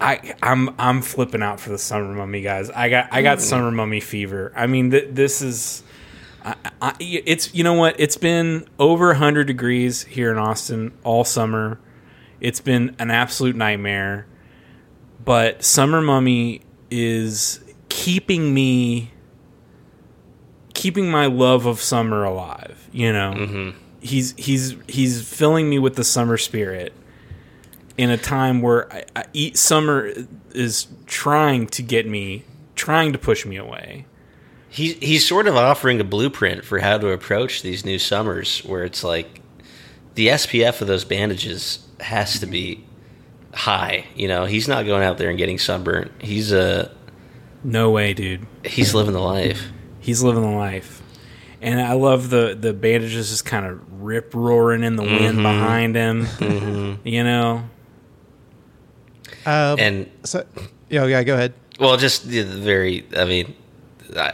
I 0.00 0.34
I'm 0.42 0.74
I'm 0.78 1.02
flipping 1.02 1.42
out 1.42 1.60
for 1.60 1.70
the 1.70 1.78
summer 1.78 2.12
mummy 2.14 2.42
guys. 2.42 2.70
I 2.70 2.88
got 2.88 3.08
I 3.12 3.22
got 3.22 3.40
summer 3.40 3.70
mummy 3.70 4.00
fever. 4.00 4.52
I 4.54 4.66
mean 4.66 4.90
th- 4.90 5.08
this 5.10 5.42
is 5.42 5.82
I, 6.44 6.54
I, 6.80 6.96
it's 7.00 7.54
you 7.54 7.64
know 7.64 7.74
what 7.74 7.98
it's 7.98 8.16
been 8.16 8.68
over 8.78 9.08
100 9.08 9.46
degrees 9.46 10.04
here 10.04 10.30
in 10.30 10.38
Austin 10.38 10.92
all 11.04 11.24
summer. 11.24 11.80
It's 12.40 12.60
been 12.60 12.94
an 12.98 13.10
absolute 13.10 13.56
nightmare 13.56 14.26
but 15.28 15.62
Summer 15.62 16.00
Mummy 16.00 16.62
is 16.90 17.60
keeping 17.90 18.54
me 18.54 19.10
keeping 20.72 21.10
my 21.10 21.26
love 21.26 21.66
of 21.66 21.82
summer 21.82 22.24
alive, 22.24 22.88
you 22.92 23.12
know. 23.12 23.34
Mm-hmm. 23.36 23.78
He's 24.00 24.32
he's 24.38 24.74
he's 24.88 25.28
filling 25.28 25.68
me 25.68 25.78
with 25.78 25.96
the 25.96 26.04
summer 26.04 26.38
spirit 26.38 26.94
in 27.98 28.08
a 28.10 28.16
time 28.16 28.62
where 28.62 28.90
I, 28.92 29.04
I 29.16 29.24
eat 29.34 29.58
summer 29.58 30.10
is 30.54 30.86
trying 31.06 31.66
to 31.68 31.82
get 31.82 32.06
me 32.06 32.44
trying 32.76 33.12
to 33.12 33.18
push 33.18 33.44
me 33.44 33.56
away. 33.56 34.06
He 34.70 34.92
he's 34.94 35.26
sort 35.26 35.46
of 35.48 35.56
offering 35.56 36.00
a 36.00 36.04
blueprint 36.04 36.64
for 36.64 36.78
how 36.78 36.96
to 36.98 37.08
approach 37.10 37.62
these 37.62 37.84
new 37.84 37.98
summers, 37.98 38.60
where 38.60 38.84
it's 38.84 39.02
like 39.04 39.40
the 40.14 40.28
SPF 40.28 40.80
of 40.80 40.86
those 40.88 41.04
bandages 41.04 41.86
has 42.00 42.38
to 42.40 42.46
be 42.46 42.84
high. 43.54 44.06
You 44.14 44.28
know, 44.28 44.44
he's 44.44 44.68
not 44.68 44.86
going 44.86 45.02
out 45.02 45.18
there 45.18 45.28
and 45.30 45.38
getting 45.38 45.58
sunburnt. 45.58 46.12
He's 46.20 46.52
uh, 46.52 46.90
No 47.64 47.90
way, 47.90 48.14
dude. 48.14 48.46
he's 48.64 48.94
living 48.94 49.12
the 49.14 49.20
life. 49.20 49.62
He's 50.00 50.22
living 50.22 50.42
the 50.42 50.56
life. 50.56 51.02
And 51.60 51.80
I 51.80 51.92
love 51.92 52.30
the 52.30 52.56
the 52.58 52.72
bandages 52.72 53.28
just 53.30 53.44
kind 53.44 53.66
of 53.66 53.80
rip 54.02 54.32
roaring 54.34 54.84
in 54.84 54.96
the 54.96 55.02
wind 55.02 55.38
Mhm. 55.38 55.42
behind 55.42 55.96
him. 55.96 56.24
Mhm. 56.24 56.98
You 57.04 57.24
know, 57.24 57.64
Um, 59.46 59.78
And 59.78 60.10
so, 60.24 60.44
yeah, 60.90 61.06
yeah, 61.06 61.22
go 61.22 61.34
ahead. 61.34 61.52
well, 61.80 61.96
just 61.96 62.26
the 62.28 62.42
the 62.42 62.56
very. 62.58 63.06
I 63.16 63.24
mean, 63.24 63.54
I, 64.16 64.32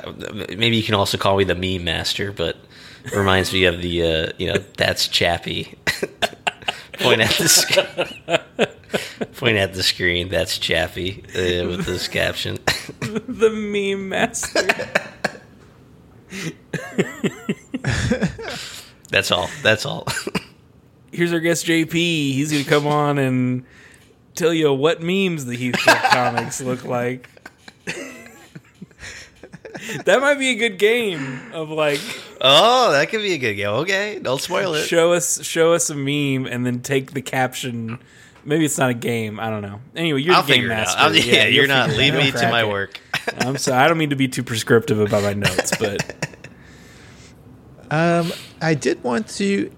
maybe 0.57 0.77
you 0.77 0.83
can 0.83 0.95
also 0.95 1.19
call 1.19 1.37
me 1.37 1.45
the 1.45 1.55
meme 1.55 1.85
master, 1.85 2.33
but 2.33 2.57
it 3.05 3.13
reminds 3.15 3.53
me 3.53 3.65
of 3.65 3.81
the 3.83 4.03
uh, 4.03 4.33
you 4.39 4.53
know 4.53 4.59
that's 4.77 5.09
Chappie. 5.09 5.75
point 7.01 7.21
at 7.21 7.31
the 7.33 7.49
sc- 7.49 9.33
point 9.37 9.57
at 9.57 9.75
the 9.75 9.83
screen. 9.83 10.29
That's 10.29 10.59
Chappie 10.59 11.25
uh, 11.35 11.67
with 11.69 11.85
this 11.87 12.07
caption. 12.09 12.59
the 13.01 13.51
meme 13.51 14.09
master. 14.09 14.63
That's 19.11 19.31
all. 19.31 19.49
That's 19.63 19.87
all. 19.87 20.07
Here's 21.13 21.33
our 21.33 21.41
guest 21.41 21.67
JP. 21.67 21.93
He's 21.93 22.51
gonna 22.53 22.65
come 22.65 22.87
on 22.87 23.19
and 23.19 23.65
tell 24.35 24.53
you 24.53 24.73
what 24.73 25.03
memes 25.03 25.45
the 25.47 25.57
Heathcliff 25.57 26.03
comics 26.11 26.61
look 26.61 26.85
like. 26.85 27.29
that 30.05 30.21
might 30.21 30.39
be 30.39 30.51
a 30.51 30.55
good 30.55 30.79
game 30.79 31.41
of 31.53 31.69
like 31.71 32.01
oh, 32.41 32.93
that 32.93 33.09
could 33.11 33.21
be 33.23 33.33
a 33.33 33.39
good 33.39 33.55
game. 33.55 33.69
Okay, 33.69 34.19
don't 34.21 34.41
spoil 34.41 34.75
it. 34.75 34.85
show 34.87 35.13
us 35.13 35.43
show 35.45 35.73
us 35.73 35.91
a 35.91 35.95
meme 35.95 36.47
and 36.51 36.65
then 36.65 36.81
take 36.81 37.13
the 37.13 37.23
caption. 37.23 37.99
Maybe 38.47 38.65
it's 38.67 38.77
not 38.79 38.91
a 38.91 38.95
game. 38.95 39.41
I 39.41 39.49
don't 39.49 39.63
know. 39.63 39.81
Anyway, 39.97 40.21
you're 40.21 40.35
I'll 40.35 40.43
the 40.43 40.49
game 40.49 40.57
figure 40.63 40.73
out. 40.73 40.77
master. 40.87 41.01
I'll- 41.01 41.17
yeah, 41.17 41.45
you'll 41.45 41.55
you're 41.55 41.67
not- 41.67 41.89
figure 41.91 42.03
leave 42.03 42.15
me 42.15 42.31
to 42.41 42.49
my 42.51 42.61
it. 42.63 42.69
work. 42.69 43.01
I'm 43.39 43.57
sorry. 43.57 43.83
I 43.83 43.89
don't 43.89 43.97
mean 43.97 44.11
to 44.11 44.17
be 44.17 44.29
too 44.29 44.43
prescriptive 44.43 45.01
about 45.01 45.23
my 45.23 45.33
notes, 45.33 45.73
but 45.79 46.15
Um, 47.91 48.33
I 48.61 48.75
did 48.75 49.03
want 49.05 49.29
to 49.37 49.71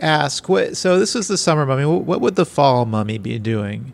ask 0.00 0.48
what. 0.48 0.76
So 0.76 0.98
this 0.98 1.16
is 1.16 1.28
the 1.28 1.38
summer 1.38 1.66
mummy. 1.66 1.84
What, 1.84 2.02
what 2.04 2.20
would 2.20 2.36
the 2.36 2.46
fall 2.46 2.86
mummy 2.86 3.18
be 3.18 3.38
doing? 3.38 3.92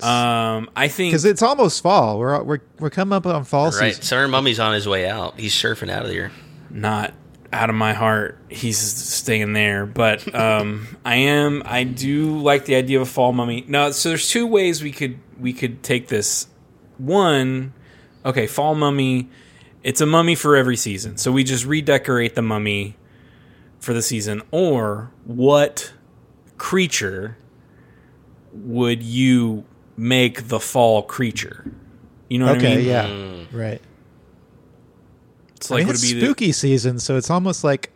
um, 0.00 0.68
I 0.74 0.88
think 0.88 1.12
Because 1.12 1.24
it's 1.24 1.42
almost 1.42 1.82
fall. 1.82 2.18
We're 2.18 2.42
we're 2.42 2.60
we're 2.78 2.90
coming 2.90 3.16
up 3.16 3.26
on 3.26 3.44
fall 3.44 3.66
Right, 3.66 3.94
season. 3.94 4.02
Summer 4.02 4.28
Mummy's 4.28 4.58
on 4.58 4.74
his 4.74 4.88
way 4.88 5.08
out. 5.08 5.38
He's 5.38 5.54
surfing 5.54 5.90
out 5.90 6.04
of 6.04 6.10
here. 6.10 6.32
not 6.70 7.14
out 7.52 7.68
of 7.68 7.76
my 7.76 7.92
heart. 7.92 8.38
He's 8.48 8.78
staying 8.78 9.52
there, 9.52 9.84
but 9.86 10.34
um, 10.34 10.96
I 11.04 11.16
am. 11.16 11.62
I 11.66 11.84
do 11.84 12.38
like 12.38 12.64
the 12.64 12.74
idea 12.76 13.00
of 13.00 13.06
a 13.08 13.10
fall 13.10 13.32
mummy. 13.32 13.64
Now, 13.68 13.90
so 13.90 14.08
there's 14.08 14.28
two 14.28 14.46
ways 14.46 14.82
we 14.82 14.90
could 14.90 15.18
we 15.38 15.52
could 15.52 15.82
take 15.82 16.08
this. 16.08 16.46
One, 16.98 17.72
okay, 18.24 18.46
fall 18.46 18.74
mummy. 18.74 19.28
It's 19.82 20.00
a 20.00 20.06
mummy 20.06 20.34
for 20.34 20.56
every 20.56 20.76
season, 20.76 21.16
so 21.16 21.30
we 21.32 21.42
just 21.44 21.66
redecorate 21.66 22.34
the 22.34 22.42
mummy 22.42 22.96
for 23.82 23.92
the 23.92 24.00
season. 24.00 24.40
Or 24.50 25.10
what 25.24 25.92
creature 26.56 27.36
would 28.52 29.02
you 29.02 29.64
make 29.96 30.48
the 30.48 30.60
fall 30.60 31.02
creature? 31.02 31.70
You 32.30 32.38
know 32.38 32.46
what 32.46 32.58
okay, 32.58 32.72
I 32.72 32.76
mean? 32.76 32.86
yeah, 32.86 33.06
mm. 33.06 33.46
right. 33.52 33.80
It's 35.56 35.70
I 35.70 35.74
like 35.74 35.80
mean, 35.80 35.86
would 35.88 35.94
it's 35.96 36.04
it 36.10 36.14
be 36.14 36.20
the- 36.20 36.26
spooky 36.26 36.52
season, 36.52 36.98
so 36.98 37.16
it's 37.16 37.30
almost 37.30 37.62
like 37.64 37.90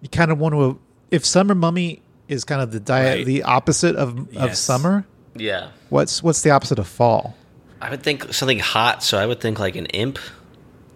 you 0.00 0.08
kind 0.08 0.30
of 0.30 0.38
want 0.38 0.54
to. 0.54 0.78
If 1.10 1.24
summer 1.24 1.54
mummy 1.54 2.02
is 2.28 2.44
kind 2.44 2.60
of 2.60 2.72
the 2.72 2.80
diet, 2.80 3.18
Right. 3.18 3.26
the 3.26 3.42
opposite 3.44 3.96
of 3.96 4.34
of 4.36 4.56
summer. 4.56 5.06
Yeah. 5.36 5.68
What's 5.90 6.22
what's 6.22 6.42
the 6.42 6.50
opposite 6.50 6.78
of 6.78 6.88
fall? 6.88 7.36
I 7.80 7.90
would 7.90 8.02
think 8.02 8.32
something 8.32 8.58
hot, 8.58 9.02
so 9.02 9.18
I 9.18 9.26
would 9.26 9.40
think 9.40 9.58
like 9.60 9.76
an 9.76 9.86
imp 9.86 10.18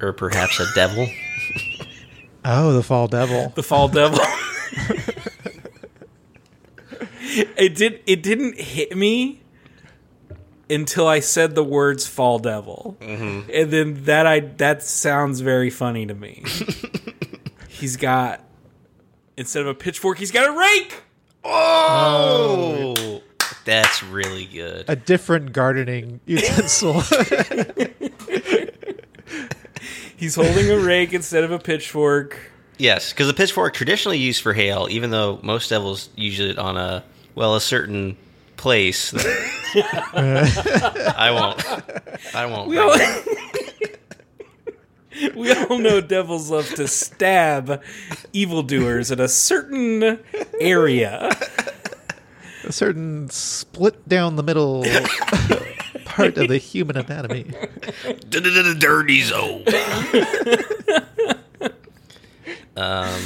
or 0.00 0.12
perhaps 0.14 0.58
a 0.58 0.66
devil. 0.74 1.06
Oh, 2.44 2.72
the 2.72 2.82
fall 2.82 3.08
devil. 3.08 3.52
the 3.54 3.62
fall 3.62 3.88
devil. 3.88 4.20
it 7.20 7.74
did. 7.74 8.02
It 8.06 8.22
didn't 8.22 8.58
hit 8.58 8.96
me 8.96 9.40
until 10.68 11.06
I 11.06 11.20
said 11.20 11.54
the 11.54 11.64
words 11.64 12.06
"fall 12.06 12.38
devil," 12.38 12.96
mm-hmm. 13.00 13.50
and 13.52 13.70
then 13.70 14.04
that 14.04 14.26
I 14.26 14.40
that 14.40 14.82
sounds 14.82 15.40
very 15.40 15.70
funny 15.70 16.06
to 16.06 16.14
me. 16.14 16.44
he's 17.68 17.96
got 17.96 18.44
instead 19.36 19.62
of 19.62 19.68
a 19.68 19.74
pitchfork, 19.74 20.18
he's 20.18 20.30
got 20.30 20.48
a 20.48 20.58
rake. 20.58 21.02
Oh, 21.44 23.22
that's 23.64 24.02
really 24.02 24.46
good. 24.46 24.84
A 24.88 24.96
different 24.96 25.52
gardening 25.52 26.20
utensil. 26.26 27.02
He's 30.20 30.34
holding 30.34 30.70
a 30.70 30.78
rake 30.78 31.14
instead 31.14 31.44
of 31.44 31.50
a 31.50 31.58
pitchfork. 31.58 32.38
Yes, 32.76 33.10
because 33.10 33.26
the 33.26 33.32
pitchfork 33.32 33.72
traditionally 33.72 34.18
used 34.18 34.42
for 34.42 34.52
hail, 34.52 34.86
even 34.90 35.08
though 35.10 35.40
most 35.42 35.70
devils 35.70 36.10
use 36.14 36.38
it 36.40 36.58
on 36.58 36.76
a 36.76 37.02
well 37.34 37.56
a 37.56 37.60
certain 37.60 38.18
place. 38.58 39.14
I 39.74 41.30
won't. 41.32 42.34
I 42.34 42.44
won't. 42.44 42.68
We 42.68 42.76
all, 42.76 42.98
we 45.34 45.52
all 45.54 45.78
know 45.78 46.02
devils 46.02 46.50
love 46.50 46.68
to 46.74 46.86
stab 46.86 47.82
evildoers 48.34 49.10
in 49.10 49.20
a 49.20 49.28
certain 49.28 50.18
area. 50.60 51.30
a 52.64 52.72
certain 52.72 53.30
split 53.30 54.06
down 54.06 54.36
the 54.36 54.42
middle 54.42 54.84
part 56.10 56.36
of 56.38 56.48
the 56.48 56.58
human 56.58 56.96
anatomy. 56.96 57.44
Dirty 58.30 59.22
zone. 59.22 59.64
um, 62.76 63.20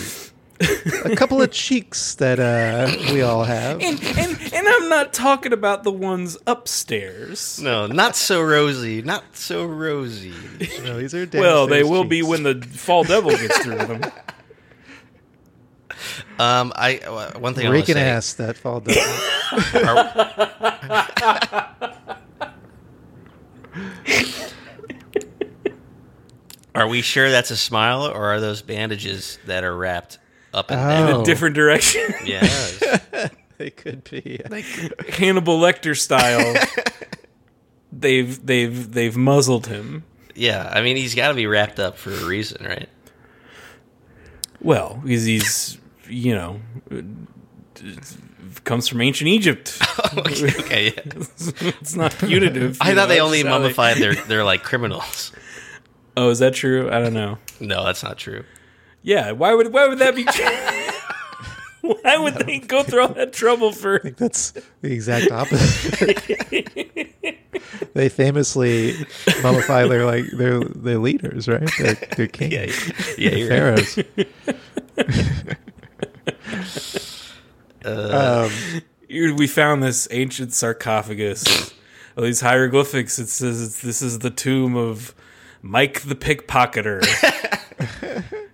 A 1.04 1.16
couple 1.16 1.42
of 1.42 1.50
cheeks 1.50 2.14
that 2.16 2.38
uh, 2.40 2.90
we 3.12 3.20
all 3.22 3.44
have. 3.44 3.80
And, 3.82 4.02
and 4.02 4.40
and 4.54 4.68
I'm 4.68 4.88
not 4.88 5.12
talking 5.12 5.52
about 5.52 5.82
the 5.84 5.90
ones 5.90 6.38
upstairs. 6.46 7.60
no, 7.60 7.86
not 7.86 8.16
so 8.16 8.40
rosy. 8.42 9.02
Not 9.02 9.24
so 9.36 9.64
rosy. 9.66 10.32
No, 10.82 10.98
these 10.98 11.14
are 11.14 11.28
Well, 11.32 11.66
they 11.66 11.80
downstairs 11.80 11.88
will 11.90 12.04
be 12.04 12.22
when 12.22 12.42
the 12.44 12.62
fall 12.72 13.04
devil 13.04 13.30
gets 13.32 13.58
through 13.58 13.76
them. 13.76 14.00
Um, 16.38 16.72
I 16.76 16.98
uh, 16.98 17.38
one 17.38 17.54
thing 17.54 17.66
I 17.66 17.70
want 17.70 17.86
to 17.86 17.92
raking 17.92 17.94
say. 17.94 18.08
ass 18.08 18.34
that 18.34 18.56
fall 18.56 18.80
devil. 18.80 19.02
Are 19.88 21.73
we 26.88 27.02
sure 27.02 27.30
that's 27.30 27.50
a 27.50 27.56
smile, 27.56 28.04
or 28.06 28.32
are 28.34 28.40
those 28.40 28.62
bandages 28.62 29.38
that 29.46 29.64
are 29.64 29.76
wrapped 29.76 30.18
up 30.52 30.70
and 30.70 30.80
Oh. 30.80 31.06
down? 31.12 31.20
A 31.20 31.24
different 31.24 31.54
direction, 31.54 32.02
Yes. 32.24 32.82
they 33.58 33.70
could 33.70 34.04
be. 34.04 34.40
like 34.50 34.64
Hannibal 35.10 35.58
Lecter 35.60 35.96
style. 35.98 36.54
They've 37.96 38.44
they've 38.44 38.90
they've 38.92 39.16
muzzled 39.16 39.68
him. 39.68 40.02
Yeah, 40.34 40.68
I 40.74 40.82
mean 40.82 40.96
he's 40.96 41.14
got 41.14 41.28
to 41.28 41.34
be 41.34 41.46
wrapped 41.46 41.78
up 41.78 41.96
for 41.96 42.10
a 42.10 42.24
reason, 42.24 42.64
right? 42.66 42.88
Well, 44.60 45.00
because 45.02 45.24
he's 45.24 45.78
you 46.08 46.34
know 46.34 46.60
comes 48.64 48.88
from 48.88 49.00
ancient 49.00 49.28
Egypt. 49.28 49.78
okay, 50.16 50.46
okay, 50.60 50.84
yeah. 50.86 51.02
it's 51.80 51.94
not 51.94 52.16
punitive. 52.18 52.78
I 52.80 52.86
thought 52.88 52.94
know, 52.94 53.06
they 53.06 53.20
only 53.20 53.38
just 53.42 53.48
how 53.48 53.58
they- 53.58 53.62
mummified 53.64 53.96
their 53.98 54.14
their 54.14 54.44
like 54.44 54.62
criminals. 54.64 55.32
Oh, 56.16 56.30
is 56.30 56.38
that 56.38 56.54
true? 56.54 56.90
I 56.90 57.00
don't 57.00 57.14
know. 57.14 57.38
No, 57.60 57.84
that's 57.84 58.02
not 58.02 58.18
true. 58.18 58.44
Yeah, 59.02 59.32
why 59.32 59.54
would 59.54 59.72
why 59.72 59.88
would 59.88 59.98
that 59.98 60.14
be? 60.14 60.24
true? 61.84 61.96
why 62.02 62.16
would 62.16 62.34
they 62.34 62.60
go 62.60 62.82
through 62.82 63.02
all 63.02 63.12
that 63.14 63.32
trouble 63.32 63.72
for? 63.72 63.96
I 63.96 64.02
think 64.02 64.16
that's 64.16 64.52
the 64.80 64.92
exact 64.92 65.30
opposite. 65.30 66.06
they 67.94 68.08
famously 68.08 68.92
mummify 69.42 69.88
their 69.88 70.06
like 70.06 70.24
their 70.32 70.60
their 70.60 70.98
leaders, 70.98 71.48
right? 71.48 71.68
Their, 71.78 71.94
their 72.16 72.26
kings, 72.28 72.52
Yeah, 72.52 72.66
yeah, 73.18 73.30
the 73.30 73.38
you're 73.38 73.48
pharaohs. 73.48 73.98
Uh, 77.84 78.48
um, 78.48 78.82
We 79.36 79.46
found 79.46 79.82
this 79.82 80.08
ancient 80.10 80.54
sarcophagus. 80.54 81.74
All 82.16 82.24
these 82.24 82.40
hieroglyphics. 82.40 83.18
It 83.18 83.28
says 83.28 83.60
it's, 83.62 83.82
this 83.82 84.00
is 84.00 84.20
the 84.20 84.30
tomb 84.30 84.76
of 84.76 85.14
Mike 85.64 86.02
the 86.02 86.14
pickpocketer. 86.14 87.00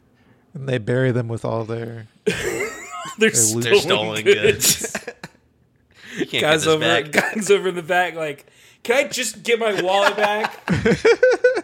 And 0.52 0.68
they 0.68 0.78
bury 0.78 1.12
them 1.12 1.28
with 1.28 1.44
all 1.44 1.64
their. 1.64 2.08
They're 2.24 3.30
They're 3.30 3.30
stolen, 3.30 3.76
stolen 3.78 4.24
goods. 4.24 4.90
goods. 4.92 6.30
Guys 6.40 6.66
over, 6.66 6.80
back. 6.80 7.12
guys 7.12 7.50
over 7.52 7.68
in 7.68 7.76
the 7.76 7.84
back, 7.84 8.14
like, 8.16 8.46
can 8.82 8.96
I 9.06 9.08
just 9.08 9.44
get 9.44 9.60
my 9.60 9.80
wallet 9.80 10.16
back, 10.16 10.66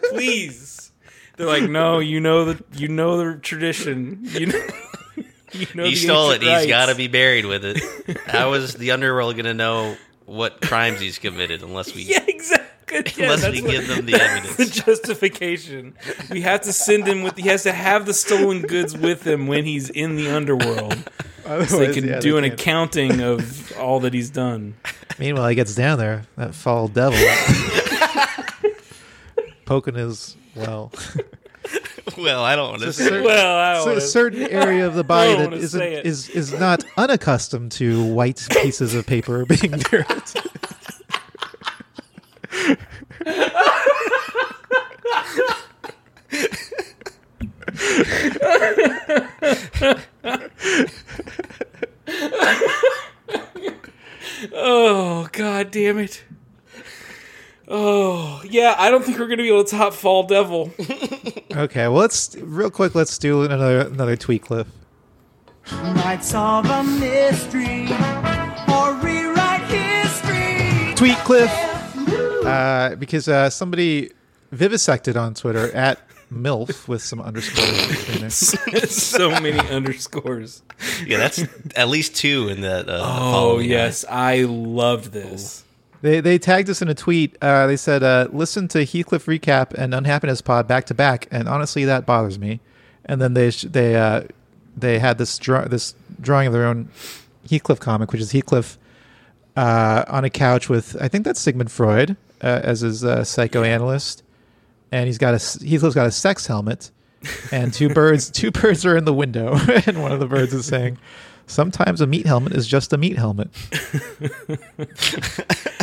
please? 0.09 0.91
They're 1.35 1.45
like, 1.47 1.69
no, 1.69 1.99
you 1.99 2.21
know 2.21 2.45
the 2.45 2.63
you 2.77 2.87
know 2.87 3.17
the 3.17 3.39
tradition. 3.39 4.21
You 4.23 4.45
know, 4.47 4.67
you 5.51 5.67
know 5.75 5.83
he 5.83 5.95
stole 5.95 6.31
it. 6.31 6.35
ancient 6.35 6.43
He's 6.43 6.51
rites. 6.59 6.67
got 6.67 6.85
to 6.87 6.95
be 6.95 7.09
buried 7.09 7.45
with 7.45 7.65
it. 7.65 8.17
How 8.25 8.53
is 8.53 8.73
the 8.73 8.91
underworld 8.91 9.35
going 9.35 9.45
to 9.45 9.53
know 9.53 9.97
what 10.25 10.61
crimes 10.61 11.01
he's 11.01 11.19
committed 11.19 11.61
unless 11.61 11.93
we 11.93 12.03
Yeah, 12.03 12.23
exactly. 12.25 12.66
Yeah, 12.91 13.01
unless 13.33 13.49
we 13.51 13.61
what- 13.61 13.71
give 13.71 13.87
them 13.87 14.05
the 14.05 14.13
evidence? 14.21 14.55
The 14.55 14.65
justification. 14.65 15.93
We 16.31 16.41
have 16.41 16.61
to 16.61 16.73
send 16.73 17.05
him 17.07 17.21
with. 17.23 17.35
He 17.37 17.47
has 17.49 17.63
to 17.63 17.73
have 17.73 18.05
the 18.05 18.13
stolen 18.13 18.61
goods 18.61 18.97
with 18.97 19.25
him 19.27 19.47
when 19.47 19.65
he's 19.65 19.89
in 19.89 20.15
the 20.15 20.29
underworld, 20.29 20.95
so 21.67 21.79
they 21.79 21.93
can 21.93 22.07
yeah, 22.07 22.19
do 22.19 22.33
they 22.33 22.37
an 22.37 22.43
can't. 22.45 22.53
accounting 22.61 23.21
of 23.21 23.77
all 23.79 23.99
that 24.01 24.13
he's 24.13 24.29
done. 24.29 24.75
Meanwhile, 25.19 25.49
he 25.49 25.55
gets 25.55 25.75
down 25.75 25.97
there. 25.97 26.23
That 26.37 26.53
foul 26.55 26.87
devil 26.87 27.17
poking 29.65 29.95
his 29.95 30.35
well. 30.55 30.91
well, 32.17 32.43
I 32.43 32.55
don't 32.55 32.69
want 32.69 32.81
to 32.83 32.87
a 32.89 32.93
say. 32.93 33.03
certain- 33.05 33.23
Well, 33.25 33.57
I 33.57 33.73
don't 33.73 33.83
a 33.83 33.89
wanna- 33.91 34.01
certain 34.01 34.43
area 34.43 34.87
of 34.87 34.95
the 34.95 35.03
body 35.03 35.31
I 35.31 35.35
don't 35.35 35.53
isn't 35.53 35.79
say 35.79 35.95
it. 35.95 36.05
is 36.05 36.29
is 36.29 36.53
not 36.53 36.83
unaccustomed 36.97 37.71
to 37.73 38.03
white 38.05 38.45
pieces 38.49 38.93
of 38.93 39.05
paper 39.05 39.45
being 39.45 39.71
buried. 39.91 40.05
Oh 54.53 55.27
god 55.31 55.71
damn 55.71 55.97
it. 55.97 56.23
Oh 57.67 58.41
yeah, 58.45 58.75
I 58.77 58.89
don't 58.89 59.03
think 59.03 59.17
we're 59.19 59.27
gonna 59.27 59.43
be 59.43 59.49
able 59.49 59.63
to 59.63 59.71
top 59.75 59.93
Fall 59.93 60.23
Devil. 60.23 60.71
okay, 61.55 61.87
well 61.87 62.01
let's 62.01 62.35
real 62.39 62.71
quick. 62.71 62.95
Let's 62.95 63.17
do 63.17 63.43
another 63.43 63.81
another 63.81 64.15
tweet 64.15 64.43
clip. 64.43 64.67
Might 65.71 66.23
solve 66.23 66.65
a 66.69 66.83
mystery 66.83 67.87
or 68.73 68.93
rewrite 68.95 69.63
history. 69.63 70.95
Tweet 70.95 71.17
clip. 71.19 71.49
Uh, 72.47 72.95
because 72.95 73.27
uh, 73.27 73.49
somebody 73.49 74.11
vivisected 74.51 75.17
on 75.17 75.33
Twitter 75.33 75.71
at 75.75 75.99
MILF 76.31 76.87
with 76.87 77.01
some 77.01 77.21
underscores 77.21 77.87
between 77.87 78.21
there. 78.21 78.29
so 78.87 79.29
many 79.29 79.59
underscores. 79.69 80.61
Yeah, 81.05 81.17
that's 81.17 81.43
at 81.75 81.87
least 81.87 82.15
two 82.15 82.49
in 82.49 82.61
that. 82.61 82.89
Uh, 82.89 82.99
Oh 83.01 83.31
following 83.31 83.69
yes, 83.69 84.05
I 84.09 84.43
loved 84.43 85.11
this. 85.11 85.63
They 86.01 86.19
they 86.19 86.37
tagged 86.37 86.69
us 86.69 86.81
in 86.81 86.89
a 86.89 86.95
tweet. 86.95 87.37
Uh, 87.41 87.67
they 87.67 87.77
said, 87.77 88.03
uh, 88.03 88.27
"Listen 88.31 88.67
to 88.69 88.85
Heathcliff 88.85 89.25
recap 89.25 89.73
and 89.73 89.93
Unhappiness 89.93 90.41
Pod 90.41 90.67
back 90.67 90.85
to 90.87 90.93
back," 90.93 91.27
and 91.31 91.47
honestly, 91.47 91.85
that 91.85 92.05
bothers 92.05 92.37
me. 92.37 92.59
And 93.05 93.21
then 93.21 93.33
they 93.33 93.49
they 93.49 93.95
uh, 93.95 94.23
they 94.75 94.99
had 94.99 95.17
this 95.17 95.37
draw 95.39 95.65
this 95.65 95.95
drawing 96.19 96.47
of 96.47 96.53
their 96.53 96.65
own 96.65 96.89
Heathcliff 97.49 97.79
comic, 97.79 98.11
which 98.11 98.21
is 98.21 98.31
Heathcliff 98.31 98.77
uh, 99.55 100.03
on 100.07 100.23
a 100.25 100.29
couch 100.29 100.69
with 100.69 100.95
I 101.01 101.07
think 101.07 101.25
that's 101.25 101.39
Sigmund 101.39 101.71
Freud 101.71 102.17
uh, 102.41 102.61
as 102.63 102.81
his 102.81 103.03
uh, 103.03 103.23
psychoanalyst, 103.23 104.23
and 104.91 105.07
he's 105.07 105.17
got 105.17 105.33
a 105.33 105.35
s- 105.35 105.61
Heathcliff's 105.61 105.95
got 105.95 106.07
a 106.07 106.11
sex 106.11 106.47
helmet, 106.47 106.91
and 107.51 107.73
two 107.73 107.89
birds 107.89 108.29
two 108.31 108.51
birds 108.51 108.85
are 108.85 108.95
in 108.97 109.05
the 109.05 109.13
window, 109.13 109.57
and 109.85 110.01
one 110.01 110.11
of 110.11 110.19
the 110.19 110.27
birds 110.27 110.53
is 110.53 110.65
saying. 110.65 110.97
Sometimes 111.49 112.01
a 112.01 112.07
meat 112.07 112.25
helmet 112.25 112.51
is 112.51 112.67
just 112.67 112.91
a 112.91 112.97
meat 112.97 113.17
helmet. 113.17 113.49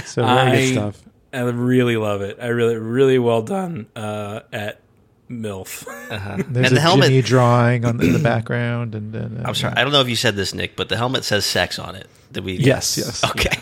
so 0.05 0.23
very 0.23 0.27
I, 0.27 0.57
good 0.57 0.73
stuff. 0.73 1.03
I 1.33 1.41
really 1.41 1.97
love 1.97 2.21
it. 2.21 2.37
I 2.39 2.49
really, 2.49 2.77
really 2.77 3.19
well 3.19 3.41
done 3.41 3.87
uh, 3.97 4.41
at 4.53 4.83
MILF. 5.31 5.87
Uh-huh. 6.11 6.37
There's 6.37 6.49
and 6.49 6.67
a 6.67 6.71
the 6.71 6.81
helmet. 6.81 7.09
Jimmy 7.09 7.23
drawing 7.23 7.85
on 7.87 7.97
the, 7.97 8.05
in 8.07 8.13
the 8.13 8.19
background, 8.23 8.95
and, 8.95 9.15
and 9.15 9.39
uh, 9.41 9.49
I'm 9.49 9.55
sorry, 9.55 9.75
I 9.75 9.85
don't 9.85 9.93
know 9.93 10.03
if 10.03 10.09
you 10.09 10.17
said 10.17 10.37
this, 10.37 10.55
Nick, 10.55 10.77
but 10.77 10.89
the 10.89 10.97
helmet 10.97 11.25
says 11.25 11.47
sex 11.47 11.79
on 11.79 11.95
it. 11.95 12.09
Did 12.33 12.45
we? 12.45 12.55
Yes, 12.55 12.99
yes. 12.99 13.25
Okay. 13.25 13.59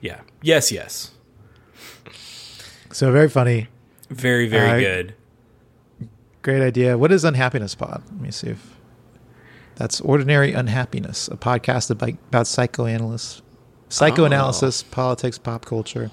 Yeah. 0.00 0.20
Yes, 0.42 0.70
yes. 0.70 1.10
So 2.98 3.12
very 3.12 3.28
funny, 3.28 3.68
Very, 4.10 4.48
very 4.48 4.84
Uh, 4.84 4.88
good. 4.88 5.14
great 6.42 6.62
idea. 6.62 6.98
What 6.98 7.12
is 7.12 7.22
Unhappiness 7.24 7.76
Pod? 7.76 8.02
Let 8.10 8.20
me 8.20 8.32
see 8.32 8.48
if 8.48 8.74
that's 9.76 10.00
Ordinary 10.00 10.52
Unhappiness, 10.52 11.28
a 11.28 11.36
podcast 11.36 11.90
about, 11.92 12.48
psychoanalysts, 12.48 13.40
psychoanalysis, 13.88 14.82
politics, 14.82 15.38
pop 15.38 15.64
culture. 15.64 16.10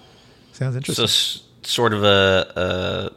Sounds 0.51 0.73
So 0.75 0.77
interesting. 0.77 1.05
s- 1.05 1.41
sort 1.63 1.91
of 1.95 2.03
a, 2.03 3.11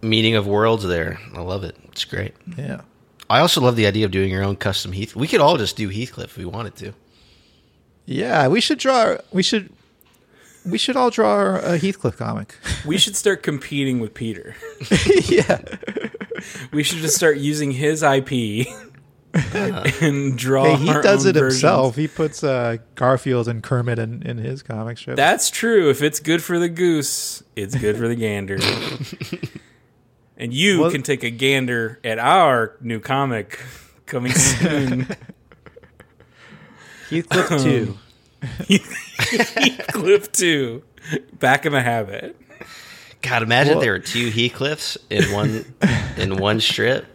a 0.00 0.06
meeting 0.06 0.34
of 0.34 0.46
worlds 0.46 0.86
there. 0.86 1.18
I 1.34 1.42
love 1.42 1.64
it. 1.64 1.76
It's 1.92 2.06
great. 2.06 2.32
yeah. 2.56 2.80
I 3.28 3.40
also 3.40 3.60
love 3.60 3.76
the 3.76 3.86
idea 3.86 4.06
of 4.06 4.12
doing 4.12 4.30
your 4.30 4.42
own 4.42 4.56
custom 4.56 4.92
Heath. 4.92 5.14
We 5.14 5.28
could 5.28 5.42
all 5.42 5.58
just 5.58 5.76
do 5.76 5.90
Heathcliff 5.90 6.30
if 6.30 6.38
we 6.38 6.46
wanted 6.46 6.74
to. 6.76 6.94
Yeah, 8.06 8.48
we 8.48 8.62
should 8.62 8.78
draw. 8.78 9.18
We 9.30 9.42
should 9.42 9.68
we 10.64 10.78
should 10.78 10.96
all 10.96 11.10
draw 11.10 11.56
a 11.56 11.78
Heathcliff 11.78 12.16
comic. 12.16 12.56
We 12.86 12.98
should 12.98 13.16
start 13.16 13.42
competing 13.42 14.00
with 14.00 14.14
Peter. 14.14 14.56
yeah. 15.24 15.60
We 16.72 16.82
should 16.82 16.98
just 16.98 17.16
start 17.16 17.38
using 17.38 17.72
his 17.72 18.02
IP 18.02 18.66
uh-huh. 19.34 19.84
and 20.00 20.36
draw. 20.36 20.76
Hey, 20.76 20.86
he 20.86 20.92
does 20.92 21.24
it 21.26 21.34
versions. 21.34 21.60
himself. 21.60 21.96
He 21.96 22.08
puts 22.08 22.42
uh, 22.42 22.78
Garfield 22.94 23.48
and 23.48 23.62
Kermit 23.62 23.98
in, 23.98 24.22
in 24.22 24.38
his 24.38 24.62
comic 24.62 24.98
strip. 24.98 25.16
That's 25.16 25.50
true. 25.50 25.90
If 25.90 26.02
it's 26.02 26.20
good 26.20 26.42
for 26.42 26.58
the 26.58 26.68
goose, 26.68 27.42
it's 27.56 27.74
good 27.74 27.96
for 27.96 28.08
the 28.08 28.16
gander. 28.16 28.58
and 30.36 30.52
you 30.52 30.80
well, 30.80 30.90
can 30.90 31.02
take 31.02 31.22
a 31.24 31.30
gander 31.30 32.00
at 32.04 32.18
our 32.18 32.76
new 32.80 33.00
comic 33.00 33.58
coming 34.06 34.32
soon. 34.32 35.06
Heathcliff 37.10 37.62
2. 37.62 37.98
Heathcliff 38.42 40.32
two, 40.32 40.82
back 41.38 41.66
in 41.66 41.72
the 41.72 41.82
habit. 41.82 42.36
God, 43.22 43.42
imagine 43.42 43.74
well, 43.74 43.80
there 43.80 43.92
were 43.92 43.98
two 43.98 44.30
Heathcliffs 44.30 44.96
in 45.10 45.32
one 45.32 45.64
in 46.16 46.36
one 46.36 46.60
strip. 46.60 47.06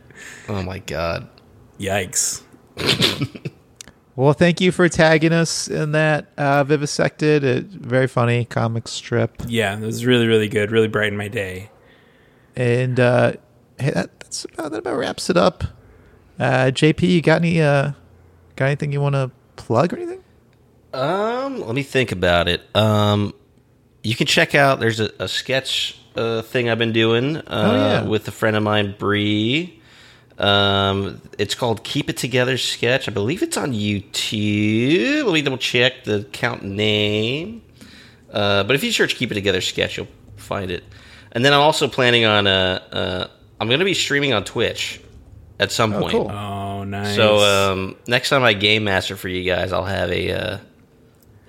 Oh 0.50 0.62
my 0.62 0.80
god! 0.80 1.30
Yikes. 1.80 2.44
well, 4.16 4.34
thank 4.34 4.60
you 4.60 4.72
for 4.72 4.90
tagging 4.90 5.32
us 5.32 5.68
in 5.68 5.94
that 5.94 6.28
uh, 6.38 6.64
vivisected. 6.66 7.44
It, 7.44 7.66
very 7.66 8.08
funny 8.08 8.46
comic 8.46 8.88
strip. 8.88 9.44
Yeah, 9.48 9.78
it 9.78 9.86
was 9.86 10.06
really 10.06 10.28
really 10.28 10.50
good. 10.50 10.72
Really 10.72 10.90
brightened 10.90 11.18
my 11.18 11.30
day. 11.30 11.70
And 12.56 13.00
uh, 13.00 13.34
hey, 13.80 13.92
that, 13.92 14.20
that's 14.20 14.46
about, 14.46 14.72
that 14.72 14.80
about 14.80 14.98
wraps 14.98 15.30
it 15.30 15.38
up. 15.38 15.64
Uh, 16.40 16.66
JP, 16.66 17.02
you 17.02 17.22
got 17.22 17.42
any 17.42 17.62
uh, 17.62 17.94
got 18.56 18.66
anything 18.66 18.92
you 18.92 19.02
want 19.02 19.16
to 19.16 19.32
plug 19.56 19.94
or 19.94 19.98
anything? 19.98 20.23
Um, 20.94 21.62
let 21.62 21.74
me 21.76 21.84
think 21.84 22.12
about 22.12 22.48
it. 22.48 22.62
Um, 22.76 23.34
you 24.04 24.16
can 24.16 24.28
check 24.28 24.54
out. 24.56 24.80
There's 24.80 25.00
a, 25.00 25.10
a 25.20 25.28
sketch 25.28 25.98
uh, 26.16 26.42
thing 26.44 26.70
I've 26.70 26.78
been 26.78 26.92
doing 26.94 27.38
uh, 27.38 27.44
Oh, 27.48 27.76
yeah. 27.76 28.04
with 28.04 28.28
a 28.28 28.32
friend 28.32 28.56
of 28.56 28.64
mine, 28.64 28.96
Bree. 28.98 29.80
Um, 30.38 31.22
it's 31.38 31.56
called 31.56 31.84
Keep 31.84 32.10
It 32.10 32.18
Together 32.18 32.58
Sketch. 32.58 33.08
I 33.08 33.12
believe 33.12 33.44
it's 33.44 33.58
on 33.58 33.72
YouTube. 33.74 35.26
Let 35.26 35.34
me 35.34 35.42
double 35.42 35.58
check 35.58 36.04
the 36.04 36.18
account 36.22 36.64
name. 36.64 37.62
Uh, 38.32 38.64
but 38.64 38.76
if 38.76 38.84
you 38.84 38.92
search 38.92 39.16
Keep 39.16 39.32
It 39.32 39.36
Together 39.36 39.62
Sketch, 39.62 39.98
you'll 39.98 40.08
find 40.38 40.72
it. 40.72 40.84
And 41.32 41.44
then 41.46 41.54
I'm 41.54 41.62
also 41.62 41.88
planning 41.88 42.26
on. 42.26 42.48
Uh, 42.48 42.80
uh, 42.92 43.28
I'm 43.60 43.68
going 43.68 43.80
to 43.80 43.86
be 43.86 43.94
streaming 43.94 44.34
on 44.34 44.44
Twitch 44.44 45.00
at 45.60 45.72
some 45.72 45.94
Oh, 45.94 46.00
point. 46.02 46.12
cool. 46.12 46.30
Oh, 46.32 46.84
nice. 46.84 47.16
So 47.16 47.38
um, 47.72 47.96
next 48.08 48.30
time 48.30 48.44
I 48.44 48.54
game 48.54 48.84
master 48.84 49.16
for 49.16 49.30
you 49.30 49.44
guys, 49.50 49.72
I'll 49.72 49.86
have 49.86 50.10
a 50.12 50.32
uh, 50.32 50.58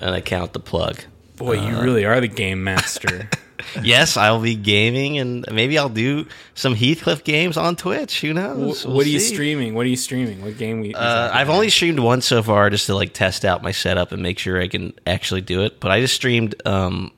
an 0.00 0.14
account 0.14 0.52
to 0.54 0.58
plug. 0.60 1.00
Boy, 1.36 1.60
you 1.66 1.80
really 1.80 2.04
are 2.04 2.20
the 2.20 2.28
game 2.28 2.62
master. 2.62 3.28
yes, 3.82 4.16
I'll 4.16 4.40
be 4.40 4.54
gaming, 4.54 5.18
and 5.18 5.44
maybe 5.50 5.76
I'll 5.78 5.88
do 5.88 6.26
some 6.54 6.76
Heathcliff 6.76 7.24
games 7.24 7.56
on 7.56 7.74
Twitch. 7.74 8.20
Who 8.20 8.30
Wh- 8.30 8.34
knows? 8.36 8.84
We'll 8.86 8.96
what 8.96 9.06
are 9.06 9.08
you 9.08 9.18
see. 9.18 9.34
streaming? 9.34 9.74
What 9.74 9.84
are 9.86 9.88
you 9.88 9.96
streaming? 9.96 10.42
What 10.42 10.56
game 10.58 10.80
we? 10.80 10.94
Uh, 10.94 11.30
I've 11.32 11.50
only 11.50 11.70
streamed 11.70 11.98
once 11.98 12.24
so 12.26 12.40
far, 12.42 12.70
just 12.70 12.86
to 12.86 12.94
like 12.94 13.12
test 13.14 13.44
out 13.44 13.62
my 13.64 13.72
setup 13.72 14.12
and 14.12 14.22
make 14.22 14.38
sure 14.38 14.60
I 14.60 14.68
can 14.68 14.92
actually 15.06 15.40
do 15.40 15.62
it. 15.62 15.80
But 15.80 15.90
I 15.90 16.00
just 16.00 16.14
streamed, 16.14 16.54
um, 16.64 17.10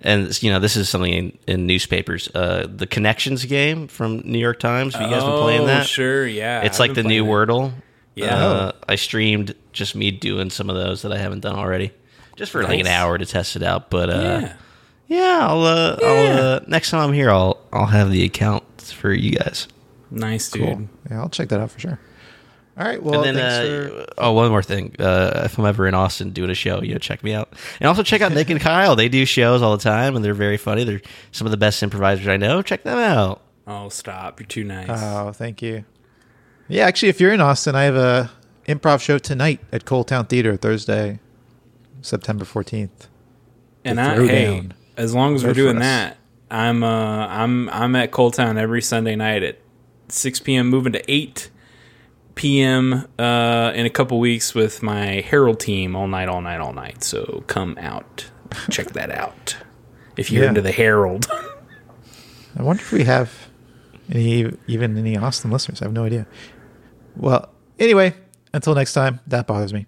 and 0.00 0.42
you 0.42 0.50
know, 0.50 0.58
this 0.58 0.76
is 0.76 0.88
something 0.88 1.12
in, 1.12 1.38
in 1.46 1.66
newspapers. 1.66 2.28
Uh, 2.34 2.66
the 2.74 2.86
Connections 2.86 3.44
game 3.44 3.88
from 3.88 4.18
New 4.24 4.38
York 4.38 4.60
Times. 4.60 4.94
Have 4.94 5.02
you 5.02 5.14
guys 5.14 5.22
been 5.22 5.38
playing 5.42 5.62
Oh, 5.62 5.66
that? 5.66 5.86
Sure, 5.86 6.26
yeah. 6.26 6.62
It's 6.62 6.76
I've 6.80 6.88
like 6.88 6.94
the 6.94 7.02
new 7.02 7.26
it. 7.26 7.28
Wordle. 7.28 7.72
Yeah. 8.14 8.34
Uh, 8.36 8.72
I 8.88 8.94
streamed 8.96 9.54
just 9.72 9.94
me 9.94 10.10
doing 10.10 10.50
some 10.50 10.70
of 10.70 10.76
those 10.76 11.02
that 11.02 11.12
I 11.12 11.18
haven't 11.18 11.40
done 11.40 11.56
already. 11.56 11.92
just 12.36 12.52
for 12.52 12.62
like 12.62 12.80
an 12.80 12.86
hour 12.86 13.18
to 13.18 13.26
test 13.26 13.56
it 13.56 13.62
out. 13.62 13.90
But 13.90 14.10
uh, 14.10 14.20
Yeah. 14.22 14.56
yeah, 15.08 15.46
I'll, 15.48 15.62
uh, 15.64 15.96
I'll 16.02 16.38
uh, 16.42 16.60
next 16.66 16.90
time 16.90 17.00
I'm 17.08 17.12
here, 17.14 17.30
I'll 17.30 17.58
I'll 17.72 17.86
have 17.86 18.10
the 18.10 18.24
account 18.24 18.64
for 18.80 19.12
you 19.12 19.32
guys. 19.32 19.66
Nice, 20.10 20.50
dude. 20.50 20.62
Cool. 20.62 20.88
Yeah, 21.10 21.20
I'll 21.20 21.28
check 21.28 21.48
that 21.48 21.60
out 21.60 21.70
for 21.72 21.80
sure. 21.80 21.98
All 22.76 22.84
right. 22.84 23.00
Well, 23.02 23.22
and 23.22 23.36
then, 23.36 23.50
thanks 23.50 23.94
uh, 23.94 24.04
for. 24.06 24.14
oh, 24.18 24.32
one 24.32 24.48
more 24.50 24.62
thing. 24.62 24.96
Uh, 24.98 25.42
if 25.44 25.58
I'm 25.58 25.64
ever 25.66 25.86
in 25.86 25.94
Austin 25.94 26.30
doing 26.30 26.50
a 26.50 26.54
show, 26.54 26.82
you 26.82 26.92
know, 26.92 26.98
check 26.98 27.22
me 27.22 27.32
out. 27.32 27.52
And 27.80 27.88
also 27.88 28.02
check 28.02 28.20
out 28.20 28.32
Nick 28.32 28.50
and 28.50 28.60
Kyle. 28.68 28.96
They 28.96 29.08
do 29.08 29.24
shows 29.24 29.62
all 29.62 29.76
the 29.76 29.82
time, 29.82 30.16
and 30.16 30.24
they're 30.24 30.34
very 30.34 30.56
funny. 30.56 30.82
They're 30.84 31.00
some 31.30 31.46
of 31.46 31.52
the 31.52 31.56
best 31.56 31.82
improvisers 31.84 32.26
I 32.26 32.36
know. 32.36 32.62
Check 32.62 32.82
them 32.82 32.98
out. 32.98 33.42
Oh, 33.66 33.88
stop! 33.90 34.40
You're 34.40 34.46
too 34.48 34.64
nice. 34.64 34.88
Oh, 34.90 35.32
thank 35.32 35.62
you. 35.62 35.84
Yeah, 36.68 36.86
actually, 36.86 37.10
if 37.10 37.20
you're 37.20 37.32
in 37.32 37.40
Austin, 37.40 37.74
I 37.74 37.84
have 37.84 37.96
a 37.96 38.30
improv 38.66 39.00
show 39.00 39.18
tonight 39.18 39.60
at 39.72 39.84
ColdTowne 39.84 40.28
Theater 40.28 40.56
Thursday, 40.56 41.18
September 42.00 42.44
14th. 42.44 42.88
and 43.84 44.00
I, 44.00 44.26
hey, 44.26 44.68
as 44.96 45.14
long 45.14 45.34
as 45.34 45.44
we're 45.44 45.52
doing 45.52 45.78
that, 45.80 46.16
I'm 46.50 46.82
uh, 46.82 47.26
I'm 47.26 47.68
I'm 47.70 47.94
at 47.96 48.10
ColdTowne 48.12 48.56
every 48.56 48.80
Sunday 48.82 49.16
night 49.16 49.42
at 49.42 49.58
6 50.08 50.40
p.m. 50.40 50.68
Moving 50.70 50.92
to 50.92 51.10
8 51.12 51.50
p.m. 52.34 53.06
Uh, 53.18 53.72
in 53.74 53.84
a 53.86 53.90
couple 53.90 54.18
weeks 54.18 54.54
with 54.54 54.82
my 54.82 55.20
Harold 55.28 55.60
team 55.60 55.94
all 55.94 56.08
night, 56.08 56.28
all 56.28 56.40
night, 56.40 56.60
all 56.60 56.72
night. 56.72 57.04
So 57.04 57.44
come 57.46 57.76
out, 57.78 58.26
check 58.70 58.88
that 58.92 59.10
out 59.10 59.56
if 60.16 60.30
you're 60.30 60.44
Yeah. 60.44 60.48
into 60.50 60.62
the 60.62 60.72
Harold. 60.72 61.26
I 62.56 62.62
wonder 62.62 62.80
if 62.82 62.92
we 62.92 63.04
have 63.04 63.48
any, 64.12 64.52
even 64.66 64.96
any 64.96 65.16
Austin 65.16 65.50
listeners. 65.50 65.82
I 65.82 65.86
have 65.86 65.92
no 65.92 66.04
idea. 66.04 66.26
Well, 67.16 67.50
anyway, 67.78 68.14
until 68.52 68.74
next 68.74 68.92
time, 68.92 69.20
that 69.26 69.46
bothers 69.46 69.72
me. 69.72 69.86